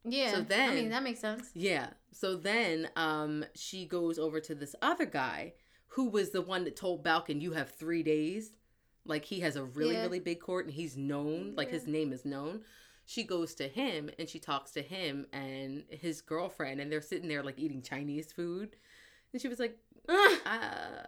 Yeah. 0.05 0.33
So 0.33 0.41
then, 0.41 0.71
I 0.71 0.75
mean, 0.75 0.89
that 0.91 1.03
makes 1.03 1.21
sense. 1.21 1.51
Yeah. 1.55 1.91
So 2.13 2.35
then 2.35 2.89
um 2.97 3.45
she 3.55 3.87
goes 3.87 4.19
over 4.19 4.41
to 4.41 4.55
this 4.55 4.75
other 4.83 5.07
guy 5.07 5.55
who 5.95 6.09
was 6.09 6.31
the 6.31 6.43
one 6.43 6.65
that 6.65 6.75
told 6.77 7.05
Balkan 7.05 7.41
you 7.41 7.53
have 7.53 7.71
3 7.71 8.03
days. 8.03 8.53
Like 9.05 9.25
he 9.27 9.41
has 9.41 9.57
a 9.57 9.65
really 9.65 9.95
Yeah. 9.95 10.03
really 10.03 10.21
big 10.21 10.41
court 10.41 10.65
and 10.67 10.75
he's 10.75 10.97
known, 10.97 11.55
like 11.57 11.71
his 11.71 11.87
name 11.87 12.13
is 12.13 12.25
known. 12.25 12.63
She 13.05 13.25
goes 13.25 13.55
to 13.57 13.69
him 13.69 14.11
and 14.19 14.29
she 14.29 14.39
talks 14.39 14.71
to 14.73 14.83
him 14.83 15.27
and 15.33 15.85
his 15.91 16.21
girlfriend 16.21 16.81
and 16.81 16.91
they're 16.91 17.01
sitting 17.03 17.29
there 17.29 17.43
like 17.43 17.59
eating 17.59 17.83
Chinese 17.83 18.33
food. 18.33 18.77
And 19.33 19.43
she 19.43 19.49
was 19.49 19.59
like, 19.59 19.77
uh, 20.09 21.05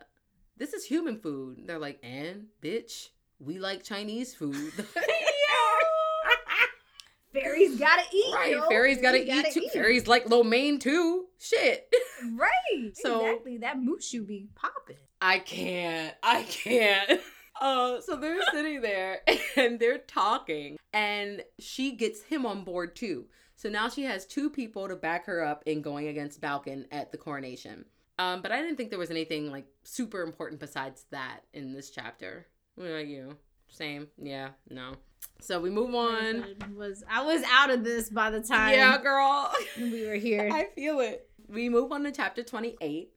this 0.57 0.73
is 0.73 0.85
human 0.85 1.19
food. 1.19 1.63
They're 1.67 1.79
like, 1.79 1.99
and 2.03 2.47
bitch, 2.63 3.09
we 3.39 3.59
like 3.59 3.83
Chinese 3.83 4.35
food. 4.35 4.73
Fairies 7.33 7.77
gotta 7.79 8.03
eat. 8.13 8.35
right. 8.35 8.53
yo. 8.53 8.69
Fairies 8.69 9.01
gotta 9.01 9.19
eat 9.19 9.53
too. 9.53 9.69
Fairies 9.73 10.07
like 10.07 10.31
lo 10.31 10.45
mein 10.45 10.79
too. 10.79 11.27
Shit. 11.39 11.89
Right. 12.37 12.51
So- 12.95 13.21
exactly. 13.27 13.59
That 13.59 13.77
mooshu 13.79 14.27
be 14.27 14.49
popping. 14.55 14.97
I 15.21 15.39
can't. 15.41 16.15
I 16.23 16.43
can't. 16.45 17.21
Uh, 17.65 17.99
so 18.03 18.15
they're 18.15 18.43
sitting 18.53 18.83
there 18.83 19.23
and 19.57 19.81
they're 19.81 19.97
talking, 19.97 20.77
and 20.93 21.43
she 21.59 21.93
gets 21.93 22.23
him 22.23 22.45
on 22.45 22.63
board 22.63 22.95
too. 22.95 23.25
So 23.57 23.71
now 23.71 23.89
she 23.89 24.03
has 24.03 24.27
two 24.27 24.51
people 24.51 24.87
to 24.87 24.97
back 24.97 25.25
her 25.25 25.43
up 25.43 25.63
in 25.65 25.81
going 25.81 26.09
against 26.09 26.43
Balkan 26.43 26.85
at 26.93 27.11
the 27.11 27.17
coronation. 27.17 27.87
Um, 28.19 28.43
but 28.43 28.53
I 28.53 28.61
didn't 28.61 28.77
think 28.77 28.91
there 28.91 28.99
was 28.99 29.11
anything 29.11 29.51
like 29.51 29.65
super 29.83 30.21
important 30.21 30.61
besides 30.61 31.07
that 31.11 31.41
in 31.55 31.73
this 31.73 31.89
chapter. 31.89 32.47
What 32.75 32.89
about 32.89 33.07
you? 33.07 33.39
Same? 33.69 34.09
Yeah, 34.19 34.51
no. 34.69 34.93
So 35.41 35.59
we 35.59 35.71
move 35.71 35.95
on. 35.95 36.45
Was 36.77 37.03
I 37.11 37.23
was 37.23 37.43
out 37.51 37.71
of 37.71 37.83
this 37.83 38.11
by 38.11 38.29
the 38.29 38.43
time 38.43 38.75
Yeah, 38.75 38.99
girl. 38.99 39.51
we 39.81 40.07
were 40.07 40.17
here. 40.17 40.51
I 40.53 40.67
feel 40.75 41.01
it. 41.01 41.31
We 41.49 41.71
move 41.71 41.93
on 41.93 42.05
to 42.05 42.13
chapter 42.13 42.43
28. 42.43 43.11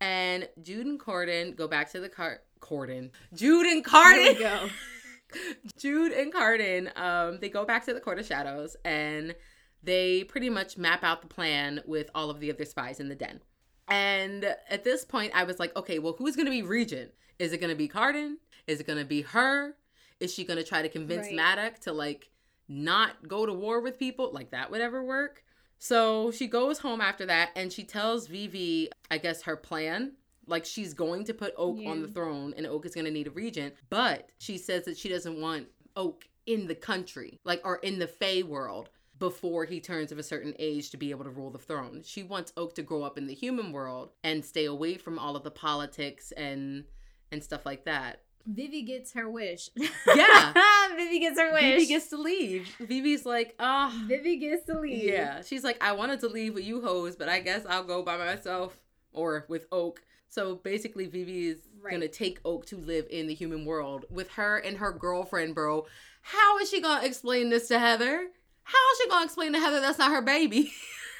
And 0.00 0.48
Jude 0.62 0.86
and 0.86 0.98
Corden 0.98 1.54
go 1.54 1.68
back 1.68 1.90
to 1.92 2.00
the 2.00 2.08
car. 2.08 2.40
Corden. 2.62 3.10
Jude 3.34 3.66
and 3.66 3.84
There 3.84 3.90
Cardan. 3.92 4.38
go. 4.38 4.68
Jude 5.78 6.12
and 6.12 6.32
Cardan, 6.32 6.90
um, 6.96 7.38
they 7.40 7.48
go 7.48 7.64
back 7.64 7.84
to 7.86 7.94
the 7.94 8.00
Court 8.00 8.18
of 8.18 8.26
Shadows 8.26 8.76
and 8.84 9.34
they 9.82 10.24
pretty 10.24 10.48
much 10.50 10.76
map 10.78 11.02
out 11.02 11.22
the 11.22 11.28
plan 11.28 11.80
with 11.86 12.08
all 12.14 12.30
of 12.30 12.38
the 12.40 12.50
other 12.50 12.64
spies 12.64 13.00
in 13.00 13.08
the 13.08 13.14
den. 13.14 13.40
And 13.88 14.44
at 14.70 14.84
this 14.84 15.04
point, 15.04 15.32
I 15.34 15.44
was 15.44 15.58
like, 15.58 15.74
okay, 15.76 15.98
well, 15.98 16.14
who's 16.18 16.36
going 16.36 16.46
to 16.46 16.50
be 16.52 16.62
regent? 16.62 17.12
Is 17.38 17.52
it 17.52 17.58
going 17.58 17.70
to 17.70 17.76
be 17.76 17.88
Cardan? 17.88 18.36
Is 18.66 18.80
it 18.80 18.86
going 18.86 18.98
to 18.98 19.04
be 19.04 19.22
her? 19.22 19.74
Is 20.20 20.32
she 20.32 20.44
going 20.44 20.58
to 20.58 20.64
try 20.64 20.82
to 20.82 20.88
convince 20.88 21.26
Right. 21.26 21.34
Maddox 21.36 21.80
to 21.80 21.92
like 21.92 22.30
not 22.68 23.26
go 23.26 23.44
to 23.44 23.52
war 23.52 23.80
with 23.80 23.98
people? 23.98 24.30
Like 24.32 24.50
that 24.52 24.70
would 24.70 24.80
ever 24.80 25.02
work? 25.02 25.42
So 25.78 26.30
she 26.30 26.46
goes 26.46 26.78
home 26.78 27.00
after 27.00 27.26
that 27.26 27.50
and 27.56 27.72
she 27.72 27.82
tells 27.82 28.28
Vivi, 28.28 28.88
I 29.10 29.18
guess, 29.18 29.42
her 29.42 29.56
plan. 29.56 30.12
Like 30.46 30.64
she's 30.64 30.94
going 30.94 31.24
to 31.24 31.34
put 31.34 31.54
Oak 31.56 31.78
on 31.86 32.02
the 32.02 32.08
throne 32.08 32.54
and 32.56 32.66
Oak 32.66 32.86
is 32.86 32.94
going 32.94 33.04
to 33.04 33.10
need 33.10 33.28
a 33.28 33.30
regent. 33.30 33.74
But 33.90 34.28
she 34.38 34.58
says 34.58 34.84
that 34.84 34.98
she 34.98 35.08
doesn't 35.08 35.40
want 35.40 35.68
Oak 35.96 36.28
in 36.46 36.66
the 36.66 36.74
country, 36.74 37.38
like, 37.44 37.60
or 37.64 37.76
in 37.76 37.98
the 37.98 38.06
Fey 38.06 38.42
world 38.42 38.90
before 39.18 39.64
he 39.64 39.78
turns 39.78 40.10
of 40.10 40.18
a 40.18 40.22
certain 40.22 40.52
age 40.58 40.90
to 40.90 40.96
be 40.96 41.10
able 41.10 41.22
to 41.22 41.30
rule 41.30 41.50
the 41.50 41.58
throne. 41.58 42.02
She 42.04 42.24
wants 42.24 42.52
Oak 42.56 42.74
to 42.74 42.82
grow 42.82 43.04
up 43.04 43.16
in 43.16 43.28
the 43.28 43.34
human 43.34 43.70
world 43.70 44.10
and 44.24 44.44
stay 44.44 44.64
away 44.64 44.96
from 44.96 45.18
all 45.18 45.36
of 45.36 45.44
the 45.44 45.50
politics 45.50 46.32
and 46.32 46.84
and 47.30 47.42
stuff 47.42 47.64
like 47.64 47.84
that. 47.84 48.20
Vivi 48.46 48.82
gets 48.82 49.12
her 49.12 49.30
wish. 49.30 49.70
Yeah. 49.76 50.52
Vivi 50.96 51.20
gets 51.20 51.38
her 51.38 51.52
wish. 51.52 51.62
Vivi 51.62 51.86
gets 51.86 52.08
to 52.08 52.16
leave. 52.16 52.68
Vivi's 52.80 53.24
like, 53.24 53.54
ah, 53.58 53.92
oh, 53.94 54.08
Vivi 54.08 54.36
gets 54.36 54.66
to 54.66 54.78
leave. 54.78 55.04
Yeah, 55.04 55.42
she's 55.42 55.64
like, 55.64 55.82
I 55.82 55.92
wanted 55.92 56.20
to 56.20 56.28
leave 56.28 56.54
with 56.54 56.64
you 56.64 56.82
hoes, 56.82 57.16
but 57.16 57.28
I 57.28 57.40
guess 57.40 57.64
I'll 57.68 57.84
go 57.84 58.02
by 58.02 58.16
myself 58.16 58.76
or 59.12 59.46
with 59.48 59.66
Oak. 59.70 60.02
So 60.32 60.54
basically, 60.54 61.08
Vivi 61.08 61.48
is 61.48 61.58
right. 61.82 61.90
gonna 61.90 62.08
take 62.08 62.40
Oak 62.46 62.64
to 62.66 62.78
live 62.78 63.06
in 63.10 63.26
the 63.26 63.34
human 63.34 63.66
world 63.66 64.06
with 64.08 64.30
her 64.30 64.56
and 64.56 64.78
her 64.78 64.90
girlfriend, 64.90 65.54
bro. 65.54 65.84
How 66.22 66.56
is 66.56 66.70
she 66.70 66.80
gonna 66.80 67.04
explain 67.04 67.50
this 67.50 67.68
to 67.68 67.78
Heather? 67.78 68.28
How 68.62 68.92
is 68.92 68.98
she 68.98 69.08
gonna 69.10 69.26
explain 69.26 69.52
to 69.52 69.60
Heather 69.60 69.80
that's 69.80 69.98
not 69.98 70.10
her 70.10 70.22
baby? 70.22 70.72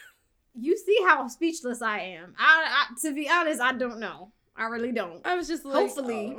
you 0.54 0.78
see 0.78 0.98
how 1.04 1.28
speechless 1.28 1.82
I 1.82 1.98
am. 1.98 2.34
I, 2.38 2.86
I, 2.88 3.00
to 3.02 3.14
be 3.14 3.28
honest, 3.28 3.60
I 3.60 3.74
don't 3.74 4.00
know. 4.00 4.32
I 4.56 4.64
really 4.64 4.92
don't. 4.92 5.20
I 5.26 5.34
was 5.34 5.46
just 5.46 5.66
like, 5.66 5.74
hopefully. 5.74 6.38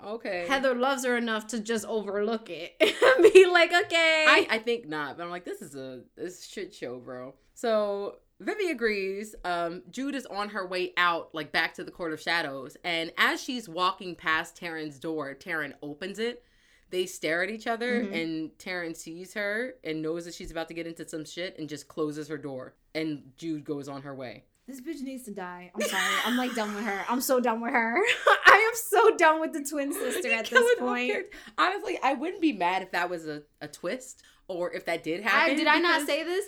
Oh, 0.00 0.14
okay. 0.14 0.46
Heather 0.46 0.76
loves 0.76 1.04
her 1.04 1.16
enough 1.16 1.48
to 1.48 1.58
just 1.58 1.84
overlook 1.84 2.48
it 2.48 2.76
and 2.80 3.32
be 3.32 3.44
like, 3.46 3.72
okay. 3.72 4.24
I, 4.28 4.46
I 4.50 4.58
think 4.58 4.86
not, 4.86 5.16
but 5.16 5.24
I'm 5.24 5.30
like, 5.30 5.44
this 5.44 5.60
is 5.60 5.74
a 5.74 6.02
this 6.14 6.46
shit 6.46 6.72
show, 6.72 7.00
bro. 7.00 7.34
So 7.54 8.18
Vivi 8.44 8.70
agrees. 8.70 9.34
Um, 9.44 9.82
Jude 9.90 10.14
is 10.14 10.26
on 10.26 10.50
her 10.50 10.66
way 10.66 10.92
out, 10.96 11.34
like 11.34 11.52
back 11.52 11.74
to 11.74 11.84
the 11.84 11.90
Court 11.90 12.12
of 12.12 12.20
Shadows, 12.20 12.76
and 12.84 13.12
as 13.18 13.42
she's 13.42 13.68
walking 13.68 14.14
past 14.14 14.60
Taryn's 14.60 14.98
door, 14.98 15.34
Taryn 15.34 15.74
opens 15.82 16.18
it. 16.18 16.44
They 16.90 17.06
stare 17.06 17.42
at 17.42 17.50
each 17.50 17.66
other, 17.66 18.02
mm-hmm. 18.02 18.14
and 18.14 18.50
Taryn 18.58 18.94
sees 18.94 19.34
her 19.34 19.74
and 19.82 20.02
knows 20.02 20.26
that 20.26 20.34
she's 20.34 20.50
about 20.50 20.68
to 20.68 20.74
get 20.74 20.86
into 20.86 21.08
some 21.08 21.24
shit, 21.24 21.58
and 21.58 21.68
just 21.68 21.88
closes 21.88 22.28
her 22.28 22.38
door. 22.38 22.74
And 22.94 23.32
Jude 23.36 23.64
goes 23.64 23.88
on 23.88 24.02
her 24.02 24.14
way. 24.14 24.44
This 24.66 24.80
bitch 24.80 25.02
needs 25.02 25.24
to 25.24 25.30
die. 25.30 25.70
I'm 25.74 25.82
sorry. 25.82 26.02
I'm 26.24 26.36
like 26.38 26.54
done 26.54 26.74
with 26.74 26.84
her. 26.84 27.04
I'm 27.08 27.20
so 27.20 27.38
done 27.38 27.60
with 27.60 27.72
her. 27.72 27.96
I 28.46 28.70
am 28.70 28.74
so 28.74 29.16
done 29.16 29.40
with 29.40 29.52
the 29.52 29.62
twin 29.62 29.92
sister 29.92 30.32
at 30.32 30.46
this 30.46 30.78
point. 30.78 31.26
Honestly, 31.58 31.98
I 32.02 32.14
wouldn't 32.14 32.40
be 32.40 32.52
mad 32.52 32.82
if 32.82 32.92
that 32.92 33.10
was 33.10 33.26
a, 33.26 33.42
a 33.60 33.68
twist 33.68 34.22
or 34.48 34.72
if 34.72 34.86
that 34.86 35.02
did 35.02 35.22
happen. 35.22 35.52
I, 35.52 35.54
did 35.54 35.66
I 35.66 35.78
not 35.80 36.06
say 36.06 36.24
this? 36.24 36.46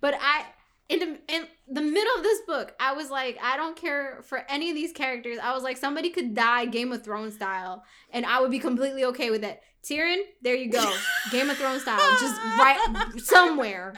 But 0.00 0.14
I 0.20 0.44
in 0.88 0.98
the, 1.00 1.18
in 1.28 1.46
the 1.68 1.80
middle 1.82 2.16
of 2.16 2.22
this 2.22 2.40
book, 2.46 2.74
I 2.78 2.92
was 2.92 3.10
like, 3.10 3.38
I 3.42 3.56
don't 3.56 3.76
care 3.76 4.22
for 4.22 4.44
any 4.48 4.70
of 4.70 4.76
these 4.76 4.92
characters. 4.92 5.38
I 5.42 5.52
was 5.52 5.62
like, 5.62 5.76
somebody 5.76 6.10
could 6.10 6.34
die 6.34 6.66
Game 6.66 6.92
of 6.92 7.02
Thrones 7.02 7.34
style, 7.34 7.84
and 8.10 8.24
I 8.24 8.40
would 8.40 8.50
be 8.50 8.58
completely 8.58 9.04
okay 9.06 9.30
with 9.30 9.44
it. 9.44 9.60
Tyrion, 9.82 10.22
there 10.42 10.54
you 10.54 10.70
go, 10.70 10.96
Game 11.30 11.48
of 11.50 11.56
Thrones 11.56 11.82
style, 11.82 11.98
just 12.20 12.40
right 12.58 13.12
somewhere. 13.18 13.94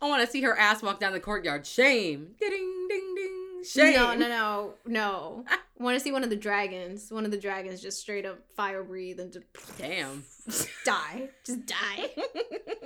I 0.00 0.08
want 0.08 0.24
to 0.24 0.30
see 0.30 0.42
her 0.42 0.56
ass 0.56 0.82
walk 0.82 0.98
down 1.00 1.12
the 1.12 1.20
courtyard. 1.20 1.66
Shame. 1.66 2.32
Ding 2.40 2.86
ding 2.88 3.14
ding. 3.16 3.64
Shame. 3.64 3.94
No, 3.94 4.14
no, 4.14 4.28
no, 4.28 4.74
no. 4.86 5.44
want 5.78 5.96
to 5.96 6.02
see 6.02 6.10
one 6.10 6.24
of 6.24 6.30
the 6.30 6.36
dragons. 6.36 7.10
One 7.12 7.24
of 7.24 7.30
the 7.30 7.38
dragons 7.38 7.80
just 7.80 8.00
straight 8.00 8.26
up 8.26 8.40
fire 8.56 8.82
breathe 8.82 9.20
and 9.20 9.32
just 9.32 9.46
damn 9.78 10.24
die. 10.84 11.28
Just 11.44 11.66
die. 11.66 12.10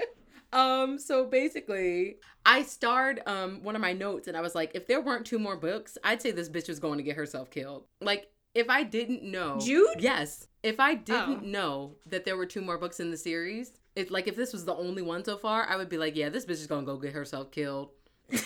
Um, 0.57 0.99
so 0.99 1.27
basically, 1.27 2.17
I 2.47 2.63
starred 2.63 3.21
um 3.27 3.63
one 3.63 3.77
of 3.77 3.83
my 3.83 3.93
notes 3.93 4.27
and 4.27 4.37
I 4.37 4.41
was 4.41 4.55
like, 4.55 4.73
if 4.75 4.87
there 4.87 5.03
weren't 5.03 5.27
two 5.27 5.39
more 5.39 5.57
books, 5.57 5.99
I'd 6.03 6.23
say 6.23 6.31
this 6.31 6.49
bitch 6.49 6.69
was 6.69 6.81
going 6.81 6.97
to 6.97 7.05
get 7.05 7.15
herself 7.15 7.51
killed. 7.51 7.85
Like, 8.01 8.31
if 8.55 8.71
I 8.71 8.83
didn't 8.83 9.23
know 9.23 9.59
Jude? 9.61 9.99
Yes. 9.99 10.49
If 10.63 10.81
I 10.81 10.95
didn't 10.95 11.43
oh. 11.45 11.47
know 11.47 11.97
that 12.07 12.25
there 12.25 12.39
were 12.39 12.47
two 12.47 12.63
more 12.63 12.79
books 12.79 13.01
in 13.01 13.11
the 13.11 13.19
series, 13.19 13.73
if 13.95 14.11
like 14.11 14.29
if 14.29 14.35
this 14.35 14.55
was 14.55 14.65
the 14.65 14.75
only 14.75 15.03
one 15.03 15.25
so 15.25 15.37
far, 15.37 15.67
I 15.69 15.77
would 15.77 15.91
be 15.91 15.99
like, 15.99 16.17
yeah, 16.17 16.31
this 16.31 16.47
bitch 16.47 16.53
is 16.53 16.67
gonna 16.67 16.87
go 16.87 16.97
get 16.97 17.13
herself 17.13 17.51
killed. 17.51 17.91
She's 18.31 18.41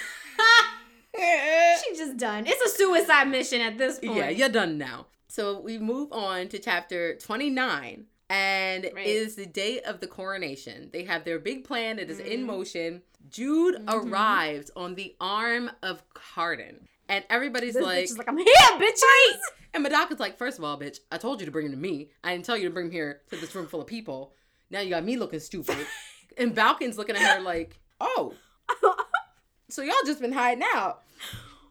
just 1.99 2.17
done. 2.17 2.45
It's 2.47 2.73
a 2.73 2.77
suicide 2.77 3.29
mission 3.29 3.61
at 3.61 3.79
this 3.79 4.01
point. 4.01 4.17
Yeah, 4.17 4.31
you're 4.31 4.49
done 4.49 4.79
now. 4.79 5.07
So 5.29 5.61
we 5.61 5.79
move 5.79 6.13
on 6.13 6.49
to 6.49 6.59
chapter 6.59 7.15
29, 7.17 8.07
and 8.31 8.85
right. 8.85 9.07
it 9.07 9.11
is 9.11 9.35
the 9.35 9.45
day 9.45 9.81
of 9.81 10.01
the 10.01 10.07
coronation. 10.07 10.89
They 10.93 11.05
have 11.05 11.25
their 11.25 11.39
big 11.39 11.65
plan, 11.65 11.99
it 11.99 12.09
is 12.11 12.19
mm-hmm. 12.19 12.31
in 12.31 12.45
motion. 12.45 13.03
Jude 13.29 13.75
mm-hmm. 13.75 14.09
arrives 14.09 14.71
on 14.77 14.95
the 14.95 15.15
arm 15.21 15.71
of 15.83 16.03
Cardan. 16.15 16.87
And 17.09 17.25
everybody's 17.29 17.75
this 17.75 17.85
like, 17.85 18.09
like, 18.17 18.29
I'm 18.29 18.39
here, 18.39 18.47
bitch. 18.75 19.03
Right. 19.03 19.33
And 19.75 19.83
Madoc's 19.83 20.21
like, 20.21 20.39
first 20.39 20.59
of 20.59 20.65
all, 20.65 20.79
bitch, 20.79 21.01
I 21.11 21.19
told 21.19 21.41
you 21.41 21.47
to 21.47 21.53
bring 21.53 21.67
him 21.67 21.73
to 21.73 21.79
me. 21.79 22.11
I 22.23 22.33
didn't 22.33 22.45
tell 22.45 22.57
you 22.57 22.69
to 22.69 22.71
bring 22.73 22.87
him 22.87 22.93
here 22.93 23.23
to 23.31 23.37
this 23.37 23.53
room 23.55 23.67
full 23.67 23.81
of 23.81 23.89
people. 23.89 24.33
Now 24.71 24.81
you 24.81 24.91
got 24.91 25.05
me 25.05 25.17
looking 25.17 25.41
stupid. 25.41 25.77
and 26.39 26.55
Balcon's 26.55 26.97
looking 26.97 27.17
at 27.17 27.37
her 27.37 27.43
like, 27.43 27.81
oh. 28.01 28.35
so 29.69 29.83
y'all 29.83 29.95
just 30.07 30.21
been 30.21 30.33
hiding 30.33 30.63
out. 30.73 31.03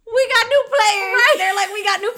We 0.06 0.28
got 0.28 0.48
new 0.48 0.66
players. 0.68 1.14
Right. 1.14 1.36
They're 1.38 1.56
like, 1.56 1.72
we 1.72 1.84
got 1.86 2.02
new 2.02 2.14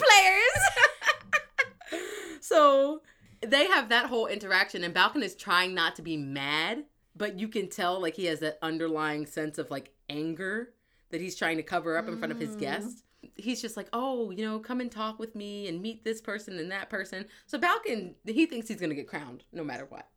players. 1.91 2.07
so 2.41 3.01
they 3.45 3.67
have 3.67 3.89
that 3.89 4.05
whole 4.05 4.27
interaction, 4.27 4.83
and 4.83 4.93
Balcon 4.93 5.23
is 5.23 5.35
trying 5.35 5.73
not 5.73 5.95
to 5.95 6.01
be 6.01 6.17
mad, 6.17 6.85
but 7.15 7.39
you 7.39 7.47
can 7.47 7.69
tell 7.69 8.01
like 8.01 8.15
he 8.15 8.25
has 8.25 8.39
that 8.39 8.59
underlying 8.61 9.25
sense 9.25 9.57
of 9.57 9.69
like 9.71 9.93
anger 10.09 10.73
that 11.09 11.21
he's 11.21 11.35
trying 11.35 11.57
to 11.57 11.63
cover 11.63 11.97
up 11.97 12.07
in 12.07 12.17
front 12.17 12.31
of 12.31 12.39
his 12.39 12.55
mm. 12.55 12.59
guests. 12.59 13.03
He's 13.35 13.61
just 13.61 13.77
like, 13.77 13.87
oh, 13.93 14.31
you 14.31 14.43
know, 14.43 14.59
come 14.59 14.81
and 14.81 14.91
talk 14.91 15.19
with 15.19 15.35
me 15.35 15.67
and 15.67 15.81
meet 15.81 16.03
this 16.03 16.21
person 16.21 16.57
and 16.57 16.71
that 16.71 16.89
person. 16.89 17.25
So 17.45 17.59
Balcon, 17.59 18.15
he 18.25 18.45
thinks 18.45 18.67
he's 18.67 18.79
gonna 18.79 18.95
get 18.95 19.07
crowned 19.07 19.43
no 19.51 19.63
matter 19.63 19.85
what. 19.85 20.07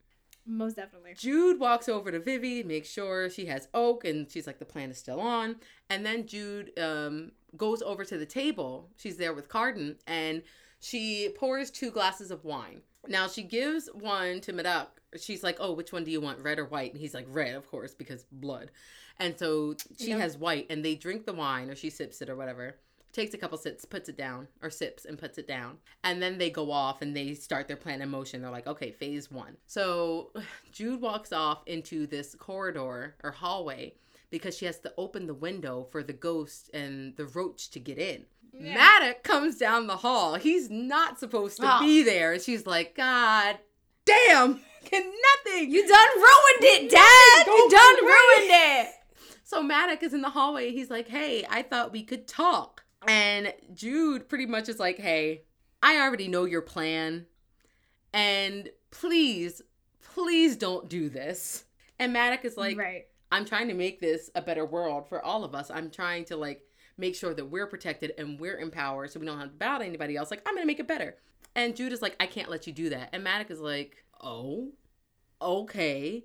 Most 0.47 0.77
definitely. 0.77 1.15
Jude 1.17 1.59
walks 1.59 1.89
over 1.89 2.11
to 2.11 2.21
Vivi, 2.21 2.63
makes 2.63 2.91
sure 2.91 3.31
she 3.31 3.47
has 3.47 3.69
Oak, 3.73 4.05
and 4.05 4.31
she's 4.31 4.47
like, 4.47 4.59
the 4.59 4.65
plan 4.65 4.91
is 4.91 4.99
still 4.99 5.21
on. 5.21 5.57
And 5.89 6.05
then 6.05 6.27
Jude 6.27 6.79
um, 6.79 7.33
goes 7.57 7.81
over 7.81 8.05
to 8.05 8.19
the 8.19 8.27
table. 8.27 8.91
She's 8.97 9.17
there 9.17 9.33
with 9.33 9.49
Cardan, 9.49 9.97
and 10.07 10.43
she 10.81 11.31
pours 11.39 11.71
two 11.71 11.91
glasses 11.91 12.31
of 12.31 12.45
wine. 12.45 12.83
Now 13.09 13.29
she 13.29 13.43
gives 13.43 13.89
one 13.93 14.41
to 14.43 14.53
Madoc. 14.53 14.89
She's 15.21 15.43
like, 15.43 15.57
"Oh, 15.61 15.73
which 15.73 15.93
one 15.93 16.05
do 16.05 16.11
you 16.11 16.21
want, 16.21 16.41
red 16.41 16.59
or 16.59 16.65
white?" 16.65 16.93
And 16.93 17.01
he's 17.01 17.15
like, 17.15 17.27
"Red, 17.29 17.55
of 17.55 17.71
course, 17.71 17.95
because 17.95 18.25
blood." 18.31 18.71
And 19.19 19.39
so 19.39 19.77
she 19.99 20.11
yeah. 20.11 20.19
has 20.19 20.37
white, 20.37 20.67
and 20.71 20.85
they 20.85 20.95
drink 20.95 21.25
the 21.25 21.33
wine, 21.33 21.71
or 21.71 21.77
she 21.77 21.91
sips 21.91 22.21
it, 22.21 22.29
or 22.29 22.37
whatever. 22.37 22.77
Takes 23.13 23.33
a 23.33 23.39
couple 23.39 23.57
sips, 23.59 23.85
puts 23.85 24.09
it 24.09 24.17
down, 24.17 24.49
or 24.61 24.71
sips 24.71 25.05
and 25.05 25.17
puts 25.17 25.39
it 25.39 25.47
down, 25.47 25.79
and 26.03 26.21
then 26.21 26.39
they 26.39 26.51
go 26.51 26.73
off 26.73 27.01
and 27.01 27.17
they 27.17 27.35
start 27.35 27.69
their 27.69 27.77
plan 27.77 28.03
in 28.03 28.11
motion. 28.11 28.43
They're 28.43 28.51
like, 28.51 28.67
"Okay, 28.67 28.91
phase 28.91 29.31
one." 29.31 29.57
So 29.67 30.33
Jude 30.73 31.01
walks 31.01 31.33
off 31.33 31.63
into 31.67 32.07
this 32.07 32.35
corridor 32.35 33.15
or 33.23 33.31
hallway 33.31 33.95
because 34.31 34.57
she 34.59 34.67
has 34.67 34.81
to 34.81 34.93
open 34.99 35.29
the 35.29 35.35
window 35.35 35.87
for 35.93 36.03
the 36.03 36.13
ghost 36.13 36.69
and 36.75 37.15
the 37.17 37.27
roach 37.27 37.71
to 37.71 37.79
get 37.79 37.99
in. 37.99 38.27
Yeah. 38.59 38.75
Maddox 38.75 39.21
comes 39.23 39.57
down 39.57 39.87
the 39.87 39.97
hall. 39.97 40.37
He's 40.37 40.71
not 40.71 41.19
supposed 41.19 41.59
to 41.61 41.77
oh. 41.77 41.81
be 41.81 42.03
there. 42.03 42.35
And 42.35 42.43
she's 42.43 42.67
like, 42.67 42.95
God 42.95 43.59
damn, 44.05 44.61
can 44.85 45.03
nothing. 45.03 45.71
You 45.71 45.87
done 45.87 46.09
ruined 46.17 46.63
it, 46.63 46.91
Dad. 46.91 47.47
You 47.47 47.69
done 47.71 48.05
ruined 48.05 48.51
it. 48.51 48.89
So 49.43 49.63
Maddox 49.63 50.03
is 50.03 50.15
in 50.15 50.23
the 50.23 50.31
hallway. 50.31 50.71
He's 50.71 50.91
like, 50.91 51.09
Hey, 51.09 51.45
I 51.49 51.63
thought 51.63 51.93
we 51.93 52.03
could 52.03 52.27
talk. 52.27 52.85
And 53.07 53.53
Jude 53.75 54.29
pretty 54.29 54.47
much 54.47 54.69
is 54.69 54.79
like, 54.79 54.99
Hey, 54.99 55.43
I 55.83 55.99
already 55.99 56.29
know 56.29 56.45
your 56.45 56.63
plan. 56.63 57.27
And 58.13 58.71
please, 58.91 59.61
please 60.15 60.57
don't 60.57 60.89
do 60.89 61.09
this. 61.09 61.65
And 61.99 62.13
Maddox 62.13 62.45
is 62.45 62.57
like, 62.57 62.79
right. 62.79 63.07
I'm 63.31 63.45
trying 63.45 63.69
to 63.69 63.75
make 63.75 64.01
this 64.01 64.31
a 64.35 64.43
better 64.43 64.65
world 64.65 65.09
for 65.09 65.23
all 65.25 65.45
of 65.45 65.55
us. 65.55 65.71
I'm 65.71 65.91
trying 65.91 66.25
to 66.27 66.37
like 66.37 66.63
make 66.97 67.15
sure 67.15 67.35
that 67.35 67.47
we're 67.47 67.67
protected 67.67 68.13
and 68.19 68.39
we're 68.39 68.59
empowered 68.59 69.11
so 69.11 69.21
we 69.21 69.27
don't 69.27 69.39
have 69.39 69.51
to 69.51 69.57
bow 69.57 69.79
to 69.79 69.85
anybody 69.85 70.17
else. 70.17 70.31
Like, 70.31 70.43
I'm 70.47 70.55
gonna 70.55 70.67
make 70.67 70.81
it 70.81 70.89
better. 70.89 71.17
And 71.55 71.77
Judah's 71.77 72.03
like, 72.03 72.17
I 72.19 72.27
can't 72.27 72.51
let 72.51 72.67
you 72.67 72.73
do 72.73 72.91
that. 72.91 73.11
And 73.13 73.25
Maddox 73.25 73.51
is 73.51 73.61
like, 73.61 74.05
oh, 74.21 74.73
okay. 75.41 76.25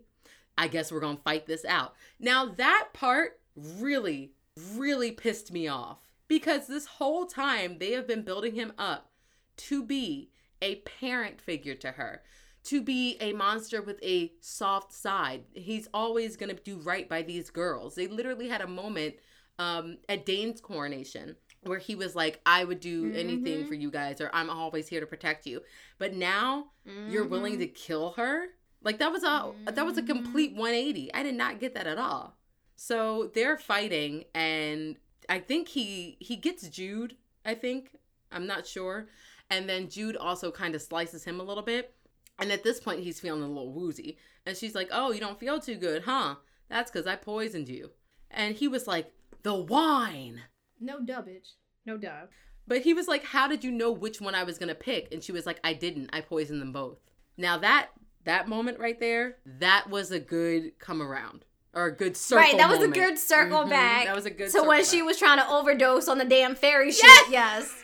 I 0.57 0.67
guess 0.67 0.91
we're 0.91 0.99
gonna 0.99 1.19
fight 1.23 1.47
this 1.47 1.65
out. 1.65 1.95
Now 2.19 2.45
that 2.45 2.89
part 2.93 3.39
really, 3.55 4.33
really 4.75 5.11
pissed 5.11 5.51
me 5.51 5.67
off. 5.67 5.99
Because 6.27 6.67
this 6.67 6.85
whole 6.85 7.25
time 7.25 7.77
they 7.79 7.93
have 7.93 8.07
been 8.07 8.21
building 8.21 8.53
him 8.53 8.73
up 8.77 9.09
to 9.57 9.83
be 9.83 10.29
a 10.61 10.75
parent 10.75 11.41
figure 11.41 11.75
to 11.75 11.91
her 11.93 12.21
to 12.65 12.81
be 12.81 13.17
a 13.19 13.33
monster 13.33 13.81
with 13.81 14.01
a 14.03 14.33
soft 14.41 14.93
side. 14.93 15.43
He's 15.53 15.87
always 15.93 16.35
going 16.35 16.55
to 16.55 16.61
do 16.61 16.77
right 16.77 17.07
by 17.07 17.21
these 17.21 17.49
girls. 17.49 17.95
They 17.95 18.07
literally 18.07 18.49
had 18.49 18.61
a 18.61 18.67
moment 18.67 19.15
um, 19.59 19.97
at 20.07 20.25
Dain's 20.25 20.61
coronation 20.61 21.35
where 21.63 21.77
he 21.77 21.93
was 21.93 22.15
like, 22.15 22.39
I 22.45 22.63
would 22.63 22.79
do 22.79 23.03
mm-hmm. 23.03 23.19
anything 23.19 23.67
for 23.67 23.73
you 23.73 23.91
guys, 23.91 24.21
or 24.21 24.31
I'm 24.33 24.49
always 24.49 24.87
here 24.87 25.01
to 25.01 25.05
protect 25.05 25.45
you. 25.45 25.61
But 25.97 26.13
now 26.15 26.67
mm-hmm. 26.87 27.11
you're 27.11 27.27
willing 27.27 27.59
to 27.59 27.65
mm-hmm. 27.65 27.75
kill 27.75 28.11
her? 28.11 28.47
Like 28.81 28.99
that 28.99 29.11
was 29.11 29.23
a 29.23 29.27
mm-hmm. 29.27 29.65
that 29.65 29.85
was 29.85 29.97
a 29.97 30.03
complete 30.03 30.53
180. 30.53 31.13
I 31.13 31.21
did 31.21 31.35
not 31.35 31.59
get 31.59 31.75
that 31.75 31.85
at 31.85 31.97
all. 31.97 32.37
So 32.77 33.29
they're 33.35 33.57
fighting 33.57 34.23
and 34.33 34.95
I 35.27 35.39
think 35.39 35.67
he 35.67 36.15
he 36.19 36.37
gets 36.37 36.67
Jude, 36.69 37.17
I 37.45 37.55
think. 37.55 37.97
I'm 38.31 38.47
not 38.47 38.65
sure. 38.65 39.07
And 39.49 39.67
then 39.67 39.89
Jude 39.89 40.15
also 40.15 40.51
kind 40.51 40.75
of 40.75 40.81
slices 40.81 41.25
him 41.25 41.41
a 41.41 41.43
little 41.43 41.63
bit. 41.63 41.93
And 42.39 42.53
at 42.53 42.63
this 42.63 42.79
point 42.79 43.01
he's 43.01 43.19
feeling 43.19 43.43
a 43.43 43.47
little 43.47 43.73
woozy. 43.73 44.17
And 44.45 44.55
she's 44.55 44.75
like, 44.75 44.87
"Oh, 44.93 45.11
you 45.11 45.19
don't 45.19 45.39
feel 45.39 45.59
too 45.59 45.75
good, 45.75 46.03
huh? 46.03 46.35
That's 46.69 46.89
cuz 46.89 47.05
I 47.05 47.17
poisoned 47.17 47.67
you." 47.67 47.91
And 48.31 48.55
he 48.55 48.69
was 48.69 48.87
like, 48.87 49.11
the 49.43 49.55
wine. 49.55 50.41
No 50.79 50.99
dubbage. 51.03 51.55
No 51.85 51.97
dub. 51.97 52.29
But 52.67 52.81
he 52.81 52.93
was 52.93 53.07
like, 53.07 53.23
How 53.23 53.47
did 53.47 53.63
you 53.63 53.71
know 53.71 53.91
which 53.91 54.21
one 54.21 54.35
I 54.35 54.43
was 54.43 54.57
going 54.57 54.69
to 54.69 54.75
pick? 54.75 55.11
And 55.11 55.23
she 55.23 55.31
was 55.31 55.45
like, 55.45 55.59
I 55.63 55.73
didn't. 55.73 56.09
I 56.13 56.21
poisoned 56.21 56.61
them 56.61 56.71
both. 56.71 56.97
Now 57.37 57.57
that 57.57 57.89
that 58.25 58.47
moment 58.47 58.79
right 58.79 58.99
there, 58.99 59.37
that 59.59 59.89
was 59.89 60.11
a 60.11 60.19
good 60.19 60.77
come 60.77 61.01
around 61.01 61.45
or 61.73 61.85
a 61.85 61.95
good 61.95 62.15
circle. 62.17 62.43
Right, 62.43 62.57
that 62.57 62.69
was 62.69 62.79
moment. 62.79 62.97
a 62.97 62.99
good 62.99 63.17
circle 63.17 63.59
Mhm, 63.59 63.69
back. 63.69 64.05
That 64.05 64.15
was 64.15 64.25
a 64.25 64.29
good. 64.29 64.51
So 64.51 64.67
when 64.67 64.83
circle 64.83 64.97
she 64.99 65.01
was 65.03 65.17
trying 65.17 65.37
to 65.39 65.49
overdose 65.49 66.07
on 66.07 66.17
the 66.17 66.25
damn 66.25 66.53
fairy 66.55 66.91
shit, 66.91 67.05
Yes! 67.05 67.29
yes. 67.31 67.83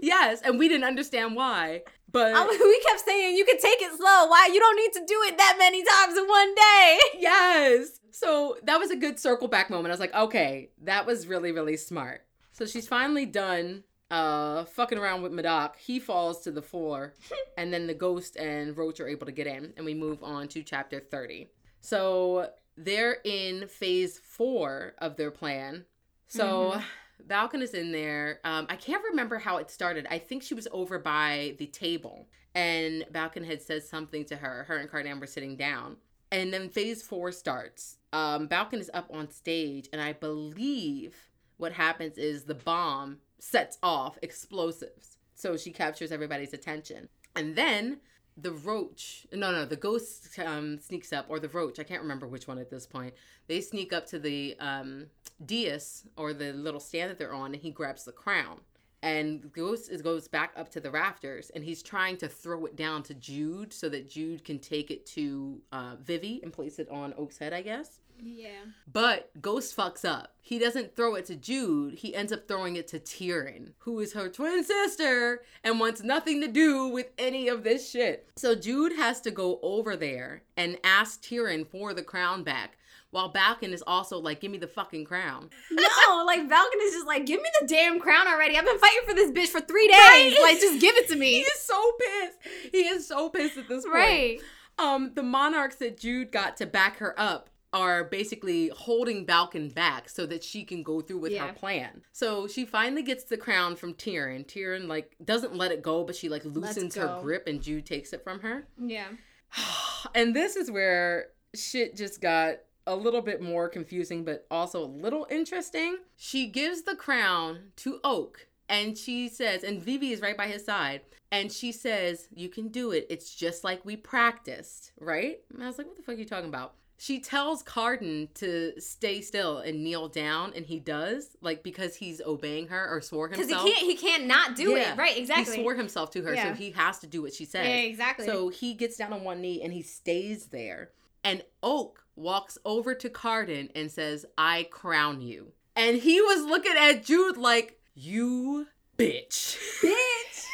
yes, 0.00 0.40
and 0.42 0.58
we 0.58 0.68
didn't 0.68 0.84
understand 0.84 1.34
why, 1.34 1.82
but 2.10 2.32
I- 2.34 2.46
we 2.46 2.80
kept 2.88 3.00
saying 3.04 3.36
you 3.36 3.44
can 3.44 3.58
take 3.58 3.82
it 3.82 3.90
slow. 3.96 4.26
Why 4.28 4.48
you 4.52 4.60
don't 4.60 4.76
need 4.76 4.92
to 4.94 5.04
do 5.06 5.20
it 5.26 5.36
that 5.36 5.56
many 5.58 5.82
times 5.84 6.16
in 6.16 6.26
one 6.28 6.54
day? 6.54 6.98
yes. 7.18 7.98
So 8.12 8.58
that 8.62 8.78
was 8.78 8.90
a 8.90 8.96
good 8.96 9.18
circle 9.18 9.48
back 9.48 9.70
moment. 9.70 9.88
I 9.88 9.94
was 9.94 10.00
like, 10.00 10.14
okay, 10.14 10.70
that 10.82 11.06
was 11.06 11.26
really, 11.26 11.50
really 11.50 11.76
smart. 11.76 12.24
So 12.52 12.66
she's 12.66 12.86
finally 12.86 13.26
done 13.26 13.84
uh 14.10 14.66
fucking 14.66 14.98
around 14.98 15.22
with 15.22 15.32
Madoc. 15.32 15.76
He 15.76 15.98
falls 15.98 16.42
to 16.42 16.50
the 16.50 16.60
floor, 16.62 17.14
and 17.56 17.72
then 17.72 17.86
the 17.86 17.94
ghost 17.94 18.36
and 18.36 18.76
Roach 18.76 19.00
are 19.00 19.08
able 19.08 19.26
to 19.26 19.32
get 19.32 19.46
in, 19.46 19.72
and 19.76 19.86
we 19.86 19.94
move 19.94 20.22
on 20.22 20.48
to 20.48 20.62
chapter 20.62 21.00
30. 21.00 21.48
So 21.80 22.50
they're 22.76 23.18
in 23.24 23.66
phase 23.68 24.18
four 24.18 24.92
of 24.98 25.16
their 25.16 25.30
plan. 25.30 25.86
So 26.28 26.80
Valken 27.26 27.62
is 27.62 27.74
in 27.74 27.92
there. 27.92 28.40
Um, 28.44 28.66
I 28.68 28.76
can't 28.76 29.02
remember 29.04 29.38
how 29.38 29.56
it 29.56 29.70
started. 29.70 30.06
I 30.10 30.18
think 30.18 30.42
she 30.42 30.54
was 30.54 30.68
over 30.72 30.98
by 30.98 31.54
the 31.58 31.66
table, 31.66 32.28
and 32.54 33.04
Valken 33.12 33.46
had 33.46 33.62
said 33.62 33.82
something 33.82 34.24
to 34.26 34.36
her. 34.36 34.64
Her 34.64 34.76
and 34.76 34.90
Cardan 34.90 35.20
were 35.20 35.26
sitting 35.26 35.56
down. 35.56 35.96
And 36.30 36.52
then 36.52 36.70
phase 36.70 37.02
four 37.02 37.30
starts. 37.30 37.98
Um, 38.12 38.46
Balkan 38.46 38.80
is 38.80 38.90
up 38.92 39.08
on 39.12 39.30
stage, 39.30 39.88
and 39.92 40.00
I 40.00 40.12
believe 40.12 41.16
what 41.56 41.72
happens 41.72 42.18
is 42.18 42.44
the 42.44 42.54
bomb 42.54 43.18
sets 43.38 43.78
off 43.82 44.18
explosives. 44.22 45.16
So 45.34 45.56
she 45.56 45.70
captures 45.70 46.12
everybody's 46.12 46.52
attention. 46.52 47.08
And 47.34 47.56
then 47.56 48.00
the 48.36 48.52
roach, 48.52 49.26
no, 49.32 49.50
no, 49.50 49.64
the 49.64 49.76
ghost 49.76 50.38
um, 50.38 50.78
sneaks 50.78 51.12
up, 51.12 51.26
or 51.28 51.38
the 51.38 51.48
roach, 51.48 51.78
I 51.78 51.84
can't 51.84 52.02
remember 52.02 52.26
which 52.26 52.46
one 52.46 52.58
at 52.58 52.70
this 52.70 52.86
point. 52.86 53.14
They 53.46 53.60
sneak 53.60 53.92
up 53.92 54.06
to 54.06 54.18
the 54.18 54.56
um, 54.58 55.06
dais, 55.44 56.04
or 56.16 56.32
the 56.32 56.52
little 56.52 56.80
stand 56.80 57.10
that 57.10 57.18
they're 57.18 57.34
on, 57.34 57.54
and 57.54 57.62
he 57.62 57.70
grabs 57.70 58.04
the 58.04 58.12
crown. 58.12 58.60
And 59.02 59.52
Ghost 59.52 59.90
is, 59.90 60.00
goes 60.00 60.28
back 60.28 60.52
up 60.56 60.70
to 60.70 60.80
the 60.80 60.90
rafters, 60.90 61.50
and 61.50 61.64
he's 61.64 61.82
trying 61.82 62.16
to 62.18 62.28
throw 62.28 62.66
it 62.66 62.76
down 62.76 63.02
to 63.04 63.14
Jude 63.14 63.72
so 63.72 63.88
that 63.88 64.08
Jude 64.08 64.44
can 64.44 64.60
take 64.60 64.92
it 64.92 65.04
to 65.06 65.60
uh, 65.72 65.96
Vivi 66.00 66.40
and 66.44 66.52
place 66.52 66.78
it 66.78 66.88
on 66.88 67.12
Oak's 67.18 67.36
head, 67.36 67.52
I 67.52 67.62
guess. 67.62 67.98
Yeah. 68.22 68.64
But 68.90 69.30
Ghost 69.40 69.76
fucks 69.76 70.04
up. 70.04 70.34
He 70.40 70.58
doesn't 70.58 70.94
throw 70.94 71.14
it 71.14 71.26
to 71.26 71.36
Jude. 71.36 71.94
He 71.94 72.14
ends 72.14 72.32
up 72.32 72.46
throwing 72.46 72.76
it 72.76 72.86
to 72.88 72.98
Taryn, 72.98 73.72
who 73.78 73.98
is 74.00 74.12
her 74.12 74.28
twin 74.28 74.64
sister 74.64 75.42
and 75.64 75.80
wants 75.80 76.02
nothing 76.02 76.40
to 76.40 76.48
do 76.48 76.88
with 76.88 77.10
any 77.18 77.48
of 77.48 77.64
this 77.64 77.90
shit. 77.90 78.28
So 78.36 78.54
Jude 78.54 78.92
has 78.92 79.20
to 79.22 79.30
go 79.30 79.58
over 79.62 79.96
there 79.96 80.42
and 80.56 80.78
ask 80.84 81.22
Taryn 81.22 81.66
for 81.66 81.94
the 81.94 82.02
crown 82.02 82.44
back. 82.44 82.78
While 83.10 83.28
Balkan 83.28 83.74
is 83.74 83.84
also 83.86 84.18
like, 84.18 84.40
give 84.40 84.50
me 84.50 84.58
the 84.58 84.66
fucking 84.66 85.04
crown. 85.04 85.50
No, 85.70 86.24
like 86.24 86.48
Falcon 86.48 86.80
is 86.82 86.92
just 86.94 87.06
like, 87.06 87.26
give 87.26 87.40
me 87.40 87.48
the 87.60 87.66
damn 87.66 88.00
crown 88.00 88.26
already. 88.26 88.56
I've 88.56 88.64
been 88.64 88.78
fighting 88.78 89.02
for 89.06 89.14
this 89.14 89.30
bitch 89.30 89.48
for 89.48 89.60
three 89.60 89.86
days. 89.86 89.96
Right. 89.98 90.38
Like, 90.40 90.60
just 90.60 90.80
give 90.80 90.96
it 90.96 91.08
to 91.08 91.16
me. 91.16 91.32
He 91.32 91.40
is 91.40 91.60
so 91.60 91.92
pissed. 91.98 92.38
He 92.72 92.78
is 92.78 93.06
so 93.06 93.28
pissed 93.28 93.58
at 93.58 93.68
this 93.68 93.84
point. 93.84 93.94
Right. 93.94 94.40
Um, 94.78 95.12
the 95.14 95.22
monarchs 95.22 95.76
that 95.76 95.98
Jude 95.98 96.32
got 96.32 96.56
to 96.58 96.66
back 96.66 96.98
her 96.98 97.18
up 97.18 97.50
are 97.72 98.04
basically 98.04 98.68
holding 98.68 99.24
Balkan 99.24 99.68
back 99.70 100.08
so 100.08 100.26
that 100.26 100.44
she 100.44 100.64
can 100.64 100.82
go 100.82 101.00
through 101.00 101.18
with 101.18 101.32
Yeah. 101.32 101.46
her 101.48 101.52
plan. 101.52 102.02
So 102.12 102.46
she 102.46 102.64
finally 102.66 103.02
gets 103.02 103.24
the 103.24 103.36
crown 103.38 103.76
from 103.76 103.94
Taryn. 103.94 104.46
Taryn 104.46 104.88
like 104.88 105.16
doesn't 105.24 105.54
let 105.56 105.72
it 105.72 105.82
go, 105.82 106.04
but 106.04 106.14
she 106.14 106.28
like 106.28 106.44
loosens 106.44 106.94
her 106.96 107.18
grip 107.22 107.46
and 107.46 107.62
Jude 107.62 107.86
takes 107.86 108.12
it 108.12 108.22
from 108.22 108.40
her. 108.40 108.66
Yeah. 108.78 109.08
and 110.14 110.34
this 110.36 110.56
is 110.56 110.70
where 110.70 111.28
shit 111.54 111.96
just 111.96 112.20
got 112.20 112.56
a 112.86 112.96
little 112.96 113.22
bit 113.22 113.40
more 113.40 113.68
confusing, 113.68 114.24
but 114.24 114.46
also 114.50 114.82
a 114.84 114.86
little 114.86 115.26
interesting. 115.30 115.98
She 116.16 116.48
gives 116.48 116.82
the 116.82 116.96
crown 116.96 117.70
to 117.76 118.00
Oak 118.02 118.48
and 118.68 118.96
she 118.98 119.28
says, 119.28 119.62
and 119.64 119.80
Vivi 119.82 120.12
is 120.12 120.20
right 120.20 120.36
by 120.36 120.46
his 120.46 120.64
side, 120.64 121.02
and 121.30 121.50
she 121.52 121.72
says, 121.72 122.28
You 122.34 122.48
can 122.48 122.68
do 122.68 122.90
it. 122.92 123.06
It's 123.10 123.34
just 123.34 123.64
like 123.64 123.84
we 123.84 123.96
practiced, 123.96 124.92
right? 124.98 125.40
And 125.52 125.62
I 125.62 125.66
was 125.66 125.78
like, 125.78 125.86
What 125.86 125.96
the 125.96 126.02
fuck 126.02 126.14
are 126.14 126.18
you 126.18 126.24
talking 126.24 126.48
about? 126.48 126.74
She 127.02 127.18
tells 127.18 127.64
Cardan 127.64 128.28
to 128.34 128.80
stay 128.80 129.22
still 129.22 129.58
and 129.58 129.82
kneel 129.82 130.06
down, 130.06 130.52
and 130.54 130.64
he 130.64 130.78
does, 130.78 131.36
like 131.40 131.64
because 131.64 131.96
he's 131.96 132.20
obeying 132.20 132.68
her 132.68 132.88
or 132.88 133.00
swore 133.00 133.26
himself. 133.26 133.48
Because 133.48 133.64
he 133.64 133.72
can't, 133.74 133.86
he 133.86 133.96
can't 133.96 134.26
not 134.26 134.54
do 134.54 134.70
Yeah. 134.76 134.92
it. 134.92 134.96
Right. 134.98 135.18
Exactly. 135.18 135.56
He 135.56 135.62
swore 135.62 135.74
himself 135.74 136.12
to 136.12 136.22
her, 136.22 136.32
Yeah. 136.32 136.50
so 136.50 136.54
he 136.54 136.70
has 136.70 137.00
to 137.00 137.08
do 137.08 137.20
what 137.20 137.34
she 137.34 137.44
says. 137.44 137.66
Yeah, 137.66 137.74
exactly. 137.74 138.24
So 138.26 138.50
he 138.50 138.74
gets 138.74 138.96
down 138.98 139.12
on 139.12 139.24
one 139.24 139.40
knee 139.40 139.60
and 139.64 139.72
he 139.72 139.82
stays 139.82 140.46
there. 140.46 140.90
And 141.24 141.42
Oak 141.60 142.04
walks 142.14 142.56
over 142.64 142.94
to 142.94 143.10
Cardan 143.10 143.70
and 143.74 143.90
says, 143.90 144.24
I 144.38 144.68
crown 144.70 145.20
you. 145.22 145.54
And 145.74 145.96
he 145.96 146.20
was 146.20 146.44
looking 146.44 146.76
at 146.78 147.02
Jude 147.04 147.36
like, 147.36 147.80
You 147.96 148.68
bitch. 148.96 149.58
bitch. 149.82 150.46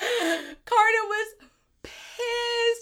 Cardan 0.64 1.06
was 1.08 1.26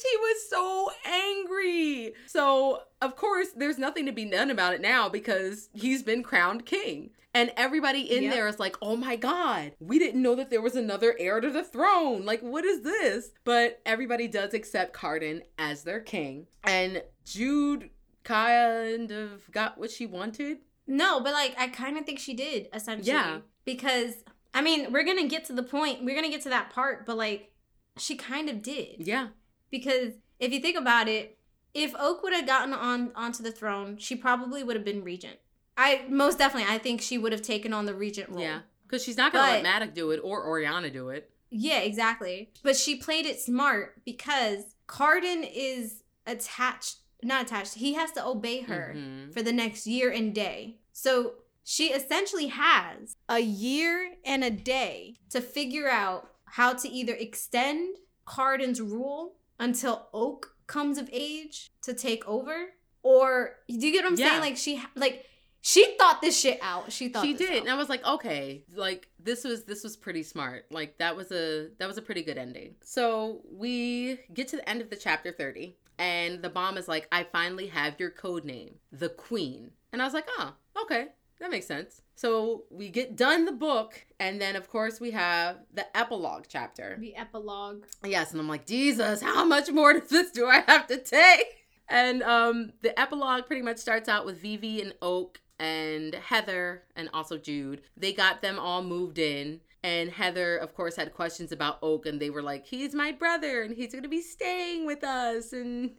pissed. 0.03 0.07
He 0.11 0.17
was 0.17 0.49
so 0.49 0.91
angry. 1.05 2.13
So, 2.27 2.83
of 3.03 3.17
course, 3.17 3.49
there's 3.57 3.79
nothing 3.79 4.07
to 4.07 4.13
be 4.13 4.25
done 4.25 4.51
about 4.51 4.75
it 4.75 4.81
now 4.81 5.09
because 5.09 5.69
he's 5.73 6.03
been 6.03 6.23
crowned 6.23 6.67
king. 6.67 7.11
And 7.35 7.53
everybody 7.57 8.01
in 8.01 8.25
Yep. 8.25 8.33
there 8.33 8.49
is 8.49 8.59
like, 8.59 8.77
oh 8.81 8.97
my 8.97 9.15
God, 9.15 9.73
we 9.79 9.99
didn't 9.99 10.23
know 10.23 10.35
that 10.35 10.51
there 10.51 10.63
was 10.63 10.75
another 10.75 11.15
heir 11.21 11.41
to 11.41 11.51
the 11.51 11.63
throne. 11.63 12.25
Like, 12.25 12.41
what 12.41 12.65
is 12.65 12.81
this? 12.83 13.31
But 13.45 13.81
everybody 13.87 14.27
does 14.27 14.55
accept 14.55 14.93
Cardan 14.95 15.43
as 15.59 15.85
their 15.85 16.01
king. 16.01 16.47
And 16.65 17.03
Jude 17.25 17.91
kind 18.25 19.11
of 19.11 19.51
got 19.53 19.79
what 19.79 19.91
she 19.91 20.07
wanted. 20.07 20.59
No, 20.87 21.21
but 21.21 21.33
like 21.35 21.55
I 21.59 21.69
kind 21.69 21.99
of 21.99 22.07
think 22.07 22.19
she 22.19 22.35
did 22.35 22.69
essentially. 22.73 23.13
Yeah. 23.13 23.39
Because 23.65 24.15
I 24.55 24.63
mean, 24.63 24.91
we're 24.93 25.05
gonna 25.05 25.29
get 25.29 25.45
to 25.47 25.53
the 25.53 25.63
point. 25.63 26.03
We're 26.03 26.15
gonna 26.17 26.31
get 26.31 26.43
to 26.43 26.49
that 26.49 26.71
part, 26.71 27.05
but 27.05 27.17
like, 27.19 27.53
she 27.99 28.17
kind 28.17 28.49
of 28.49 28.63
did. 28.63 29.07
Yeah. 29.07 29.29
Because 29.71 30.15
if 30.39 30.53
you 30.53 30.61
think 30.61 30.77
about 30.77 31.09
it, 31.09 31.39
if 31.75 31.95
Oak 31.99 32.23
would 32.23 32.33
have 32.33 32.47
gotten 32.47 32.73
on 32.73 33.13
onto 33.15 33.43
the 33.43 33.53
throne, 33.53 33.99
she 33.99 34.17
probably 34.17 34.63
would 34.63 34.77
have 34.77 34.85
been 34.85 35.05
regent. 35.05 35.39
I 35.77 36.05
most 36.09 36.39
definitely, 36.39 36.73
I 36.73 36.79
think 36.79 37.01
she 37.01 37.19
would 37.19 37.33
have 37.33 37.43
taken 37.43 37.73
on 37.73 37.87
the 37.87 37.95
regent 37.95 38.31
role. 38.31 38.41
Yeah. 38.41 38.61
Because 38.87 39.05
she's 39.05 39.17
not 39.17 39.33
going 39.33 39.45
to 39.47 39.53
let 39.53 39.63
Maddox 39.63 39.93
do 39.95 40.11
it 40.13 40.21
or 40.25 40.47
Oriana 40.47 40.91
do 40.91 41.11
it. 41.11 41.31
Yeah, 41.51 41.79
exactly. 41.81 42.51
But 42.63 42.77
she 42.77 42.97
played 42.97 43.27
it 43.27 43.39
smart 43.41 44.03
because 44.05 44.75
Cardan 44.87 45.45
is 45.45 46.03
attached, 46.27 46.97
not 47.23 47.43
attached. 47.47 47.75
He 47.75 47.95
has 47.95 48.11
to 48.13 48.27
obey 48.27 48.63
her 48.63 48.95
Mhm. 48.97 49.33
for 49.33 49.43
the 49.43 49.53
next 49.53 49.87
year 49.87 50.11
and 50.11 50.35
day. 50.35 50.79
So 50.93 51.35
she 51.65 51.89
essentially 51.93 52.47
has 52.49 53.17
a 53.29 53.41
year 53.41 54.17
and 54.25 54.43
a 54.43 54.51
day 54.51 55.17
to 55.31 55.41
figure 55.41 55.89
out 55.89 56.33
how 56.45 56.73
to 56.73 56.89
either 56.89 57.15
extend 57.15 57.97
Cardan's 58.27 58.81
rule 58.81 59.37
until 59.59 60.09
Oak 60.13 60.55
comes 60.67 60.99
of 60.99 61.09
age 61.13 61.71
to 61.83 61.95
take 61.95 62.27
over, 62.29 62.67
or 63.03 63.57
do 63.69 63.75
you 63.87 63.93
get 63.93 64.05
what 64.05 64.13
I'm 64.13 64.19
Yeah. 64.19 64.29
saying? 64.31 64.41
Like 64.41 64.57
she, 64.57 64.83
like 64.95 65.25
she 65.61 65.97
thought 65.99 66.21
this 66.21 66.39
shit 66.39 66.59
out. 66.63 66.93
She 66.93 67.09
thought 67.09 67.25
she 67.25 67.35
did 67.35 67.51
out. 67.51 67.61
and 67.63 67.69
i 67.71 67.75
was 67.75 67.89
like 67.89 68.05
okay 68.07 68.65
like 68.75 69.09
this 69.19 69.43
was 69.43 69.65
this 69.65 69.83
was 69.83 69.97
pretty 69.97 70.23
smart 70.23 70.67
like 70.71 70.97
that 70.99 71.17
was 71.17 71.33
a 71.33 71.69
that 71.79 71.89
was 71.89 71.99
a 71.99 72.03
pretty 72.03 72.23
good 72.23 72.39
ending 72.39 72.77
so 72.81 73.43
we 73.51 74.21
get 74.33 74.47
to 74.49 74.57
the 74.57 74.69
end 74.69 74.81
of 74.81 74.89
the 74.89 74.95
chapter 74.97 75.33
30 75.33 75.75
and 75.99 76.43
the 76.43 76.49
bomb 76.49 76.77
is 76.79 76.87
like 76.87 77.09
i 77.11 77.25
finally 77.25 77.67
have 77.67 77.99
your 77.99 78.09
code 78.11 78.45
name 78.45 78.75
the 78.93 79.09
queen 79.09 79.73
and 79.93 80.01
i 80.01 80.05
was 80.05 80.15
like 80.15 80.27
oh 80.39 80.55
okay 80.83 81.09
that 81.41 81.51
makes 81.51 81.67
sense 81.67 82.03
so 82.15 82.65
we 82.71 82.89
get 82.89 83.17
done 83.17 83.45
the 83.45 83.53
book 83.53 84.05
and 84.19 84.41
then 84.41 84.57
of 84.57 84.69
course 84.69 85.01
we 85.01 85.13
have 85.13 85.59
the 85.73 85.97
epilogue 85.97 86.45
chapter 86.49 86.97
the 86.99 87.15
epilogue. 87.17 87.85
Yes, 88.05 88.33
and 88.33 88.41
I'm 88.41 88.49
like, 88.49 88.67
Jesus, 88.67 89.23
how 89.23 89.45
much 89.45 89.71
more 89.71 89.91
of 89.97 90.09
this 90.09 90.31
do 90.31 90.47
I 90.47 90.63
have 90.67 90.87
to 90.89 90.99
take? 90.99 91.67
And 91.89 92.23
um, 92.23 92.73
the 92.83 92.99
epilogue 92.99 93.47
pretty 93.47 93.63
much 93.63 93.79
starts 93.79 94.09
out 94.09 94.27
with 94.27 94.41
Vivi 94.41 94.83
and 94.83 94.95
Oak 95.01 95.41
and 95.59 96.15
Heather 96.15 96.83
and 96.95 97.09
also 97.15 97.39
Jude. 97.39 97.83
They 97.97 98.13
got 98.13 98.43
them 98.43 98.59
all 98.59 98.83
moved 98.83 99.19
in. 99.19 99.61
And 99.85 100.11
Heather, 100.11 100.57
of 100.57 100.75
course, 100.75 100.97
had 100.97 101.15
questions 101.15 101.53
about 101.53 101.79
Oak, 101.83 102.05
and 102.05 102.21
they 102.21 102.31
were 102.31 102.43
like, 102.43 102.67
He's 102.67 102.95
my 102.97 103.13
brother, 103.13 103.63
and 103.63 103.77
he's 103.77 103.95
gonna 103.95 104.09
be 104.09 104.21
staying 104.21 104.87
with 104.87 105.05
us, 105.05 105.53
and 105.53 105.93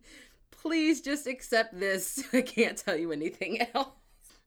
please 0.52 1.00
just 1.00 1.28
accept 1.28 1.80
this. 1.80 2.26
I 2.34 2.42
can't 2.42 2.78
tell 2.78 2.98
you 2.98 3.14
anything 3.14 3.66
else. 3.74 3.99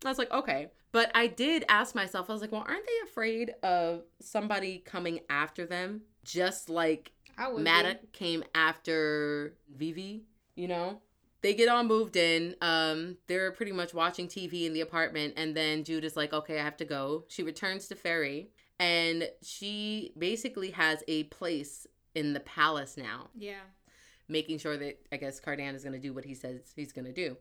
I 0.05 0.09
was 0.11 0.19
like, 0.19 0.31
okay. 0.33 0.69
But 0.93 1.11
I 1.15 1.27
did 1.27 1.65
ask 1.69 1.95
myself, 1.95 2.29
I 2.29 2.33
was 2.33 2.43
like, 2.43 2.53
well, 2.53 2.65
aren't 2.67 2.87
they 2.87 3.09
afraid 3.11 3.55
of 3.63 4.03
somebody 4.21 4.79
coming 4.79 5.21
after 5.31 5.65
them? 5.67 6.03
Just 6.25 6.69
like. 6.69 7.13
Maddox 7.65 7.99
came 8.13 8.45
after 8.55 9.55
Vivi, 9.75 10.25
you 10.55 10.69
know? 10.69 11.01
They 11.41 11.55
get 11.55 11.69
all 11.69 11.83
moved 11.83 12.15
in. 12.17 12.55
Um, 12.61 13.17
they're 13.27 13.51
pretty 13.53 13.73
much 13.73 13.95
watching 13.95 14.29
TV 14.29 14.65
in 14.67 14.75
the 14.75 14.83
apartment, 14.83 15.35
and 15.37 15.57
then 15.57 15.83
Jude 15.83 16.05
is 16.05 16.15
like, 16.17 16.33
okay, 16.33 16.61
I 16.61 16.63
have 16.63 16.77
to 16.77 16.85
go. 16.85 17.25
She 17.29 17.43
returns 17.43 17.89
to 17.89 17.97
Faerie, 17.97 18.51
and 18.79 19.29
she 19.43 20.13
basically 20.19 20.71
has 20.73 21.03
a 21.09 21.25
place 21.25 21.87
in 22.15 22.33
the 22.35 22.41
palace 22.41 22.97
now, 22.97 23.29
Yeah. 23.35 23.61
making 24.29 24.59
sure 24.59 24.77
that 24.77 25.01
I 25.11 25.17
guess 25.17 25.41
Cardan 25.41 25.75
is 25.75 25.83
going 25.83 25.95
to 25.95 25.99
do 25.99 26.13
what 26.13 26.25
he 26.27 26.35
says 26.35 26.61
he's 26.77 26.93
going 26.93 27.07
to 27.07 27.13
do 27.13 27.37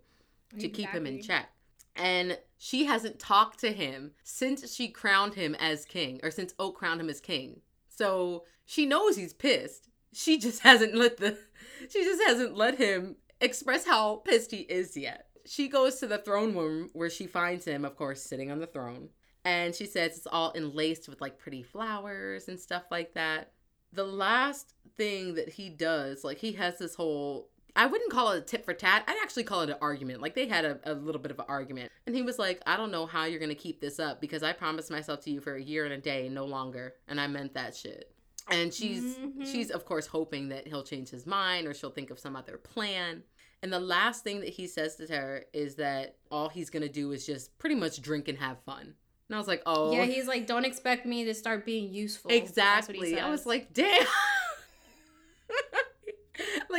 to 0.57 0.69
keep 0.69 0.89
him 0.89 1.05
in 1.05 1.21
check. 1.21 1.49
And 1.95 2.37
she 2.57 2.85
hasn't 2.85 3.19
talked 3.19 3.59
to 3.59 3.71
him 3.71 4.11
since 4.23 4.73
she 4.73 4.87
crowned 4.87 5.33
him 5.33 5.55
as 5.55 5.85
king, 5.85 6.19
or 6.23 6.31
since 6.31 6.53
Oak 6.59 6.77
crowned 6.77 7.01
him 7.01 7.09
as 7.09 7.19
king. 7.19 7.61
So 7.89 8.45
she 8.65 8.85
knows 8.85 9.15
he's 9.15 9.33
pissed. 9.33 9.89
She 10.13 10.37
just 10.37 10.59
hasn't 10.63 10.95
let 10.95 11.17
the 11.17 11.37
she 11.89 12.03
just 12.03 12.21
hasn't 12.23 12.55
let 12.55 12.77
him 12.77 13.15
express 13.39 13.85
how 13.85 14.17
pissed 14.17 14.51
he 14.51 14.61
is 14.61 14.95
yet. 14.95 15.27
She 15.45 15.67
goes 15.67 15.99
to 15.99 16.07
the 16.07 16.19
throne 16.19 16.55
room 16.55 16.89
where 16.93 17.09
she 17.09 17.27
finds 17.27 17.65
him, 17.65 17.83
of 17.83 17.95
course, 17.95 18.21
sitting 18.21 18.51
on 18.51 18.59
the 18.59 18.67
throne. 18.67 19.09
And 19.43 19.73
she 19.73 19.87
says 19.87 20.17
it's 20.17 20.27
all 20.27 20.53
enlaced 20.55 21.09
with 21.09 21.19
like 21.19 21.39
pretty 21.39 21.63
flowers 21.63 22.47
and 22.47 22.59
stuff 22.59 22.83
like 22.91 23.15
that. 23.15 23.51
The 23.91 24.05
last 24.05 24.73
thing 24.97 25.33
that 25.35 25.49
he 25.49 25.69
does, 25.69 26.23
like 26.23 26.37
he 26.37 26.53
has 26.53 26.77
this 26.77 26.95
whole 26.95 27.49
I 27.75 27.85
wouldn't 27.85 28.11
call 28.11 28.31
it 28.31 28.37
a 28.39 28.41
tit 28.41 28.65
for 28.65 28.73
tat. 28.73 29.03
I'd 29.07 29.17
actually 29.21 29.43
call 29.43 29.61
it 29.61 29.69
an 29.69 29.77
argument. 29.81 30.21
Like 30.21 30.35
they 30.35 30.47
had 30.47 30.65
a, 30.65 30.79
a 30.83 30.93
little 30.93 31.21
bit 31.21 31.31
of 31.31 31.39
an 31.39 31.45
argument. 31.47 31.91
And 32.05 32.15
he 32.15 32.21
was 32.21 32.37
like, 32.39 32.61
I 32.65 32.75
don't 32.77 32.91
know 32.91 33.05
how 33.05 33.25
you're 33.25 33.39
going 33.39 33.49
to 33.49 33.55
keep 33.55 33.79
this 33.79 33.99
up 33.99 34.19
because 34.21 34.43
I 34.43 34.53
promised 34.53 34.91
myself 34.91 35.21
to 35.21 35.31
you 35.31 35.39
for 35.41 35.55
a 35.55 35.61
year 35.61 35.85
and 35.85 35.93
a 35.93 35.97
day, 35.97 36.27
no 36.29 36.45
longer. 36.45 36.93
And 37.07 37.19
I 37.19 37.27
meant 37.27 37.53
that 37.53 37.75
shit. 37.75 38.11
And 38.49 38.73
she's 38.73 39.15
Mhm. 39.17 39.45
she's 39.49 39.69
of 39.69 39.85
course 39.85 40.07
hoping 40.07 40.49
that 40.49 40.67
he'll 40.67 40.83
change 40.83 41.09
his 41.09 41.25
mind 41.25 41.67
or 41.67 41.73
she'll 41.73 41.91
think 41.91 42.09
of 42.09 42.19
some 42.19 42.35
other 42.35 42.57
plan. 42.57 43.23
And 43.63 43.71
the 43.71 43.79
last 43.79 44.23
thing 44.23 44.39
that 44.39 44.49
he 44.49 44.65
says 44.67 44.95
to 44.95 45.05
her 45.07 45.45
is 45.53 45.75
that 45.75 46.15
all 46.31 46.49
he's 46.49 46.69
going 46.71 46.81
to 46.81 46.89
do 46.89 47.11
is 47.11 47.25
just 47.25 47.55
pretty 47.59 47.75
much 47.75 48.01
drink 48.01 48.27
and 48.27 48.37
have 48.39 48.57
fun. 48.65 48.95
And 49.29 49.35
I 49.35 49.37
was 49.37 49.47
like, 49.47 49.61
"Oh, 49.65 49.93
Yeah, 49.93 50.03
he's 50.05 50.27
like, 50.27 50.45
don't 50.47 50.65
expect 50.65 51.05
me 51.05 51.23
to 51.25 51.33
start 51.33 51.65
being 51.65 51.93
useful. 51.93 52.29
That's 52.29 52.87
what 52.87 52.95
he 52.97 53.01
exactly." 53.03 53.19
I 53.19 53.29
was 53.29 53.45
like, 53.45 53.71
"Damn." 53.71 54.05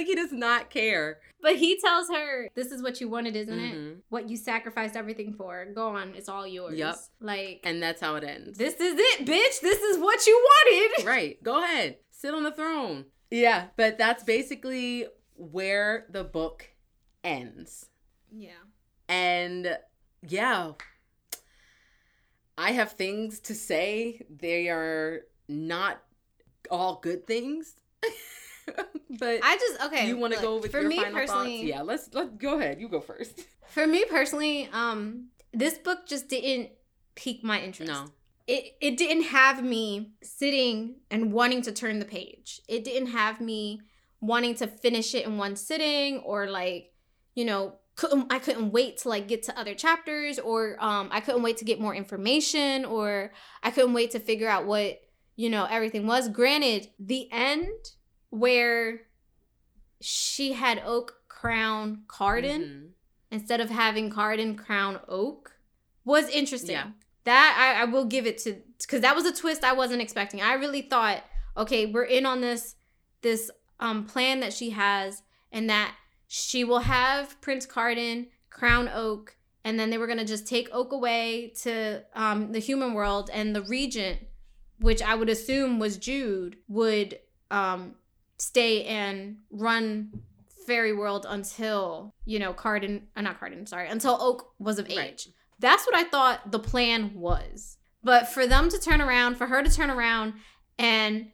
Like 0.03 0.09
he 0.09 0.15
does 0.15 0.33
not 0.33 0.71
care. 0.71 1.19
but 1.41 1.57
he 1.57 1.79
tells 1.81 2.09
her, 2.09 2.49
"This 2.55 2.71
is 2.71 2.83
what 2.83 3.01
you 3.01 3.09
wanted, 3.09 3.35
isn't 3.35 3.59
it? 3.59 3.75
Mhm. 3.75 3.97
What 4.11 4.29
you 4.29 4.37
sacrificed 4.37 4.95
everything 4.97 5.33
for. 5.33 5.65
Go 5.75 5.89
on, 5.89 6.15
it's 6.15 6.29
all 6.29 6.47
yours." 6.47 6.79
Yup. 6.79 6.97
Like, 7.21 7.61
And 7.65 7.83
that's 7.83 8.01
how 8.01 8.15
it 8.15 8.23
ends. 8.25 8.59
this 8.59 8.75
is 8.75 8.95
it, 8.97 9.27
bitch. 9.27 9.61
This 9.61 9.81
is 9.83 9.99
what 9.99 10.25
you 10.27 10.35
wanted. 10.35 11.05
right. 11.15 11.43
Go 11.43 11.63
ahead. 11.63 11.99
Sit 12.11 12.33
on 12.35 12.45
the 12.45 12.53
throne. 12.53 13.07
Yeah, 13.31 13.69
but 13.77 13.99
that's 13.99 14.23
basically 14.23 15.07
where 15.35 16.07
the 16.11 16.23
book 16.23 16.69
ends. 17.25 17.89
Yeah. 18.31 18.63
And 19.09 19.79
yeah, 20.27 20.73
I 22.57 22.73
have 22.73 22.93
things 22.93 23.41
to 23.41 23.55
say. 23.55 24.23
They 24.31 24.69
are 24.69 25.23
not 25.49 26.03
all 26.71 27.01
good 27.03 27.27
things. 27.27 27.75
but 29.19 29.41
I 29.43 29.57
just 29.57 29.83
okay. 29.87 30.09
you 30.09 30.17
want 30.17 30.35
to 30.35 30.41
go 30.41 30.59
with 30.59 30.73
for 30.73 30.81
your 30.81 30.89
me 30.89 30.97
final 30.97 31.13
personally? 31.13 31.57
thoughts? 31.59 31.69
Yeah, 31.69 31.83
let's 31.83 32.15
let 32.15 32.39
go 32.39 32.59
ahead. 32.59 32.81
You 32.81 32.89
go 32.89 33.01
first. 33.01 33.41
For 33.69 33.87
me 33.87 34.05
personally, 34.05 34.69
um, 34.71 35.29
this 35.55 35.79
book 35.79 36.07
just 36.07 36.29
didn't 36.29 36.71
pique 37.15 37.43
my 37.43 37.61
interest. 37.61 37.91
No. 37.91 38.07
It 38.47 38.75
it 38.81 38.97
didn't 38.97 39.25
have 39.25 39.63
me 39.63 40.13
sitting 40.23 40.97
and 41.11 41.33
wanting 41.33 41.63
to 41.63 41.73
turn 41.73 41.99
the 41.99 42.05
page. 42.05 42.61
It 42.69 42.85
didn't 42.85 43.09
have 43.09 43.41
me 43.41 43.81
wanting 44.21 44.55
to 44.57 44.67
finish 44.67 45.15
it 45.15 45.27
in 45.27 45.39
one 45.39 45.57
sitting 45.57 46.19
or 46.19 46.49
like, 46.49 46.93
you 47.35 47.45
know, 47.45 47.77
couldn't 47.97 48.33
I 48.33 48.39
couldn't 48.39 48.73
wait 48.73 48.99
to 48.99 49.09
like 49.09 49.29
get 49.29 49.43
to 49.45 49.59
other 49.59 49.75
chapters 49.75 50.39
or 50.39 50.77
um 50.81 51.09
I 51.13 51.21
couldn't 51.21 51.43
wait 51.43 51.59
to 51.59 51.65
get 51.65 51.81
more 51.81 51.95
information 51.95 52.85
or 52.85 53.33
I 53.63 53.71
couldn't 53.71 53.95
wait 53.95 54.11
to 54.13 54.19
figure 54.19 54.49
out 54.49 54.67
what, 54.67 55.01
you 55.37 55.51
know, 55.51 55.67
everything 55.71 56.07
was. 56.07 56.29
Granted, 56.29 56.89
the 56.99 57.31
end 57.31 57.69
where 58.33 59.03
she 60.01 60.55
had 60.55 60.83
Oak 60.85 61.21
crown 61.29 62.05
Cardan 62.09 62.63
Mhm. 62.63 62.91
instead 63.31 63.61
of 63.61 63.69
having 63.71 64.09
Cardan 64.11 64.57
crown 64.57 65.01
Oak 65.07 65.53
was 66.05 66.29
interesting. 66.31 66.71
Yeah. 66.77 66.91
That 67.25 67.57
I, 67.79 67.83
I 67.83 67.85
will 67.85 68.07
give 68.07 68.27
it 68.27 68.39
to 68.39 68.61
because 68.81 69.03
that 69.03 69.15
was 69.15 69.27
a 69.27 69.33
twist 69.33 69.63
I 69.63 69.75
wasn't 69.75 70.01
expecting. 70.03 70.41
I 70.41 70.55
really 70.55 70.83
thought, 70.83 71.23
okay, 71.57 71.87
we're 71.87 72.05
in 72.05 72.25
on 72.27 72.41
this 72.41 72.75
this 73.21 73.51
um 73.79 74.07
plan 74.07 74.41
that 74.41 74.53
she 74.55 74.71
has, 74.71 75.23
and 75.53 75.69
that 75.69 75.95
she 76.27 76.65
will 76.65 76.81
have 76.81 77.39
Prince 77.43 77.67
Cardan 77.67 78.29
crown 78.51 78.89
Oak, 78.89 79.37
and 79.63 79.79
then 79.79 79.91
they 79.91 79.99
were 79.99 80.07
gonna 80.07 80.25
just 80.25 80.47
take 80.49 80.69
Oak 80.73 80.91
away 80.93 81.53
to 81.63 82.03
um 82.15 82.51
the 82.53 82.59
human 82.61 82.95
world, 82.95 83.29
and 83.33 83.55
the 83.55 83.63
regent, 83.63 84.21
which 84.79 85.03
I 85.03 85.15
would 85.15 85.29
assume 85.29 85.79
was 85.79 85.99
Jude, 85.99 86.57
would 86.67 87.21
um 87.51 87.95
stay 88.43 88.85
and 88.87 89.37
run 89.53 90.11
fairy 90.67 90.93
world 90.93 91.27
until 91.29 92.13
you 92.25 92.41
know 92.41 92.53
Cardan, 92.53 93.07
uh, 93.15 93.21
not 93.21 93.39
Cardan, 93.39 93.67
sorry, 93.67 93.89
until 93.89 94.21
Oak 94.21 94.53
was 94.59 94.81
of 94.81 94.91
age. 94.91 94.97
Right. 94.97 95.27
That's 95.61 95.87
what 95.87 95.97
I 95.97 96.03
thought 96.03 96.51
the 96.51 96.59
plan 96.59 97.15
was. 97.15 97.79
But 98.03 98.27
for 98.27 98.49
them 98.49 98.69
to 98.69 98.81
turn 98.81 99.01
around, 99.01 99.37
for 99.37 99.47
her 99.47 99.63
to 99.63 99.71
turn 99.71 99.91
around 99.91 100.35
and 100.77 101.31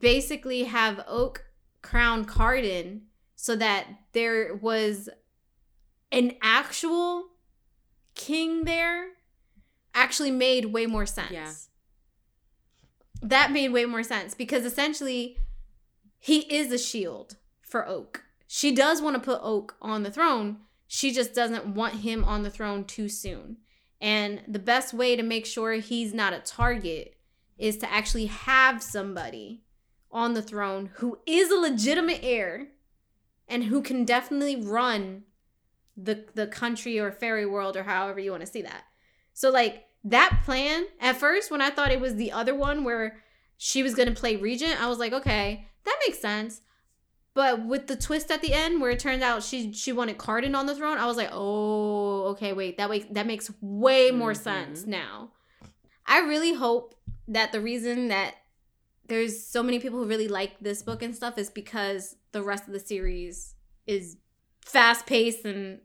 basically 0.00 0.64
have 0.64 1.02
Oak 1.08 1.44
crown 1.80 2.26
Cardan 2.26 3.02
so 3.36 3.56
that 3.56 3.86
there 4.12 4.54
was 4.54 5.08
an 6.12 6.32
actual 6.42 7.28
king 8.14 8.64
there 8.64 9.06
actually 9.94 10.30
made 10.30 10.66
way 10.66 10.84
more 10.84 11.06
sense. 11.06 11.32
Yeah. 11.32 11.52
That 13.22 13.50
made 13.50 13.70
way 13.70 13.86
more 13.86 14.02
sense 14.02 14.34
because 14.34 14.66
essentially 14.66 15.38
he 16.20 16.40
is 16.54 16.70
a 16.70 16.78
shield 16.78 17.36
for 17.62 17.88
Oak. 17.88 18.24
She 18.46 18.72
does 18.72 19.00
want 19.00 19.16
to 19.16 19.20
put 19.20 19.40
Oak 19.42 19.76
on 19.80 20.02
the 20.02 20.10
throne. 20.10 20.58
She 20.86 21.12
just 21.12 21.34
doesn't 21.34 21.74
want 21.74 21.94
him 21.94 22.24
on 22.24 22.42
the 22.42 22.50
throne 22.50 22.84
too 22.84 23.08
soon. 23.08 23.56
And 24.00 24.42
the 24.46 24.58
best 24.58 24.92
way 24.92 25.16
to 25.16 25.22
make 25.22 25.46
sure 25.46 25.72
he's 25.72 26.12
not 26.12 26.34
a 26.34 26.40
target 26.40 27.16
is 27.56 27.78
to 27.78 27.90
actually 27.90 28.26
have 28.26 28.82
somebody 28.82 29.62
on 30.12 30.34
the 30.34 30.42
throne 30.42 30.90
who 30.94 31.18
is 31.26 31.50
a 31.50 31.56
legitimate 31.56 32.20
heir 32.22 32.68
and 33.48 33.64
who 33.64 33.80
can 33.80 34.04
definitely 34.04 34.56
run 34.56 35.24
the 35.96 36.26
the 36.34 36.46
country 36.46 36.98
or 36.98 37.12
fairy 37.12 37.46
world 37.46 37.76
or 37.76 37.82
however 37.82 38.20
you 38.20 38.30
want 38.30 38.44
to 38.44 38.50
see 38.50 38.62
that. 38.62 38.84
So 39.32 39.50
like 39.50 39.86
that 40.04 40.40
plan 40.44 40.84
at 41.00 41.16
first 41.16 41.50
when 41.50 41.60
I 41.60 41.70
thought 41.70 41.92
it 41.92 42.00
was 42.00 42.16
the 42.16 42.32
other 42.32 42.54
one 42.54 42.84
where 42.84 43.18
she 43.56 43.82
was 43.82 43.94
going 43.94 44.08
to 44.08 44.18
play 44.18 44.36
regent, 44.36 44.82
I 44.82 44.88
was 44.88 44.98
like, 44.98 45.12
okay, 45.12 45.66
that 45.84 45.96
makes 46.06 46.18
sense. 46.20 46.60
But 47.32 47.64
with 47.64 47.86
the 47.86 47.96
twist 47.96 48.30
at 48.30 48.42
the 48.42 48.52
end 48.52 48.80
where 48.80 48.90
it 48.90 48.98
turns 48.98 49.22
out 49.22 49.42
she 49.42 49.72
she 49.72 49.92
wanted 49.92 50.18
Cardan 50.18 50.54
on 50.56 50.66
the 50.66 50.74
throne, 50.74 50.98
I 50.98 51.06
was 51.06 51.16
like, 51.16 51.30
"Oh, 51.32 52.24
okay, 52.32 52.52
wait. 52.52 52.76
That 52.76 52.90
way 52.90 53.00
that 53.10 53.26
makes 53.26 53.50
way 53.60 54.10
more 54.10 54.32
Mhm. 54.32 54.36
sense 54.42 54.86
now." 54.86 55.32
I 56.06 56.18
really 56.20 56.54
hope 56.54 56.94
that 57.28 57.52
the 57.52 57.60
reason 57.60 58.08
that 58.08 58.34
there's 59.06 59.46
so 59.46 59.62
many 59.62 59.78
people 59.78 59.98
who 60.00 60.06
really 60.06 60.28
like 60.28 60.58
this 60.60 60.82
book 60.82 61.02
and 61.02 61.14
stuff 61.14 61.38
is 61.38 61.50
because 61.50 62.16
the 62.32 62.42
rest 62.42 62.66
of 62.66 62.72
the 62.72 62.80
series 62.80 63.54
is 63.86 64.16
fast 64.64 65.06
paced 65.06 65.44
and 65.44 65.80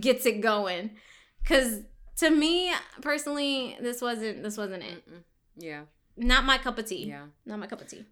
gets 0.00 0.24
it 0.26 0.40
going. 0.40 0.96
Cuz 1.44 1.82
to 2.16 2.30
me 2.30 2.72
personally, 3.02 3.76
this 3.80 4.00
wasn't 4.00 4.42
this 4.42 4.56
wasn't 4.56 4.82
it. 4.84 5.06
Mm-mm. 5.08 5.22
Yeah. 5.56 5.84
Not 6.16 6.44
my 6.44 6.56
cup 6.58 6.78
of 6.78 6.86
tea 6.86 7.06
Yeah. 7.08 7.26
not 7.44 7.58
my 7.58 7.66
cup 7.66 7.80
of 7.82 7.88
tea. 7.88 8.06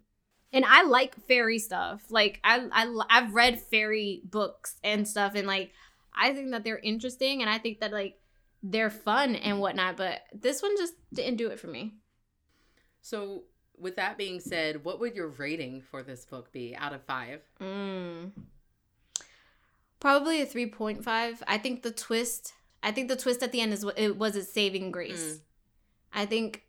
And 0.53 0.65
I 0.65 0.83
like 0.83 1.15
fairy 1.27 1.59
stuff. 1.59 2.03
Like 2.09 2.39
I 2.43 2.67
I 2.71 3.01
I've 3.09 3.33
read 3.33 3.61
fairy 3.61 4.21
books 4.25 4.75
and 4.83 5.07
stuff, 5.07 5.33
and 5.35 5.47
like 5.47 5.71
I 6.13 6.33
think 6.33 6.51
that 6.51 6.63
they're 6.63 6.79
interesting, 6.79 7.41
and 7.41 7.49
I 7.49 7.57
think 7.57 7.79
that 7.79 7.91
like 7.91 8.17
they're 8.63 8.89
fun 8.89 9.35
and 9.35 9.59
whatnot. 9.59 9.97
But 9.97 10.21
this 10.33 10.61
one 10.61 10.75
just 10.77 10.93
didn't 11.13 11.37
do 11.37 11.47
it 11.47 11.59
for 11.59 11.67
me. 11.67 11.93
So, 13.01 13.43
with 13.77 13.95
that 13.95 14.17
being 14.17 14.39
said, 14.39 14.83
what 14.83 14.99
would 14.99 15.15
your 15.15 15.29
rating 15.29 15.81
for 15.81 16.03
this 16.03 16.25
book 16.25 16.51
be 16.51 16.75
out 16.75 16.93
of 16.93 17.03
five? 17.03 17.41
Mm. 17.59 18.31
Probably 19.99 20.41
a 20.41 20.45
three 20.45 20.67
point 20.67 21.03
five. 21.03 21.41
I 21.47 21.57
think 21.57 21.83
the 21.83 21.91
twist. 21.91 22.53
I 22.83 22.91
think 22.91 23.09
the 23.09 23.15
twist 23.15 23.43
at 23.43 23.51
the 23.51 23.61
end 23.61 23.73
is 23.73 23.85
what 23.85 23.99
it 23.99 24.17
was 24.17 24.35
a 24.35 24.43
saving 24.43 24.91
grace. 24.91 25.35
Mm. 25.35 25.41
I 26.13 26.25
think. 26.25 26.63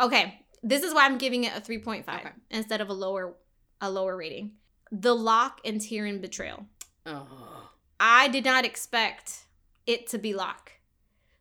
Okay, 0.00 0.43
this 0.64 0.82
is 0.82 0.92
why 0.94 1.04
I'm 1.06 1.18
giving 1.18 1.44
it 1.44 1.52
a 1.56 1.60
three 1.60 1.78
point 1.78 2.04
five 2.06 2.20
Okay. 2.20 2.34
instead 2.50 2.80
of 2.80 2.88
a 2.88 2.92
lower 2.92 3.34
a 3.80 3.90
lower 3.90 4.16
rating. 4.16 4.52
The 4.90 5.14
Locke 5.14 5.60
and 5.64 5.80
Taryn 5.80 6.20
betrayal. 6.20 6.66
Oh. 7.06 7.70
I 8.00 8.28
did 8.28 8.44
not 8.44 8.64
expect 8.64 9.44
it 9.86 10.08
to 10.08 10.18
be 10.18 10.34
Locke. 10.34 10.72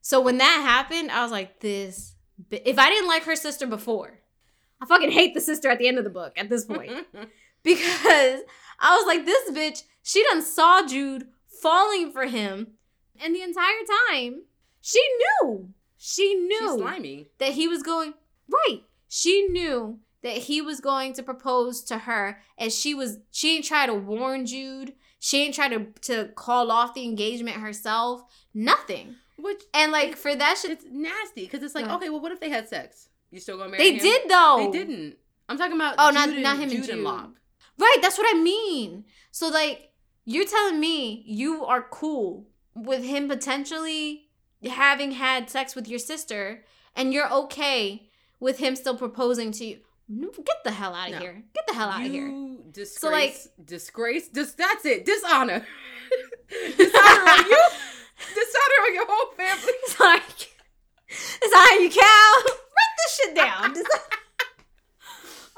So 0.02 0.20
when 0.22 0.38
that 0.40 0.62
happened, 0.66 1.10
I 1.12 1.24
was 1.24 1.32
like, 1.32 1.60
this. 1.62 2.16
bi- 2.50 2.62
If 2.66 2.78
I 2.78 2.90
didn't 2.90 3.08
like 3.08 3.24
her 3.24 3.36
sister 3.36 3.66
before, 3.68 4.20
I 4.82 4.86
fucking 4.86 5.12
hate 5.12 5.34
the 5.34 5.42
sister 5.42 5.70
at 5.70 5.80
the 5.80 5.88
end 5.88 5.98
of 5.98 6.04
the 6.04 6.10
book 6.10 6.34
at 6.36 6.50
this 6.50 6.66
point. 6.66 6.92
because 7.64 8.42
I 8.80 8.96
was 8.98 9.06
like, 9.08 9.26
this 9.26 9.50
bitch, 9.52 9.84
she 10.04 10.24
done 10.24 10.42
saw 10.42 10.86
Jude 10.86 11.28
falling 11.62 12.12
for 12.12 12.26
him. 12.26 12.68
And 13.24 13.34
the 13.36 13.42
entire 13.42 13.84
time, 14.12 14.44
she 14.82 15.00
knew. 15.42 15.70
She 15.98 16.32
She's 16.32 16.40
knew 16.48 16.78
slimy. 16.78 17.30
that 17.40 17.54
he 17.54 17.68
was 17.68 17.82
going 17.84 18.14
right. 18.52 18.82
She 19.16 19.44
knew 19.48 20.00
that 20.24 20.34
he 20.34 20.60
was 20.60 20.80
going 20.80 21.14
to 21.14 21.22
propose 21.22 21.84
to 21.84 22.00
her 22.00 22.42
and 22.58 22.72
she 22.72 22.96
was 22.96 23.20
she 23.30 23.58
ain't 23.58 23.66
try 23.66 23.86
to 23.86 23.94
warn 23.94 24.48
Jude. 24.48 24.94
She 25.20 25.44
ain't 25.44 25.54
try 25.54 25.70
to 25.70 25.86
to 26.02 26.30
call 26.30 26.72
off 26.72 26.96
the 26.96 27.04
engagement 27.04 27.58
herself. 27.58 28.24
Nothing. 28.56 29.18
Which 29.38 29.62
And 29.72 29.92
like 29.92 30.16
for 30.16 30.36
that 30.36 30.58
shit 30.58 30.72
it's 30.72 30.86
nasty 30.90 31.44
because 31.44 31.62
it's 31.62 31.76
like, 31.76 31.88
okay, 31.88 32.10
well, 32.10 32.22
what 32.22 32.32
if 32.32 32.40
they 32.40 32.50
had 32.50 32.68
sex? 32.68 33.10
You 33.30 33.40
still 33.40 33.60
gonna 33.60 33.70
marry 33.70 33.84
they 33.84 33.94
him? 33.94 34.00
did 34.00 34.22
though. 34.28 34.72
They 34.72 34.80
didn't. 34.80 35.18
I'm 35.48 35.60
talking 35.60 35.76
about. 35.76 35.94
Oh, 36.00 36.10
not- 36.10 36.30
Jude 36.30 36.42
not 36.42 36.58
him 36.58 36.72
and 36.72 36.84
Jude 36.84 36.90
and 36.90 37.04
Locke. 37.04 37.40
Right, 37.78 37.98
that's 38.02 38.18
what 38.18 38.36
I 38.36 38.40
mean. 38.40 39.06
So 39.30 39.48
like 39.48 39.92
you're 40.26 40.48
telling 40.48 40.80
me 40.80 41.22
you 41.28 41.64
are 41.66 41.84
cool 41.84 42.48
with 42.74 43.04
him 43.04 43.28
potentially 43.28 44.30
having 44.68 45.12
had 45.12 45.52
sex 45.52 45.76
with 45.76 45.88
your 45.88 46.00
sister 46.00 46.66
and 46.96 47.14
you're 47.14 47.32
okay 47.32 48.10
with 48.44 48.60
him 48.60 48.76
still 48.76 48.98
proposing 48.98 49.54
to 49.54 49.66
you. 49.66 49.80
Get 50.46 50.64
the 50.66 50.72
hell 50.72 50.94
out 50.94 51.08
of 51.08 51.14
No. 51.14 51.20
here. 51.20 51.44
Get 51.56 51.66
the 51.66 51.74
hell 51.74 51.88
out 51.90 52.06
of 52.06 52.12
here. 52.12 52.30
Disgrace. 52.72 53.00
So, 53.00 53.10
like- 53.10 53.66
disgrace. 53.66 54.28
Dis- 54.28 54.52
that's 54.54 54.86
it. 54.86 55.06
Dishonor. 55.06 55.66
dishonor 56.50 57.24
on 57.32 57.46
you. 57.50 57.62
Dishonor 58.36 58.80
on 58.86 58.94
your 58.94 59.06
whole 59.08 59.32
family. 59.38 59.74
Sorry. 59.88 60.20
Sorry, 61.10 61.84
you 61.84 61.90
cow. 61.90 62.34
Write 62.46 62.96
this 62.98 63.16
shit 63.16 63.36
down. 63.36 63.76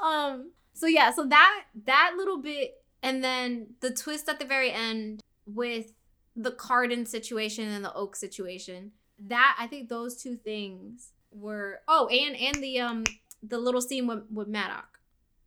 um. 0.00 0.52
So 0.74 0.86
yeah. 0.86 1.10
So 1.10 1.26
that 1.26 1.64
that 1.86 2.14
little 2.16 2.40
bit, 2.40 2.74
and 3.02 3.22
then 3.22 3.74
the 3.80 3.90
twist 3.90 4.28
at 4.28 4.38
the 4.38 4.44
very 4.44 4.70
end 4.70 5.22
with 5.44 5.92
the 6.36 6.52
Cardan 6.52 7.04
situation 7.06 7.68
and 7.68 7.84
the 7.84 7.92
Oak 7.94 8.14
situation. 8.14 8.92
That 9.18 9.56
I 9.58 9.66
think 9.66 9.88
those 9.88 10.22
two 10.22 10.36
things 10.36 11.12
were. 11.38 11.80
Oh, 11.88 12.06
and 12.08 12.36
and 12.36 12.62
the 12.62 12.80
um 12.80 13.04
the 13.42 13.58
little 13.58 13.80
scene 13.80 14.06
with 14.06 14.24
with 14.30 14.48
Madoc, 14.48 14.84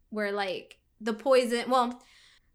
where 0.10 0.32
like 0.32 0.78
the 1.02 1.14
poison. 1.14 1.70
Well, 1.70 2.02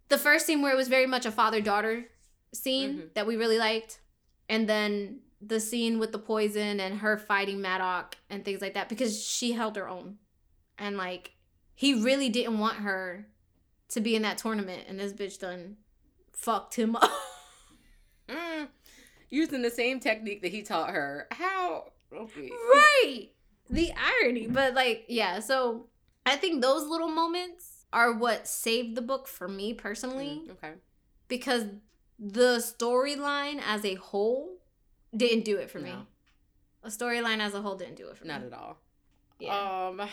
the 0.08 0.18
first 0.18 0.46
scene 0.46 0.62
where 0.62 0.72
it 0.72 0.76
was 0.76 0.88
very 0.88 1.06
much 1.06 1.26
a 1.26 1.30
father 1.32 1.60
daughter 1.60 2.04
scene 2.52 2.94
Mhm. 2.98 3.14
that 3.14 3.26
we 3.26 3.36
really 3.36 3.58
liked, 3.58 4.00
and 4.48 4.68
then 4.68 5.20
the 5.40 5.60
scene 5.60 5.98
with 5.98 6.12
the 6.12 6.18
poison 6.18 6.80
and 6.80 6.98
her 7.00 7.18
fighting 7.18 7.58
Madoc 7.60 8.14
and 8.30 8.44
things 8.44 8.60
like 8.62 8.74
that 8.74 8.88
because 8.88 9.22
she 9.22 9.52
held 9.52 9.76
her 9.76 9.88
own, 9.88 10.18
and 10.78 10.96
like 10.96 11.32
he 11.74 11.94
really 11.94 12.28
didn't 12.28 12.58
want 12.58 12.76
her 12.78 13.26
to 13.88 14.00
be 14.00 14.14
in 14.16 14.22
that 14.22 14.38
tournament, 14.38 14.84
and 14.88 14.98
this 14.98 15.12
bitch 15.12 15.38
done 15.40 15.76
fucked 16.32 16.74
him 16.76 16.96
up. 16.96 17.10
Mm. 18.28 18.68
Using 19.30 19.62
the 19.62 19.70
same 19.70 19.98
technique 20.00 20.42
that 20.42 20.52
he 20.52 20.62
taught 20.62 20.90
her. 20.90 21.26
How? 21.32 21.92
Right 22.50 23.28
the 23.70 23.92
irony 24.22 24.46
but 24.46 24.74
like 24.74 25.04
yeah 25.08 25.40
so 25.40 25.86
i 26.26 26.36
think 26.36 26.60
those 26.60 26.86
little 26.86 27.08
moments 27.08 27.86
are 27.94 28.12
what 28.12 28.46
saved 28.46 28.94
the 28.94 29.00
book 29.02 29.26
for 29.26 29.48
me 29.48 29.72
personally 29.72 30.42
Mm, 30.46 30.50
okay. 30.52 30.72
because 31.28 31.64
the 32.18 32.58
storyline 32.58 33.60
as 33.66 33.84
a 33.86 33.94
whole 33.94 34.58
didn't 35.16 35.44
do 35.46 35.56
it 35.56 35.70
for 35.70 35.78
me 35.78 35.94
a 36.82 36.88
storyline 36.88 37.40
as 37.40 37.54
a 37.54 37.62
whole 37.62 37.74
didn't 37.76 37.96
do 37.96 38.08
it 38.08 38.18
for 38.18 38.26
Not 38.26 38.42
me 38.42 38.48
Not 38.50 38.56
at 38.58 38.62
all. 38.62 38.78
yeah 39.40 39.86
Um, 39.88 40.08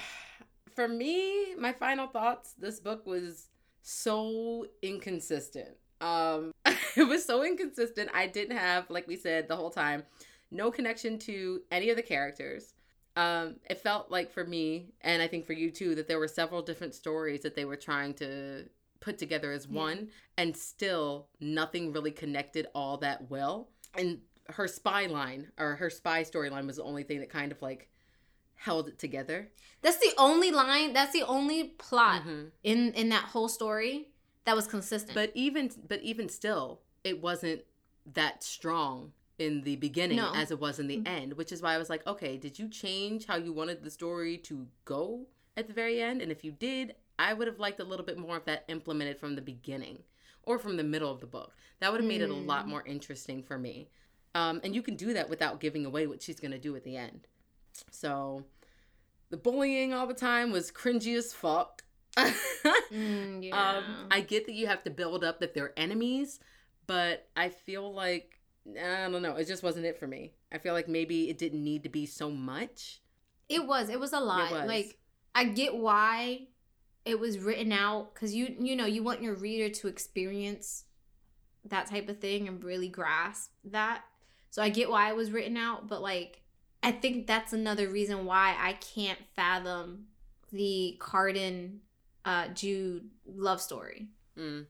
for 0.73 0.87
me, 0.87 1.53
my 1.57 1.73
final 1.73 2.07
thoughts. 2.07 2.53
This 2.57 2.79
book 2.79 3.05
was 3.05 3.49
so 3.81 4.65
inconsistent. 4.81 5.75
Um, 5.99 6.53
it 6.95 7.07
was 7.07 7.25
so 7.25 7.43
inconsistent. 7.43 8.09
I 8.13 8.27
didn't 8.27 8.55
have, 8.57 8.89
like 8.89 9.05
we 9.05 9.17
said 9.17 9.49
the 9.49 9.57
whole 9.57 9.69
time, 9.69 10.03
no 10.51 10.69
connection 10.71 11.17
to 11.19 11.61
any 11.71 11.89
of 11.89 11.95
the 11.95 12.03
characters. 12.03 12.73
Um, 13.15 13.57
it 13.69 13.79
felt 13.79 14.09
like 14.11 14.31
for 14.31 14.45
me, 14.45 14.93
and 15.01 15.21
I 15.21 15.27
think 15.27 15.45
for 15.45 15.53
you 15.53 15.71
too, 15.71 15.95
that 15.95 16.07
there 16.07 16.19
were 16.19 16.27
several 16.27 16.61
different 16.61 16.95
stories 16.95 17.41
that 17.41 17.55
they 17.55 17.65
were 17.65 17.75
trying 17.75 18.13
to 18.15 18.69
put 18.99 19.17
together 19.17 19.51
as 19.51 19.67
Yeah. 19.67 19.77
one, 19.79 20.11
and 20.37 20.55
still 20.55 21.27
nothing 21.39 21.91
really 21.91 22.11
connected 22.11 22.67
all 22.75 22.97
that 22.97 23.29
well. 23.29 23.69
And 23.95 24.21
her 24.49 24.67
spy 24.67 25.07
line 25.07 25.51
or 25.57 25.75
her 25.75 25.89
spy 25.89 26.23
storyline 26.23 26.67
was 26.67 26.77
the 26.77 26.83
only 26.83 27.03
thing 27.03 27.19
that 27.19 27.29
kind 27.29 27.51
of 27.51 27.61
like 27.61 27.89
held 28.55 28.87
it 28.87 28.99
together. 28.99 29.51
that's 29.81 29.97
the 29.97 30.13
only 30.19 30.51
line 30.51 30.93
that's 30.93 31.11
the 31.13 31.23
only 31.23 31.69
plot 31.69 32.21
Mhm. 32.21 32.51
in 32.63 32.93
in 32.93 33.09
that 33.09 33.23
whole 33.25 33.47
story 33.49 34.11
that 34.45 34.55
was 34.55 34.67
consistent 34.67 35.15
But 35.15 35.31
even 35.33 35.71
but 35.87 36.01
even 36.01 36.29
still, 36.29 36.81
it 37.03 37.19
wasn't 37.21 37.65
that 38.05 38.43
strong 38.43 39.13
in 39.41 39.61
the 39.61 39.75
beginning 39.77 40.17
No. 40.17 40.31
as 40.33 40.51
it 40.51 40.59
was 40.59 40.79
in 40.79 40.87
the 40.87 40.97
Mhm. 40.99 41.07
end, 41.07 41.33
which 41.33 41.51
is 41.51 41.61
why 41.61 41.73
I 41.73 41.77
was 41.77 41.89
like, 41.89 42.05
okay, 42.05 42.37
did 42.37 42.59
you 42.59 42.69
change 42.69 43.25
how 43.25 43.37
you 43.37 43.51
wanted 43.51 43.83
the 43.83 43.89
story 43.89 44.37
to 44.39 44.67
go 44.85 45.27
at 45.57 45.67
the 45.67 45.73
very 45.73 46.01
end? 46.01 46.21
And 46.21 46.31
if 46.31 46.43
you 46.43 46.51
did, 46.51 46.95
I 47.17 47.33
would 47.33 47.47
have 47.47 47.59
liked 47.59 47.79
a 47.79 47.83
little 47.83 48.05
bit 48.05 48.17
more 48.17 48.37
of 48.37 48.45
that 48.45 48.65
implemented 48.67 49.19
from 49.19 49.35
the 49.35 49.41
beginning 49.41 50.03
or 50.43 50.57
from 50.59 50.77
the 50.77 50.83
middle 50.83 51.11
of 51.11 51.19
the 51.21 51.27
book. 51.27 51.55
That 51.79 51.91
would 51.91 52.01
have 52.01 52.07
made 52.07 52.21
it 52.21 52.29
a 52.29 52.33
lot 52.33 52.65
Mm. 52.65 52.69
more 52.69 52.85
interesting 52.85 53.43
for 53.43 53.57
me. 53.57 53.89
Um, 54.33 54.61
and 54.63 54.73
you 54.75 54.81
can 54.81 54.95
do 54.95 55.13
that 55.13 55.29
without 55.29 55.59
giving 55.59 55.85
away 55.85 56.07
what 56.07 56.21
she's 56.21 56.39
going 56.39 56.51
to 56.51 56.57
do 56.59 56.75
at 56.75 56.83
the 56.83 56.95
end. 56.97 57.27
So 57.91 58.45
the 59.29 59.37
bullying 59.37 59.93
all 59.93 60.07
the 60.07 60.13
time 60.13 60.51
was 60.51 60.71
cringy 60.71 61.15
as 61.17 61.33
fuck. 61.33 61.83
Mm, 62.91 63.43
yeah. 63.43 63.77
Um, 63.77 64.07
I 64.11 64.21
get 64.21 64.45
that 64.45 64.53
you 64.53 64.67
have 64.67 64.83
to 64.83 64.89
build 64.89 65.23
up 65.23 65.39
that 65.39 65.53
they're 65.53 65.73
enemies, 65.77 66.39
but 66.87 67.29
I 67.37 67.49
feel 67.49 67.93
like 67.93 68.40
I 68.67 69.09
don't 69.09 69.21
know. 69.21 69.35
It 69.35 69.47
just 69.47 69.63
wasn't 69.63 69.85
it 69.85 69.97
for 69.97 70.07
me. 70.07 70.33
I 70.51 70.57
feel 70.57 70.73
like 70.73 70.87
maybe 70.87 71.29
it 71.29 71.37
didn't 71.37 71.63
need 71.63 71.83
to 71.83 71.89
be 71.89 72.05
so 72.05 72.29
much. 72.29 73.01
It 73.49 73.65
was. 73.65 73.89
It 73.89 73.99
was 73.99 74.13
a 74.13 74.19
lot. 74.19 74.51
was. 74.51 74.67
Like 74.67 74.97
I 75.33 75.45
get 75.45 75.75
why 75.75 76.47
it 77.05 77.19
was 77.19 77.39
written 77.39 77.71
out 77.71 78.13
because 78.13 78.33
you 78.33 78.55
you 78.59 78.75
know 78.75 78.85
you 78.85 79.03
want 79.03 79.23
your 79.23 79.33
reader 79.33 79.73
to 79.73 79.87
experience 79.87 80.85
that 81.65 81.87
type 81.87 82.09
of 82.09 82.19
thing 82.19 82.47
and 82.47 82.63
really 82.63 82.87
grasp 82.87 83.51
that. 83.65 84.03
So 84.49 84.61
I 84.61 84.69
get 84.69 84.89
why 84.89 85.09
it 85.09 85.15
was 85.15 85.31
written 85.31 85.57
out, 85.57 85.87
but 85.87 86.01
like 86.01 86.41
I 86.83 86.91
think 86.91 87.27
that's 87.27 87.53
another 87.53 87.89
reason 87.89 88.25
why 88.25 88.55
I 88.59 88.73
can't 88.73 89.19
fathom 89.35 90.05
the 90.51 90.97
Cardan 90.99 91.79
uh 92.25 92.49
Jude 92.49 93.09
love 93.25 93.61
story. 93.61 94.09
Mm. 94.37 94.65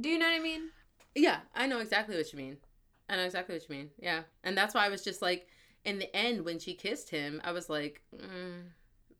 Do 0.00 0.08
you 0.08 0.18
know 0.18 0.26
what 0.26 0.38
I 0.38 0.42
mean? 0.42 0.70
Yeah, 1.14 1.40
I 1.54 1.66
know 1.66 1.80
exactly 1.80 2.16
what 2.16 2.32
you 2.32 2.38
mean. 2.38 2.56
I 3.08 3.16
know 3.16 3.24
exactly 3.24 3.54
what 3.54 3.68
you 3.68 3.74
mean. 3.74 3.90
Yeah, 3.98 4.22
and 4.44 4.56
that's 4.56 4.74
why 4.74 4.86
I 4.86 4.88
was 4.88 5.02
just 5.02 5.22
like, 5.22 5.46
in 5.84 5.98
the 5.98 6.14
end 6.14 6.44
when 6.44 6.58
she 6.58 6.74
kissed 6.74 7.10
him, 7.10 7.40
I 7.44 7.52
was 7.52 7.68
like, 7.68 8.02
mm, 8.14 8.62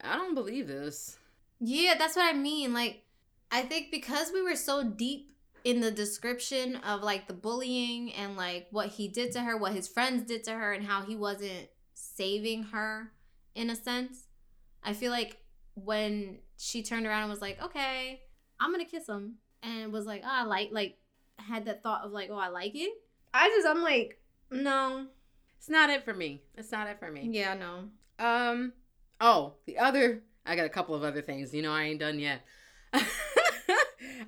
I 0.03 0.17
don't 0.17 0.35
believe 0.35 0.69
this. 0.69 1.19
Yeah, 1.61 1.95
that's 1.99 2.17
what 2.17 2.33
I 2.33 2.37
mean. 2.37 2.73
Like, 2.73 3.03
I 3.51 3.63
think 3.63 3.91
because 3.91 4.31
we 4.33 4.43
were 4.43 4.57
so 4.57 4.83
deep 4.83 5.31
in 5.65 5.81
the 5.81 5.91
description 5.91 6.77
of 6.77 7.03
like 7.03 7.29
the 7.29 7.35
bullying 7.35 8.13
and 8.15 8.37
like 8.37 8.67
what 8.71 8.89
he 8.89 9.09
did 9.09 9.33
to 9.33 9.41
her, 9.41 9.57
what 9.57 9.73
his 9.73 9.87
friends 9.87 10.27
did 10.27 10.45
to 10.45 10.53
her, 10.53 10.73
and 10.73 10.85
how 10.85 11.03
he 11.03 11.17
wasn't 11.17 11.69
saving 11.95 12.65
her 12.65 13.13
in 13.55 13.71
a 13.71 13.77
sense, 13.77 14.27
I 14.83 14.93
feel 14.93 15.13
like 15.13 15.39
when 15.75 16.39
she 16.57 16.83
turned 16.83 17.07
around 17.07 17.23
and 17.23 17.31
was 17.31 17.41
like, 17.41 17.63
okay, 17.63 18.21
I'm 18.59 18.73
gonna 18.73 18.85
kiss 18.85 19.09
him, 19.09 19.35
and 19.63 19.93
was 19.93 20.07
like, 20.07 20.23
oh, 20.25 20.31
I 20.31 20.45
like, 20.45 20.71
like, 20.73 20.99
had 21.39 21.67
that 21.67 21.83
thought 21.83 22.05
of 22.05 22.13
like, 22.13 22.31
oh, 22.31 22.39
I 22.39 22.49
like 22.49 22.73
it. 22.75 22.93
I 23.35 23.49
just, 23.49 23.67
I'm 23.67 23.83
like, 23.83 24.21
no. 24.51 25.07
It's 25.59 25.69
not 25.69 25.91
it 25.91 26.05
for 26.05 26.13
me. 26.13 26.43
It's 26.57 26.73
not 26.73 26.89
it 26.89 26.99
for 26.99 27.11
me. 27.11 27.29
Yeah, 27.33 27.55
no. 27.55 27.85
Um. 28.25 28.73
Oh, 29.21 29.55
the 29.67 29.79
other. 29.79 30.23
I 30.45 30.57
got 30.57 30.67
a 30.67 30.69
couple 30.69 30.95
of 30.97 31.05
other 31.05 31.23
things. 31.23 31.55
You 31.55 31.63
know, 31.63 31.73
I 31.73 31.85
ain't 31.85 32.01
done 32.01 32.19
yet. 32.19 32.43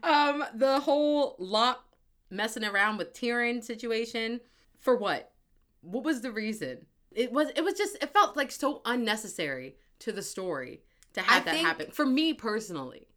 um, 0.02 0.44
the 0.54 0.80
whole 0.80 1.36
Locke 1.38 1.84
messing 2.30 2.64
around 2.64 2.98
with 2.98 3.12
Taryn 3.12 3.62
situation. 3.62 4.40
For 4.78 4.96
what? 4.96 5.32
What 5.80 6.04
was 6.04 6.20
the 6.20 6.30
reason? 6.30 6.86
It 7.10 7.32
was. 7.32 7.48
It 7.56 7.62
was 7.64 7.74
just. 7.74 7.96
It 8.02 8.12
felt 8.12 8.36
like 8.36 8.52
so 8.52 8.80
unnecessary 8.84 9.74
to 10.00 10.12
the 10.12 10.22
story 10.22 10.82
to 11.14 11.20
have 11.20 11.42
I 11.42 11.44
that 11.46 11.54
think- 11.54 11.66
happen. 11.66 11.90
For 11.90 12.06
me 12.06 12.32
personally. 12.32 13.08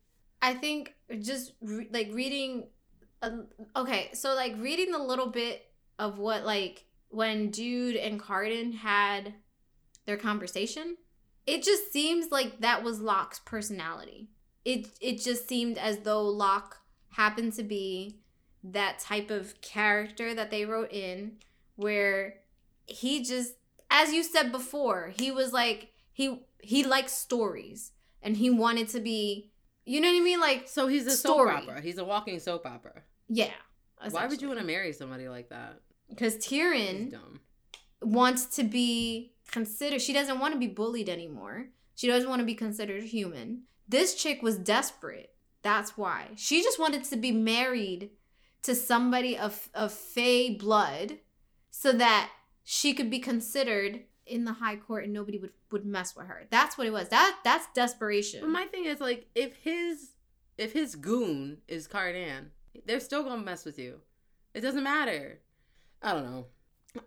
I 0.41 0.53
think 0.53 0.95
just 1.19 1.53
re- 1.61 1.89
like 1.91 2.09
reading. 2.13 2.67
Uh, 3.21 3.41
okay, 3.75 4.09
so 4.13 4.33
like 4.35 4.55
reading 4.57 4.93
a 4.93 5.03
little 5.03 5.27
bit 5.27 5.66
of 5.99 6.17
what 6.19 6.45
like 6.45 6.85
when 7.09 7.51
Jude 7.51 7.95
and 7.95 8.19
Cardan 8.19 8.73
had 8.73 9.33
their 10.05 10.17
conversation, 10.17 10.97
it 11.45 11.63
just 11.63 11.91
seems 11.91 12.31
like 12.31 12.59
that 12.61 12.83
was 12.83 12.99
Locke's 12.99 13.39
personality. 13.39 14.29
It 14.65 14.87
it 15.01 15.21
just 15.21 15.47
seemed 15.47 15.77
as 15.77 15.99
though 15.99 16.23
Locke 16.23 16.77
happened 17.11 17.53
to 17.53 17.63
be 17.63 18.19
that 18.63 18.99
type 18.99 19.31
of 19.31 19.59
character 19.61 20.33
that 20.33 20.51
they 20.51 20.65
wrote 20.65 20.91
in 20.91 21.37
where 21.75 22.35
he 22.85 23.23
just 23.23 23.53
as 23.89 24.11
you 24.11 24.23
said 24.23 24.51
before, 24.51 25.13
he 25.17 25.31
was 25.31 25.53
like 25.53 25.91
he 26.11 26.43
he 26.61 26.83
likes 26.83 27.13
stories 27.13 27.91
and 28.21 28.35
he 28.37 28.49
wanted 28.49 28.89
to 28.89 28.99
be 28.99 29.51
you 29.85 30.01
know 30.01 30.11
what 30.11 30.19
I 30.19 30.23
mean? 30.23 30.41
Like 30.41 30.67
So 30.67 30.87
he's 30.87 31.07
a 31.07 31.11
Story. 31.11 31.51
soap 31.55 31.69
opera. 31.69 31.81
He's 31.81 31.97
a 31.97 32.03
walking 32.03 32.39
soap 32.39 32.65
opera. 32.65 33.03
yeah. 33.29 33.51
Why 34.11 34.27
would 34.27 34.41
you 34.41 34.47
want 34.49 34.59
to 34.59 34.65
marry 34.65 34.91
somebody 34.93 35.27
like 35.29 35.49
that? 35.49 35.79
Because 36.09 36.37
Taryn 36.37 37.13
wants 38.01 38.45
to 38.55 38.63
be 38.63 39.33
considered. 39.51 40.01
She 40.01 40.13
doesn't 40.13 40.39
want 40.39 40.53
to 40.53 40.59
be 40.59 40.67
bullied 40.67 41.09
anymore. 41.09 41.67
She 41.95 42.07
doesn't 42.07 42.29
want 42.29 42.39
to 42.39 42.45
be 42.45 42.55
considered 42.55 43.03
human. 43.03 43.63
This 43.87 44.15
chick 44.15 44.41
was 44.41 44.57
desperate. 44.57 45.33
That's 45.61 45.97
why. 45.97 46.29
She 46.35 46.61
just 46.61 46.79
wanted 46.79 47.03
to 47.05 47.17
be 47.17 47.31
married 47.31 48.11
to 48.63 48.75
somebody 48.75 49.37
of 49.37 49.69
of 49.73 49.91
Fae 49.91 50.55
blood 50.57 51.19
so 51.71 51.91
that 51.93 52.31
she 52.63 52.93
could 52.93 53.09
be 53.09 53.19
considered 53.19 54.03
in 54.25 54.43
the 54.43 54.53
high 54.53 54.75
court 54.75 55.05
and 55.05 55.13
nobody 55.13 55.37
would 55.37 55.51
would 55.71 55.85
mess 55.85 56.15
with 56.15 56.27
her. 56.27 56.47
That's 56.49 56.77
what 56.77 56.87
it 56.87 56.93
was. 56.93 57.09
That 57.09 57.37
that's 57.43 57.67
desperation. 57.73 58.41
But 58.41 58.49
my 58.49 58.65
thing 58.65 58.85
is 58.85 58.99
like 58.99 59.27
if 59.35 59.55
his 59.55 60.11
if 60.57 60.73
his 60.73 60.95
goon 60.95 61.59
is 61.67 61.87
Cardan, 61.87 62.51
they're 62.85 62.99
still 62.99 63.23
gonna 63.23 63.41
mess 63.41 63.65
with 63.65 63.79
you. 63.79 64.01
It 64.53 64.61
doesn't 64.61 64.83
matter. 64.83 65.39
I 66.01 66.13
don't 66.13 66.25
know. 66.29 66.45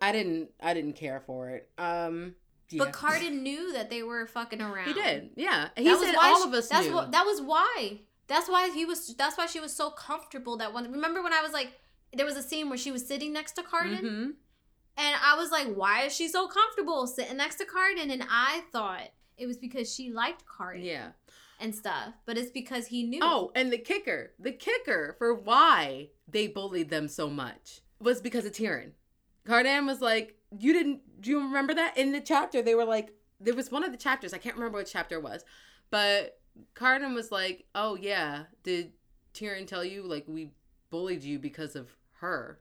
I 0.01 0.11
didn't 0.11 0.49
I 0.61 0.73
didn't 0.73 0.93
care 0.93 1.19
for 1.19 1.49
it. 1.49 1.69
Um 1.77 2.35
yeah. 2.69 2.83
But 2.85 2.93
Cardan 2.93 3.41
knew 3.43 3.73
that 3.73 3.89
they 3.89 4.01
were 4.03 4.25
fucking 4.27 4.61
around. 4.61 4.87
He 4.87 4.93
did. 4.93 5.31
Yeah. 5.35 5.69
He 5.75 5.83
That 5.83 5.91
was 5.99 6.05
said 6.05 6.15
all 6.15 6.41
she- 6.41 6.47
of 6.47 6.53
us 6.53 6.69
That's 6.69 6.87
knew. 6.87 6.93
what. 6.93 7.11
That 7.11 7.25
was 7.25 7.41
why. 7.41 7.99
That's 8.27 8.47
why 8.49 8.69
he 8.73 8.85
was. 8.85 9.13
That's 9.15 9.37
why 9.37 9.45
she 9.47 9.59
was 9.59 9.73
so 9.75 9.89
comfortable. 9.89 10.55
That 10.57 10.73
one. 10.73 10.89
Remember 10.91 11.21
when 11.21 11.33
I 11.33 11.41
was 11.41 11.51
like, 11.51 11.73
there 12.13 12.25
was 12.25 12.37
a 12.37 12.43
scene 12.43 12.69
where 12.69 12.77
she 12.77 12.91
was 12.91 13.05
sitting 13.05 13.33
next 13.33 13.53
to 13.53 13.63
Cardan, 13.63 14.03
Mhm. 14.05 14.23
and 14.97 15.15
I 15.21 15.35
was 15.37 15.51
like, 15.51 15.67
why 15.73 16.03
is 16.03 16.15
she 16.15 16.29
so 16.29 16.47
comfortable 16.47 17.07
sitting 17.07 17.35
next 17.35 17.55
to 17.57 17.65
Cardan? 17.65 18.09
And 18.09 18.23
I 18.29 18.61
thought 18.71 19.09
it 19.37 19.47
was 19.47 19.57
because 19.57 19.93
she 19.93 20.11
liked 20.11 20.45
Cardan. 20.45 20.83
Yeah. 20.83 21.09
and 21.59 21.75
stuff, 21.75 22.13
but 22.25 22.37
it's 22.39 22.49
because 22.51 22.87
he 22.87 23.03
knew. 23.03 23.19
Oh, 23.21 23.51
and 23.53 23.71
the 23.71 23.77
kicker, 23.77 24.31
the 24.39 24.51
kicker 24.53 25.15
for 25.19 25.33
why 25.35 26.09
they 26.27 26.47
bullied 26.47 26.89
them 26.89 27.07
so 27.09 27.29
much 27.29 27.81
was 28.01 28.21
because 28.21 28.45
of 28.45 28.51
Taryn. 28.51 28.91
Cardan 29.45 29.85
was 29.85 30.01
like, 30.01 30.35
you 30.57 30.73
didn't, 30.73 31.21
do 31.21 31.29
you 31.29 31.39
remember 31.39 31.73
that? 31.73 31.97
In 31.97 32.11
the 32.11 32.21
chapter, 32.21 32.61
they 32.61 32.75
were 32.75 32.85
like, 32.85 33.13
there 33.39 33.55
was 33.55 33.71
one 33.71 33.83
of 33.83 33.91
the 33.91 33.97
chapters, 33.97 34.33
I 34.33 34.37
can't 34.37 34.55
remember 34.55 34.77
what 34.77 34.87
chapter 34.87 35.15
it 35.15 35.23
was, 35.23 35.43
but 35.89 36.39
Cardan 36.75 37.13
was 37.13 37.31
like, 37.31 37.65
oh 37.73 37.95
yeah, 37.95 38.43
did 38.63 38.91
Taryn 39.33 39.65
tell 39.65 39.83
you, 39.83 40.03
like, 40.03 40.25
we 40.27 40.51
bullied 40.89 41.23
you 41.23 41.39
because 41.39 41.75
of 41.75 41.95
her? 42.19 42.59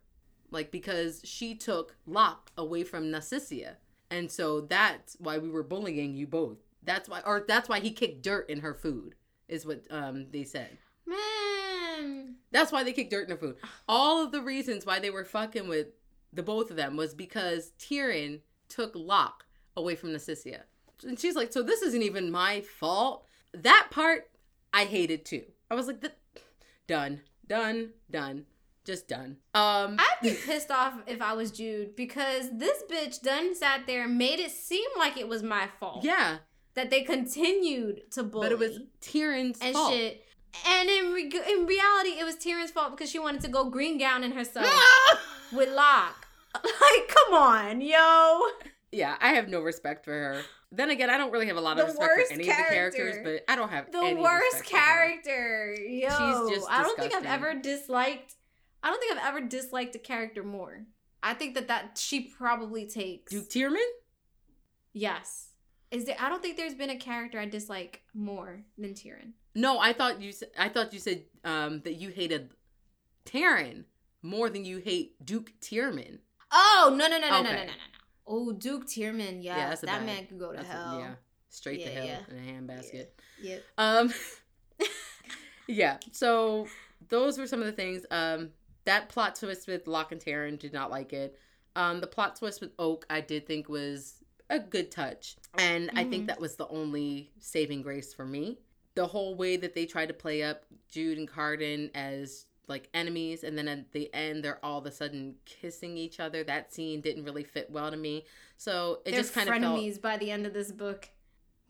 Like, 0.50 0.70
because 0.70 1.20
she 1.24 1.54
took 1.54 1.96
Locke 2.06 2.50
away 2.56 2.84
from 2.84 3.04
Narcissia. 3.04 3.74
And 4.10 4.30
so 4.30 4.62
that's 4.62 5.16
why 5.20 5.38
we 5.38 5.48
were 5.48 5.62
bullying 5.62 6.16
you 6.16 6.26
both. 6.26 6.58
That's 6.82 7.08
why, 7.08 7.20
or 7.26 7.44
that's 7.46 7.68
why 7.68 7.80
he 7.80 7.90
kicked 7.90 8.22
dirt 8.22 8.48
in 8.48 8.60
her 8.60 8.74
food, 8.74 9.14
is 9.48 9.66
what 9.66 9.84
um 9.90 10.26
they 10.30 10.44
said. 10.44 10.78
man. 11.06 11.39
That's 12.50 12.72
why 12.72 12.82
they 12.84 12.92
kicked 12.92 13.10
dirt 13.10 13.24
in 13.24 13.30
her 13.30 13.36
food. 13.36 13.56
All 13.88 14.24
of 14.24 14.32
the 14.32 14.42
reasons 14.42 14.84
why 14.86 14.98
they 15.00 15.10
were 15.10 15.24
fucking 15.24 15.68
with 15.68 15.88
the 16.32 16.42
both 16.42 16.70
of 16.70 16.76
them 16.76 16.96
was 16.96 17.14
because 17.14 17.72
Taryn 17.78 18.40
took 18.68 18.92
Locke 18.94 19.44
away 19.76 19.94
from 19.96 20.10
Narcissia. 20.10 20.62
And 21.06 21.18
she's 21.18 21.34
like, 21.34 21.52
so 21.52 21.62
this 21.62 21.82
isn't 21.82 22.02
even 22.02 22.30
my 22.30 22.60
fault. 22.60 23.24
That 23.54 23.88
part 23.90 24.30
I 24.72 24.84
hated 24.84 25.24
too. 25.24 25.44
I 25.70 25.74
was 25.74 25.86
like, 25.86 26.04
done, 26.86 27.20
done, 27.46 27.90
done, 28.10 28.46
just 28.84 29.08
done. 29.08 29.36
Um, 29.54 29.96
I'd 29.98 30.16
be 30.22 30.34
pissed 30.34 30.70
off 30.70 30.94
if 31.06 31.20
I 31.22 31.32
was 31.34 31.50
Jude 31.50 31.96
because 31.96 32.50
this 32.52 32.82
bitch 32.90 33.22
done 33.22 33.54
sat 33.54 33.86
there 33.86 34.04
and 34.04 34.18
made 34.18 34.38
it 34.40 34.50
seem 34.50 34.88
like 34.98 35.16
it 35.16 35.28
was 35.28 35.42
my 35.42 35.68
fault. 35.78 36.04
yeah, 36.04 36.38
That 36.74 36.90
they 36.90 37.02
continued 37.02 38.10
to 38.12 38.22
bully. 38.22 38.46
but 38.48 38.52
it 38.52 38.58
was 38.58 38.78
Taryn's 39.00 39.58
and 39.60 39.74
fault. 39.74 39.92
shit. 39.92 40.24
And 40.66 40.88
in 40.88 41.12
re- 41.12 41.24
in 41.24 41.66
reality, 41.66 42.10
it 42.18 42.24
was 42.24 42.36
Taryn's 42.36 42.70
fault 42.70 42.90
because 42.90 43.10
she 43.10 43.18
wanted 43.18 43.40
to 43.42 43.48
go 43.48 43.64
green 43.70 43.98
gown 43.98 44.20
gowning 44.22 44.36
herself 44.36 44.68
with 45.52 45.68
Locke. 45.70 46.26
Like, 46.54 47.06
come 47.08 47.34
on, 47.34 47.80
yo. 47.80 48.40
yeah, 48.90 49.16
I 49.20 49.34
have 49.34 49.48
no 49.48 49.60
respect 49.60 50.04
for 50.04 50.10
her. 50.12 50.42
Then 50.72 50.90
again, 50.90 51.08
I 51.08 51.16
don't 51.16 51.30
really 51.30 51.46
have 51.46 51.56
a 51.56 51.60
lot 51.60 51.76
The 51.76 51.84
of 51.84 51.88
respect 51.90 52.10
worst 52.16 52.28
for 52.28 52.34
any 52.34 52.50
of 52.50 52.56
the 52.56 52.62
characters, 52.64 53.16
but 53.22 53.44
I 53.48 53.54
don't 53.54 53.70
have 53.70 53.92
The 53.92 54.16
worst 54.16 54.44
respect 54.54 54.68
character, 54.70 55.76
yo. 55.78 56.08
She's 56.08 56.56
just 56.56 56.70
I 56.70 56.82
don't 56.82 56.98
think 56.98 57.14
I've 57.14 57.24
ever 57.24 57.54
disliked. 57.54 58.34
I 58.82 58.90
don't 58.90 58.98
think 58.98 59.12
I've 59.16 59.28
ever 59.28 59.40
disliked 59.42 59.94
a 59.94 60.00
character 60.00 60.42
more. 60.42 60.86
I 61.22 61.34
think 61.34 61.54
that 61.54 61.68
that 61.68 61.98
she 61.98 62.20
probably 62.20 62.86
takes. 62.86 63.30
Duke 63.30 63.48
Tierman? 63.48 63.86
Yes. 64.92 65.48
Is 65.90 66.04
there? 66.04 66.16
I 66.18 66.28
don't 66.28 66.40
think 66.42 66.56
there's 66.56 66.74
been 66.74 66.90
a 66.90 66.96
character 66.96 67.38
I 67.38 67.46
dislike 67.46 68.02
more 68.14 68.62
than 68.78 68.94
Tyrion. 68.94 69.32
No, 69.54 69.78
I 69.78 69.92
thought 69.92 70.20
you. 70.20 70.32
I 70.58 70.68
thought 70.68 70.92
you 70.92 70.98
said 71.00 71.24
um, 71.44 71.80
that 71.84 71.94
you 71.94 72.10
hated 72.10 72.50
Taryn 73.26 73.84
more 74.22 74.48
than 74.50 74.64
you 74.64 74.78
hate 74.78 75.24
Duke 75.24 75.52
Tierman. 75.60 76.18
Oh 76.52 76.94
no 76.96 77.08
no 77.08 77.18
no 77.18 77.28
no 77.28 77.42
no 77.42 77.42
no 77.42 77.50
no 77.50 77.56
no 77.58 77.64
no. 77.64 77.72
Oh 78.26 78.52
Duke 78.52 78.86
Tierman, 78.86 79.42
Yeah, 79.42 79.68
that's 79.70 79.82
a 79.82 79.86
that 79.86 79.98
bad- 79.98 80.06
man 80.06 80.26
could 80.26 80.38
go 80.38 80.50
to 80.52 80.56
That's 80.58 80.68
a- 80.68 80.72
hell. 80.72 80.98
yeah, 81.00 81.14
straight 81.48 81.84
to 81.84 81.90
hell 81.90 82.04
yeah. 82.04 82.18
in 82.28 82.36
a 82.36 82.52
handbasket. 82.52 83.06
Yep. 83.42 83.62
Um, 83.78 84.12
yeah. 85.66 85.98
So 86.12 86.66
those 87.08 87.38
were 87.38 87.46
some 87.46 87.60
of 87.60 87.66
the 87.66 87.72
things. 87.72 88.04
Um, 88.10 88.50
that 88.84 89.08
plot 89.08 89.34
twist 89.34 89.66
with 89.68 89.86
Locke 89.86 90.12
and 90.12 90.20
Taryn 90.20 90.58
did 90.58 90.72
not 90.72 90.90
like 90.90 91.12
it. 91.12 91.36
Um, 91.76 92.00
the 92.00 92.06
plot 92.06 92.36
twist 92.36 92.60
with 92.60 92.72
Oak, 92.78 93.06
I 93.10 93.20
did 93.20 93.46
think 93.46 93.68
was 93.68 94.14
a 94.48 94.58
good 94.58 94.90
touch, 94.90 95.36
and 95.58 95.90
I 95.94 96.02
think 96.04 96.24
Mhm. 96.24 96.26
that 96.28 96.40
was 96.40 96.56
the 96.56 96.66
only 96.68 97.30
saving 97.38 97.82
grace 97.82 98.12
for 98.12 98.24
me. 98.24 98.58
The 99.00 99.06
whole 99.06 99.34
way 99.34 99.56
that 99.56 99.74
they 99.74 99.86
tried 99.86 100.08
to 100.08 100.14
play 100.14 100.42
up 100.42 100.64
Jude 100.90 101.16
and 101.16 101.26
Cardan 101.26 101.90
as 101.94 102.44
like 102.68 102.90
enemies, 102.92 103.44
and 103.44 103.56
then 103.56 103.66
at 103.66 103.92
the 103.92 104.12
end 104.12 104.44
they're 104.44 104.62
all 104.62 104.78
of 104.78 104.84
a 104.84 104.92
sudden 104.92 105.36
kissing 105.46 105.96
each 105.96 106.20
other. 106.20 106.44
That 106.44 106.70
scene 106.74 107.00
didn't 107.00 107.24
really 107.24 107.42
fit 107.42 107.70
well 107.70 107.90
to 107.90 107.96
me. 107.96 108.26
So 108.58 109.00
it 109.06 109.12
They're 109.12 109.20
just 109.20 109.32
kind 109.32 109.48
of 109.48 109.54
felt 109.54 109.78
frenemies 109.80 110.02
by 110.02 110.18
the 110.18 110.30
end 110.30 110.44
of 110.46 110.52
this 110.52 110.70
book. 110.70 111.08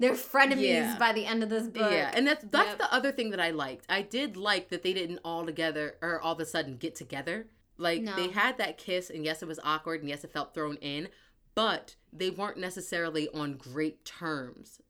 They're 0.01 0.15
frenemies 0.15 0.63
Yeah. 0.71 0.99
by 0.99 1.13
the 1.13 1.25
end 1.25 1.45
of 1.45 1.51
this 1.51 1.69
book. 1.69 1.93
Yeah, 1.93 2.11
and 2.13 2.27
that's 2.27 2.45
that's 2.51 2.71
Yep. 2.71 2.79
the 2.79 2.93
other 2.93 3.13
thing 3.13 3.31
that 3.31 3.39
I 3.41 3.51
liked. 3.51 3.87
I 3.89 4.03
did 4.03 4.37
like 4.37 4.69
that 4.71 4.83
they 4.83 4.93
didn't 4.93 5.21
all 5.25 5.47
together 5.47 5.99
or 6.03 6.21
all 6.21 6.33
of 6.33 6.41
a 6.41 6.45
sudden 6.47 6.79
get 6.79 6.97
together. 6.97 7.47
Like 7.79 8.03
No. 8.03 8.17
they 8.17 8.29
had 8.29 8.59
that 8.59 8.77
kiss, 8.77 9.09
and 9.09 9.25
yes, 9.25 9.41
it 9.41 9.47
was 9.47 9.61
awkward, 9.63 10.01
and 10.01 10.09
yes, 10.09 10.25
it 10.25 10.33
felt 10.33 10.53
thrown 10.53 10.79
in, 10.79 11.11
but 11.55 11.95
they 12.13 12.29
weren't 12.29 12.59
necessarily 12.59 13.29
on 13.29 13.57
great 13.57 14.05
terms 14.05 14.81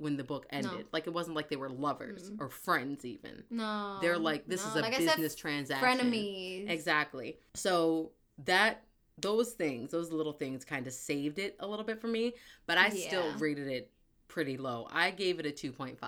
when 0.00 0.16
the 0.16 0.24
book 0.24 0.46
ended. 0.50 0.86
Like 0.92 1.06
it 1.06 1.12
wasn't 1.12 1.36
like 1.36 1.48
they 1.50 1.56
were 1.56 1.68
lovers 1.70 2.30
Mm-mm. 2.30 2.40
or 2.40 2.48
friends 2.48 3.04
even. 3.04 3.44
no, 3.50 3.98
They're 4.00 4.18
like 4.18 4.46
this 4.48 4.64
no. 4.64 4.70
is 4.70 4.76
a 4.76 4.80
Like 4.80 4.94
I 4.94 4.98
said, 4.98 5.16
business 5.16 5.34
transaction. 5.34 6.10
frenemies. 6.10 6.70
Exactly. 6.70 7.38
So 7.54 8.12
that 8.44 8.82
those 9.18 9.52
things, 9.52 9.90
those 9.90 10.10
little 10.10 10.32
things 10.32 10.64
kind 10.64 10.86
of 10.86 10.92
saved 10.94 11.38
it 11.38 11.56
a 11.60 11.66
little 11.66 11.84
bit 11.84 12.00
for 12.00 12.06
me, 12.08 12.34
but 12.66 12.78
I 12.78 12.88
still 12.88 13.30
rated 13.38 13.68
it 13.68 13.90
pretty 14.28 14.56
low. 14.56 14.88
I 14.90 15.10
gave 15.10 15.38
it 15.40 15.46
a 15.46 15.50
2.5. 15.50 15.98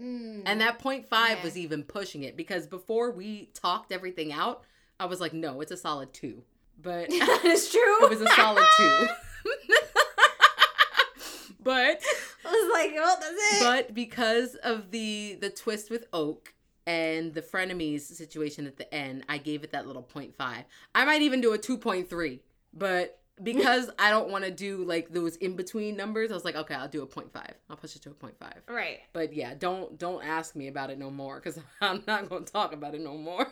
Mm. 0.00 0.42
And 0.46 0.60
that 0.60 0.78
point 0.78 1.08
five 1.08 1.38
Okay. 1.38 1.42
was 1.42 1.58
even 1.58 1.82
pushing 1.82 2.22
it 2.22 2.36
because 2.36 2.66
before 2.68 3.10
we 3.10 3.50
talked 3.54 3.90
everything 3.92 4.32
out, 4.32 4.62
I 5.00 5.06
was 5.06 5.20
like, 5.20 5.32
no, 5.32 5.60
it's 5.60 5.72
a 5.72 5.76
solid 5.76 6.12
two. 6.12 6.44
But 6.80 7.08
that 7.10 7.40
is 7.44 7.68
true. 7.70 8.04
it 8.04 8.10
was 8.10 8.20
a 8.20 8.28
solid 8.28 8.64
two. 8.76 9.06
but 11.62 12.00
I 12.02 12.29
was 12.52 12.70
like, 12.72 12.92
well, 12.94 13.16
that's 13.20 13.32
it. 13.32 13.62
but 13.62 13.94
because 13.94 14.54
of 14.56 14.90
the 14.90 15.36
the 15.40 15.50
twist 15.50 15.90
with 15.90 16.06
Oak 16.12 16.54
and 16.86 17.34
the 17.34 17.42
frenemies 17.42 18.02
situation 18.02 18.66
at 18.66 18.76
the 18.76 18.92
end, 18.92 19.24
I 19.28 19.38
gave 19.38 19.64
it 19.64 19.72
that 19.72 19.86
little 19.86 20.02
point 20.02 20.34
five. 20.34 20.64
I 20.94 21.04
might 21.04 21.22
even 21.22 21.40
do 21.40 21.52
a 21.52 21.58
two 21.58 21.78
point 21.78 22.08
three, 22.08 22.40
but 22.72 23.20
because 23.42 23.90
I 23.98 24.10
don't 24.10 24.30
want 24.30 24.44
to 24.44 24.50
do 24.50 24.84
like 24.84 25.12
those 25.12 25.36
in 25.36 25.56
between 25.56 25.96
numbers, 25.96 26.30
I 26.30 26.34
was 26.34 26.44
like, 26.44 26.56
okay, 26.56 26.74
I'll 26.74 26.88
do 26.88 27.02
a 27.02 27.06
point 27.06 27.32
five. 27.32 27.54
I'll 27.68 27.76
push 27.76 27.96
it 27.96 28.02
to 28.02 28.10
a 28.10 28.14
point 28.14 28.38
five. 28.38 28.62
right. 28.68 29.00
But 29.12 29.32
yeah, 29.34 29.54
don't 29.54 29.98
don't 29.98 30.24
ask 30.24 30.54
me 30.56 30.68
about 30.68 30.90
it 30.90 30.98
no 30.98 31.10
more 31.10 31.36
because 31.36 31.58
I'm 31.80 32.02
not 32.06 32.28
going 32.28 32.44
to 32.44 32.52
talk 32.52 32.72
about 32.72 32.94
it 32.94 33.00
no 33.00 33.16
more, 33.16 33.46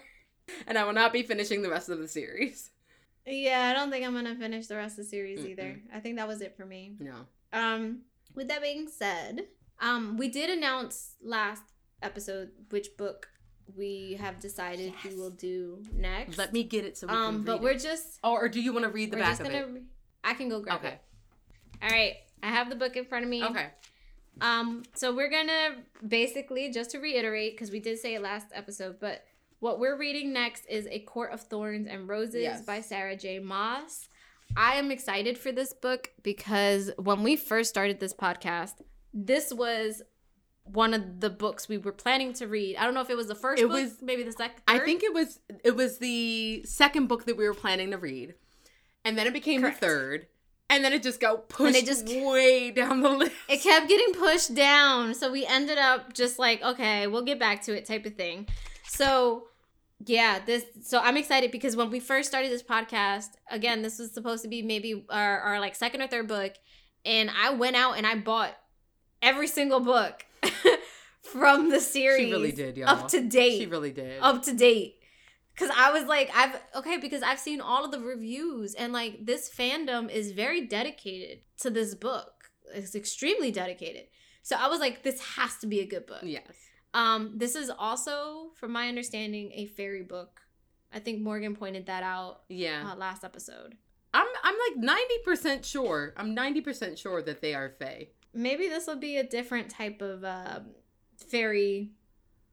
and 0.66 0.78
I 0.78 0.84
will 0.84 0.92
not 0.92 1.12
be 1.12 1.22
finishing 1.22 1.62
the 1.62 1.70
rest 1.70 1.88
of 1.88 1.98
the 1.98 2.08
series. 2.08 2.70
Yeah, 3.26 3.70
I 3.70 3.78
don't 3.78 3.90
think 3.90 4.06
I'm 4.06 4.14
gonna 4.14 4.34
finish 4.34 4.68
the 4.68 4.76
rest 4.76 4.98
of 4.98 5.04
the 5.04 5.10
series 5.10 5.44
either. 5.44 5.62
Mm-mm. 5.62 5.80
I 5.94 6.00
think 6.00 6.16
that 6.16 6.26
was 6.26 6.40
it 6.40 6.56
for 6.56 6.64
me. 6.64 6.96
No. 6.98 7.14
Um, 7.52 8.00
with 8.38 8.48
that 8.48 8.62
being 8.62 8.88
said, 8.88 9.48
um, 9.80 10.16
we 10.16 10.28
did 10.28 10.48
announce 10.48 11.16
last 11.22 11.62
episode 12.02 12.50
which 12.70 12.96
book 12.96 13.28
we 13.76 14.16
have 14.18 14.40
decided 14.40 14.94
we 15.04 15.14
will 15.14 15.30
do 15.30 15.82
next. 15.94 16.38
Let 16.38 16.52
me 16.54 16.62
get 16.64 16.84
it 16.86 16.96
so 16.96 17.06
we 17.06 17.12
can 17.12 17.22
Um, 17.22 17.36
read 17.38 17.44
but 17.44 17.56
it. 17.56 17.62
we're 17.62 17.78
just 17.78 18.18
Oh, 18.24 18.32
or 18.32 18.48
do 18.48 18.60
you 18.62 18.72
want 18.72 18.84
to 18.84 18.90
read 18.90 19.10
the 19.10 19.16
we're 19.16 19.22
back 19.24 19.30
just 19.32 19.40
of 19.42 19.46
gonna. 19.48 19.74
it? 19.76 19.82
I 20.24 20.32
can 20.34 20.48
go 20.48 20.60
grab 20.60 20.78
Okay. 20.78 20.94
it. 20.94 21.00
All 21.82 21.90
right, 21.90 22.14
I 22.42 22.46
have 22.50 22.70
the 22.70 22.76
book 22.76 22.96
in 22.96 23.04
front 23.04 23.24
of 23.24 23.30
me. 23.30 23.44
Okay. 23.44 23.66
Um, 24.40 24.84
so 24.94 25.14
we're 25.14 25.28
gonna 25.30 25.76
basically 26.06 26.70
just 26.70 26.92
to 26.92 26.98
reiterate 26.98 27.54
because 27.54 27.70
we 27.70 27.80
did 27.80 27.98
say 27.98 28.14
it 28.14 28.22
last 28.22 28.46
episode, 28.54 28.98
but 29.00 29.24
what 29.60 29.80
we're 29.80 29.96
reading 29.98 30.32
next 30.32 30.64
is 30.66 30.86
A 30.90 31.00
Court 31.00 31.32
of 31.32 31.40
Thorns 31.42 31.88
and 31.88 32.08
Roses 32.08 32.42
Yes. 32.42 32.64
by 32.64 32.80
Sarah 32.80 33.16
J. 33.16 33.38
Maas. 33.40 34.08
I 34.56 34.74
am 34.76 34.90
excited 34.90 35.38
for 35.38 35.52
this 35.52 35.72
book 35.72 36.10
because 36.22 36.90
when 36.98 37.22
we 37.22 37.36
first 37.36 37.70
started 37.70 38.00
this 38.00 38.12
podcast, 38.14 38.74
this 39.14 39.52
was 39.52 40.02
one 40.64 40.92
of 40.94 41.20
the 41.20 41.30
books 41.30 41.68
we 41.68 41.78
were 41.78 41.92
planning 41.92 42.32
to 42.34 42.46
read. 42.46 42.76
I 42.76 42.84
don't 42.84 42.94
know 42.94 43.00
if 43.00 43.10
it 43.10 43.16
was 43.16 43.28
the 43.28 43.34
first 43.34 43.62
It 43.62 43.66
book, 43.68 43.80
was- 43.82 44.02
maybe 44.02 44.22
the 44.22 44.32
second. 44.32 44.60
I 44.66 44.78
think 44.80 45.02
it 45.02 45.12
was 45.14 45.40
it 45.64 45.76
was 45.76 45.98
the 45.98 46.62
second 46.64 47.06
book 47.06 47.24
that 47.26 47.36
we 47.36 47.46
were 47.46 47.54
planning 47.54 47.90
to 47.92 47.98
read, 47.98 48.34
and 49.04 49.16
then 49.16 49.26
it 49.26 49.32
became 49.32 49.60
Correct. 49.62 49.80
the 49.80 49.86
third, 49.86 50.26
and 50.68 50.84
then 50.84 50.92
it 50.92 51.02
just 51.02 51.20
got 51.20 51.48
pushed 51.48 51.76
it 51.76 51.86
just- 51.86 52.06
way 52.08 52.70
down 52.70 53.00
the 53.00 53.08
list. 53.08 53.32
it 53.48 53.62
kept 53.62 53.88
getting 53.88 54.12
pushed 54.14 54.54
down. 54.54 55.14
So 55.14 55.30
we 55.32 55.46
ended 55.46 55.78
up 55.78 56.12
just 56.12 56.38
like, 56.38 56.62
okay, 56.62 57.06
we'll 57.06 57.22
get 57.22 57.38
back 57.38 57.62
to 57.62 57.74
it 57.76 57.86
type 57.86 58.04
of 58.04 58.14
thing. 58.16 58.46
So 58.86 59.48
yeah, 60.06 60.38
this 60.44 60.64
so 60.82 61.00
I'm 61.00 61.16
excited 61.16 61.50
because 61.50 61.74
when 61.76 61.90
we 61.90 62.00
first 62.00 62.28
started 62.28 62.50
this 62.52 62.62
podcast, 62.62 63.30
again, 63.50 63.82
this 63.82 63.98
was 63.98 64.12
supposed 64.12 64.42
to 64.42 64.48
be 64.48 64.62
maybe 64.62 65.04
our, 65.10 65.40
our 65.40 65.60
like 65.60 65.74
second 65.74 66.02
or 66.02 66.06
third 66.06 66.28
book. 66.28 66.52
And 67.04 67.30
I 67.30 67.50
went 67.50 67.76
out 67.76 67.96
and 67.96 68.06
I 68.06 68.16
bought 68.16 68.56
every 69.22 69.48
single 69.48 69.80
book 69.80 70.24
from 71.22 71.70
the 71.70 71.80
series 71.80 72.26
She 72.26 72.32
really 72.32 72.52
did, 72.52 72.76
y'all. 72.76 72.88
up 72.88 73.08
to 73.08 73.20
date. 73.20 73.58
She 73.58 73.66
really 73.66 73.92
did. 73.92 74.20
up 74.20 74.42
to 74.44 74.52
date. 74.52 74.96
Cause 75.56 75.70
I 75.76 75.90
was 75.90 76.04
like, 76.04 76.30
I've 76.36 76.60
okay, 76.76 76.98
because 76.98 77.22
I've 77.22 77.40
seen 77.40 77.60
all 77.60 77.84
of 77.84 77.90
the 77.90 77.98
reviews 77.98 78.74
and 78.74 78.92
like 78.92 79.26
this 79.26 79.50
fandom 79.50 80.08
is 80.08 80.30
very 80.30 80.66
dedicated 80.66 81.40
to 81.62 81.70
this 81.70 81.96
book. 81.96 82.50
It's 82.72 82.94
extremely 82.94 83.50
dedicated. 83.50 84.04
So 84.42 84.54
I 84.56 84.68
was 84.68 84.78
like, 84.78 85.02
this 85.02 85.20
has 85.36 85.56
to 85.56 85.66
be 85.66 85.80
a 85.80 85.86
good 85.86 86.06
book. 86.06 86.20
yes. 86.22 86.44
Um, 86.94 87.32
this 87.36 87.54
is 87.54 87.70
also, 87.70 88.50
from 88.54 88.72
my 88.72 88.88
understanding, 88.88 89.50
a 89.54 89.66
fairy 89.66 90.02
book. 90.02 90.40
I 90.92 90.98
think 91.00 91.20
Morgan 91.20 91.54
pointed 91.54 91.86
that 91.86 92.02
out 92.02 92.42
Yeah. 92.48 92.90
uh, 92.92 92.96
last 92.96 93.24
episode. 93.24 93.76
I'm 94.14 94.26
I'm 94.42 94.54
like 94.82 94.98
90% 95.26 95.64
sure. 95.64 96.14
I'm 96.16 96.34
90% 96.34 96.96
sure 96.96 97.20
that 97.22 97.42
they 97.42 97.54
are 97.54 97.74
Fae. 97.78 98.08
Maybe 98.32 98.68
this 98.68 98.86
will 98.86 98.96
be 98.96 99.18
a 99.18 99.22
different 99.24 99.68
type 99.68 100.00
of 100.00 100.24
um 100.24 100.70
fairy 101.18 101.90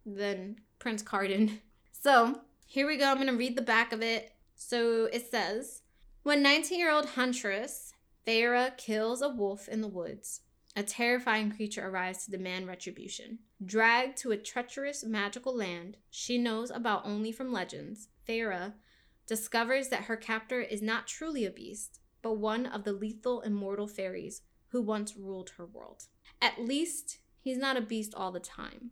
than 0.05 0.57
Prince 0.79 1.01
Cardan. 1.03 1.59
So 1.91 2.41
here 2.67 2.86
we 2.86 2.97
go. 2.97 3.05
I'm 3.09 3.15
going 3.15 3.25
to 3.27 3.33
read 3.36 3.55
the 3.55 3.63
back 3.63 3.91
of 3.91 4.03
it. 4.03 4.31
So 4.55 5.05
it 5.05 5.31
says 5.31 5.81
When 6.21 6.43
19 6.43 6.77
year 6.77 6.91
old 6.91 7.05
Huntress 7.07 7.93
Feyre 8.27 8.77
kills 8.77 9.23
a 9.23 9.29
wolf 9.29 9.67
in 9.67 9.81
the 9.81 9.88
woods, 9.88 10.41
a 10.76 10.84
terrifying 10.84 11.51
creature 11.51 11.88
arrives 11.88 12.26
to 12.26 12.32
demand 12.32 12.67
retribution. 12.67 13.39
Dragged 13.63 14.17
to 14.17 14.32
a 14.32 14.38
treacherous 14.38 15.03
magical 15.03 15.55
land 15.55 15.97
she 16.09 16.38
knows 16.38 16.69
about 16.69 17.05
only 17.05 17.32
from 17.32 17.51
legends, 17.51 18.09
Feyre 18.28 18.73
discovers 19.28 19.89
that 19.89 20.03
her 20.03 20.17
captor 20.17 20.61
is 20.61 20.82
not 20.82 21.07
truly 21.07 21.45
a 21.45 21.51
beast, 21.51 21.99
but 22.21 22.38
one 22.38 22.65
of 22.65 22.84
the 22.84 22.91
lethal 22.91 23.41
immortal 23.41 23.88
fairies 23.88 24.41
who 24.69 24.82
once 24.82 25.15
ruled 25.15 25.51
her 25.51 25.65
world. 25.65 26.03
At 26.41 26.59
least 26.59 27.19
he's 27.39 27.57
not 27.57 27.78
a 27.78 27.82
beast 27.82 28.13
all 28.13 28.32
the 28.32 28.39
time. 28.39 28.91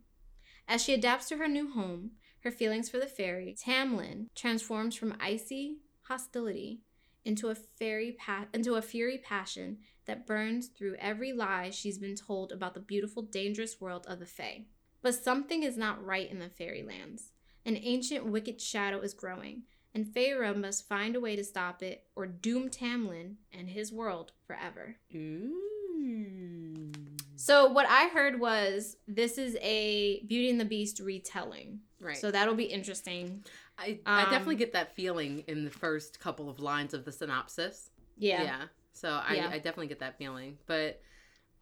As 0.66 0.82
she 0.82 0.94
adapts 0.94 1.28
to 1.28 1.36
her 1.36 1.48
new 1.48 1.70
home, 1.70 2.12
her 2.40 2.50
feelings 2.50 2.88
for 2.88 2.98
the 2.98 3.06
fairy, 3.06 3.54
Tamlin 3.58 4.28
transforms 4.34 4.94
from 4.94 5.16
icy 5.20 5.78
hostility 6.02 6.80
into 7.24 7.48
a 7.48 7.54
fairy 7.54 8.16
pa- 8.18 8.46
into 8.52 8.74
a 8.74 8.82
fury 8.82 9.18
passion 9.18 9.78
that 10.06 10.26
burns 10.26 10.68
through 10.68 10.96
every 10.98 11.32
lie 11.32 11.70
she's 11.70 11.98
been 11.98 12.16
told 12.16 12.52
about 12.52 12.74
the 12.74 12.80
beautiful, 12.80 13.22
dangerous 13.22 13.80
world 13.80 14.06
of 14.08 14.18
the 14.18 14.26
Fae. 14.26 14.64
But 15.02 15.14
something 15.14 15.62
is 15.62 15.76
not 15.76 16.04
right 16.04 16.30
in 16.30 16.38
the 16.38 16.48
fairylands. 16.48 17.32
An 17.66 17.76
ancient 17.76 18.26
wicked 18.26 18.60
shadow 18.60 19.00
is 19.00 19.14
growing, 19.14 19.62
and 19.94 20.06
Feyre 20.06 20.54
must 20.56 20.88
find 20.88 21.16
a 21.16 21.20
way 21.20 21.36
to 21.36 21.44
stop 21.44 21.82
it 21.82 22.04
or 22.14 22.26
doom 22.26 22.68
Tamlin 22.68 23.36
and 23.52 23.70
his 23.70 23.92
world 23.92 24.32
forever. 24.46 24.96
So 27.36 27.66
what 27.66 27.86
I 27.88 28.08
heard 28.08 28.40
was 28.40 28.96
this 29.06 29.38
is 29.38 29.56
a 29.60 30.22
Beauty 30.26 30.50
and 30.50 30.60
the 30.60 30.64
Beast 30.64 31.00
retelling. 31.00 31.80
Right. 32.00 32.16
So 32.16 32.30
that'll 32.30 32.54
be 32.54 32.64
interesting. 32.64 33.44
I, 33.78 33.98
I 34.06 34.24
definitely 34.24 34.54
um, 34.54 34.58
get 34.58 34.72
that 34.74 34.94
feeling 34.94 35.44
in 35.46 35.64
the 35.64 35.70
first 35.70 36.20
couple 36.20 36.48
of 36.48 36.60
lines 36.60 36.94
of 36.94 37.04
the 37.04 37.12
synopsis. 37.12 37.90
Yeah. 38.16 38.42
Yeah. 38.42 38.62
So 38.94 39.10
I, 39.10 39.34
Yeah. 39.34 39.48
I 39.48 39.56
definitely 39.58 39.88
get 39.88 39.98
that 40.00 40.16
feeling. 40.18 40.58
But 40.66 41.00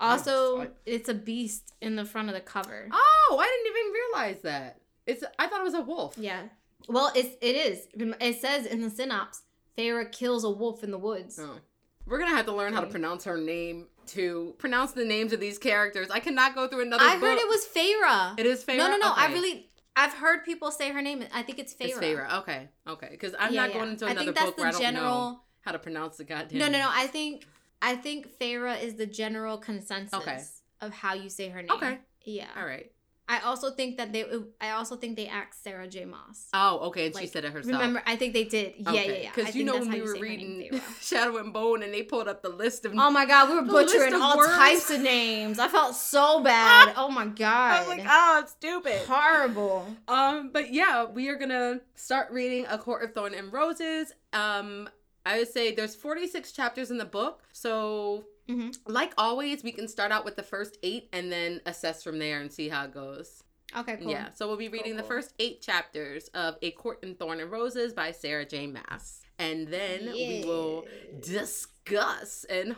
Also, 0.00 0.62
I- 0.62 0.70
it's 0.86 1.08
a 1.08 1.14
beast 1.14 1.74
in 1.80 1.96
the 1.96 2.04
front 2.04 2.28
of 2.28 2.34
the 2.34 2.40
cover. 2.40 2.88
oh, 2.92 3.36
I 3.40 3.46
didn't 3.46 3.76
even 3.76 3.92
realize 3.92 4.42
that. 4.42 4.80
It's 5.06 5.24
I 5.38 5.46
thought 5.48 5.60
it 5.60 5.64
was 5.64 5.74
a 5.74 5.80
wolf. 5.82 6.14
Yeah. 6.16 6.42
Well, 6.88 7.12
it's 7.14 7.36
it 7.40 7.56
is. 7.56 7.86
It 8.20 8.40
says 8.40 8.66
in 8.66 8.80
the 8.82 8.90
synopsis, 8.90 9.42
Feyre 9.76 10.10
kills 10.10 10.44
a 10.44 10.50
wolf 10.50 10.82
in 10.84 10.90
the 10.90 10.98
woods. 10.98 11.38
Oh. 11.40 11.58
We're 12.06 12.18
gonna 12.18 12.34
have 12.36 12.46
to 12.46 12.52
learn 12.52 12.72
how 12.72 12.80
to 12.80 12.86
pronounce 12.88 13.24
her 13.24 13.36
name 13.36 13.86
to 14.08 14.54
pronounce 14.58 14.92
the 14.92 15.04
names 15.04 15.32
of 15.32 15.38
these 15.40 15.58
characters. 15.58 16.10
I 16.10 16.18
cannot 16.20 16.54
go 16.56 16.66
through 16.66 16.82
another. 16.82 17.04
I 17.04 17.14
book. 17.14 17.22
heard 17.28 17.38
it 17.38 17.48
was 17.48 17.64
Feyre. 17.66 18.38
It 18.38 18.46
is 18.46 18.64
Feyre. 18.64 18.76
No, 18.78 18.88
no, 18.88 18.96
no. 18.96 19.12
I 19.14 19.32
really, 19.32 19.70
I've 19.94 20.12
heard 20.14 20.44
people 20.44 20.72
say 20.72 20.90
her 20.90 21.00
name. 21.00 21.24
I 21.32 21.42
think 21.42 21.60
it's 21.60 21.72
Feyre. 21.74 21.90
It's 21.90 21.98
Feyre. 21.98 22.38
Okay, 22.40 22.68
okay. 22.88 23.08
Because 23.12 23.34
I'm 23.38 23.54
Yeah, 23.54 23.60
not 23.62 23.70
yeah. 23.70 23.78
going 23.78 23.90
into 23.92 24.06
I 24.06 24.10
another 24.10 24.24
think 24.26 24.36
that's 24.36 24.50
book 24.50 24.60
I 24.66 24.72
the 24.72 24.78
don't 24.78 24.94
know 24.94 25.00
general. 25.00 25.44
How 25.62 25.72
to 25.72 25.78
pronounce 25.78 26.16
the 26.18 26.24
goddamn. 26.24 26.58
No, 26.58 26.66
no, 26.68 26.78
no. 26.78 26.88
I 26.90 27.06
think, 27.06 27.46
I 27.80 27.96
think 27.96 28.38
Feyre 28.38 28.80
is 28.82 28.94
the 28.94 29.06
general 29.06 29.56
consensus 29.58 30.14
Okay. 30.20 30.40
of 30.80 30.92
how 30.92 31.14
you 31.14 31.28
say 31.30 31.48
her 31.48 31.62
name. 31.62 31.70
Okay. 31.72 31.98
Yeah. 32.24 32.48
All 32.56 32.66
right. 32.66 32.90
I 33.28 33.38
also 33.40 33.70
think 33.70 33.96
that 33.96 34.12
they. 34.12 34.26
I 34.60 34.70
also 34.72 34.96
think 34.96 35.16
they 35.16 35.26
asked 35.28 35.62
Sarah 35.62 35.86
J. 35.88 36.04
Maas. 36.04 36.48
Oh, 36.52 36.80
okay. 36.88 37.06
And 37.06 37.16
she 37.16 37.26
said 37.28 37.44
it 37.44 37.52
herself. 37.52 37.80
Remember, 37.80 38.02
I 38.04 38.16
think 38.16 38.34
they 38.34 38.44
did. 38.44 38.74
Yeah, 38.78 38.92
yeah, 38.92 39.02
yeah. 39.12 39.30
Because 39.34 39.54
you 39.54 39.64
know 39.64 39.78
when 39.78 39.90
we 39.90 40.02
were 40.02 40.08
her 40.08 40.14
name, 40.14 40.22
reading 40.22 40.80
Shadow 41.00 41.38
and 41.38 41.52
Bone 41.52 41.82
and 41.82 41.94
they 41.94 42.02
pulled 42.02 42.28
up 42.28 42.42
the 42.42 42.48
list 42.50 42.84
of. 42.84 42.92
Oh 42.94 43.10
my 43.10 43.24
god, 43.24 43.48
we 43.48 43.54
were 43.54 43.62
butchering 43.84 44.12
all 44.14 44.36
words. 44.36 44.52
types 44.52 44.90
of 44.90 45.00
names. 45.00 45.58
I 45.60 45.68
felt 45.68 45.94
so 45.94 46.40
bad. 46.44 46.92
Oh 46.96 47.08
my 47.10 47.26
God. 47.26 47.72
I 47.76 47.78
was 47.78 47.88
like, 47.88 48.04
oh, 48.06 48.40
it's 48.42 48.52
stupid. 48.52 49.00
Horrible. 49.08 49.86
Um, 50.08 50.50
but 50.52 50.72
yeah, 50.72 51.04
we 51.06 51.28
are 51.28 51.36
gonna 51.36 51.80
start 51.94 52.30
reading 52.32 52.66
A 52.68 52.76
Court 52.76 53.04
of 53.04 53.14
Thorn 53.14 53.34
and 53.34 53.50
Roses. 53.52 54.12
Um, 54.32 54.90
I 55.24 55.38
would 55.38 55.48
say 55.48 55.74
there's 55.74 55.94
46 55.94 56.52
chapters 56.52 56.90
in 56.90 56.98
the 56.98 57.04
book, 57.04 57.42
so 57.52 58.24
Mhm. 58.48 58.76
like 58.86 59.12
always, 59.16 59.62
we 59.62 59.72
can 59.72 59.86
start 59.88 60.10
out 60.12 60.24
with 60.24 60.36
the 60.36 60.42
first 60.42 60.78
eight 60.82 61.08
and 61.12 61.30
then 61.30 61.60
assess 61.66 62.02
from 62.02 62.18
there 62.18 62.40
and 62.40 62.52
see 62.52 62.68
how 62.68 62.84
it 62.84 62.92
goes. 62.92 63.42
Okay, 63.74 63.96
cool. 63.96 64.10
Yeah, 64.10 64.30
so 64.30 64.48
we'll 64.48 64.56
be 64.56 64.68
reading 64.68 64.96
the 64.96 65.02
cool. 65.02 65.08
first 65.12 65.32
eight 65.38 65.62
chapters 65.62 66.28
of 66.34 66.56
A 66.60 66.72
Court 66.72 67.02
in 67.02 67.14
Thorn 67.14 67.40
and 67.40 67.50
Roses 67.50 67.92
by 67.94 68.10
Sarah 68.12 68.44
J. 68.44 68.66
Maas, 68.66 69.22
and 69.38 69.68
then 69.68 70.12
we 70.12 70.42
will 70.44 70.86
discuss 71.20 72.44
and 72.44 72.76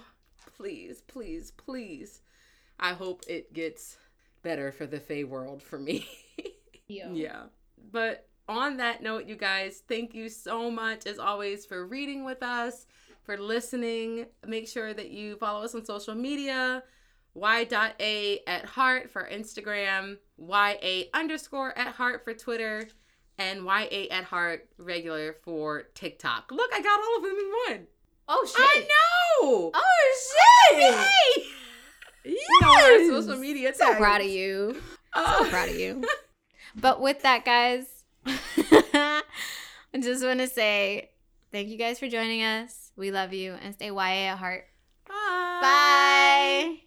please, 0.57 1.01
please, 1.03 1.51
please. 1.51 2.21
I 2.79 2.93
hope 2.93 3.23
it 3.29 3.53
gets 3.53 3.97
better 4.43 4.71
for 4.73 4.87
the 4.87 5.01
Fae 5.01 5.25
world 5.25 5.63
for 5.63 5.79
me. 5.79 6.07
Yo. 6.89 7.13
Yeah. 7.13 7.45
But 7.91 8.29
on 8.49 8.77
that 8.79 9.03
note, 9.03 9.27
you 9.27 9.37
guys, 9.37 9.83
thank 9.89 10.15
you 10.15 10.29
so 10.29 10.71
much 10.71 11.07
as 11.07 11.19
always 11.19 11.65
for 11.67 11.87
reading 11.87 12.25
with 12.25 12.43
us, 12.43 12.87
for 13.23 13.37
listening. 13.39 14.27
Make 14.47 14.69
sure 14.69 14.93
that 14.95 15.11
you 15.11 15.37
follow 15.37 15.65
us 15.65 15.75
on 15.75 15.85
social 15.85 16.15
media. 16.15 16.83
Y.A 17.37 18.41
at 18.47 18.65
heart 18.65 19.11
for 19.11 19.29
Instagram, 19.29 20.19
YA 20.39 21.05
underscore 21.13 21.77
at 21.77 21.89
heart 21.89 22.23
for 22.23 22.33
Twitter, 22.33 22.87
and 23.39 23.65
YA 23.65 24.07
at 24.13 24.23
heart 24.25 24.69
regular 24.79 25.33
for 25.43 25.83
TikTok. 25.95 26.53
Look, 26.53 26.71
I 26.73 26.81
got 26.81 27.01
all 27.01 27.17
of 27.17 27.23
them 27.25 27.37
in 27.37 27.75
one. 27.79 27.87
Oh 28.29 28.47
shit. 28.47 28.61
I 28.61 28.87
know. 29.43 29.73
Oh 29.75 30.71
shit. 30.71 30.79
Yay! 30.79 32.33
You 32.33 32.59
know 32.63 32.69
our 32.69 32.91
Yes. 32.99 33.11
social 33.27 33.41
media 33.41 33.75
So 33.75 33.85
tags. 33.87 33.99
proud 33.99 34.21
of 34.21 34.29
you. 34.29 34.75
So 34.75 34.81
Oh. 35.17 35.47
proud 35.51 35.69
of 35.71 35.77
you. 35.77 36.05
But 36.77 37.01
with 37.01 37.23
that, 37.23 37.45
guys, 37.45 37.94
I 38.27 39.23
just 40.01 40.25
want 40.25 40.41
to 40.41 40.49
say 40.49 41.11
thank 41.53 41.69
you 41.69 41.77
guys 41.79 41.99
for 41.99 42.09
joining 42.09 42.43
us. 42.43 42.91
We 42.97 43.11
love 43.11 43.33
you 43.33 43.55
and 43.63 43.75
stay 43.75 43.89
YA 43.89 44.33
at 44.33 44.39
heart. 44.39 44.67
Bye. 45.07 45.61
Bye. 45.61 46.79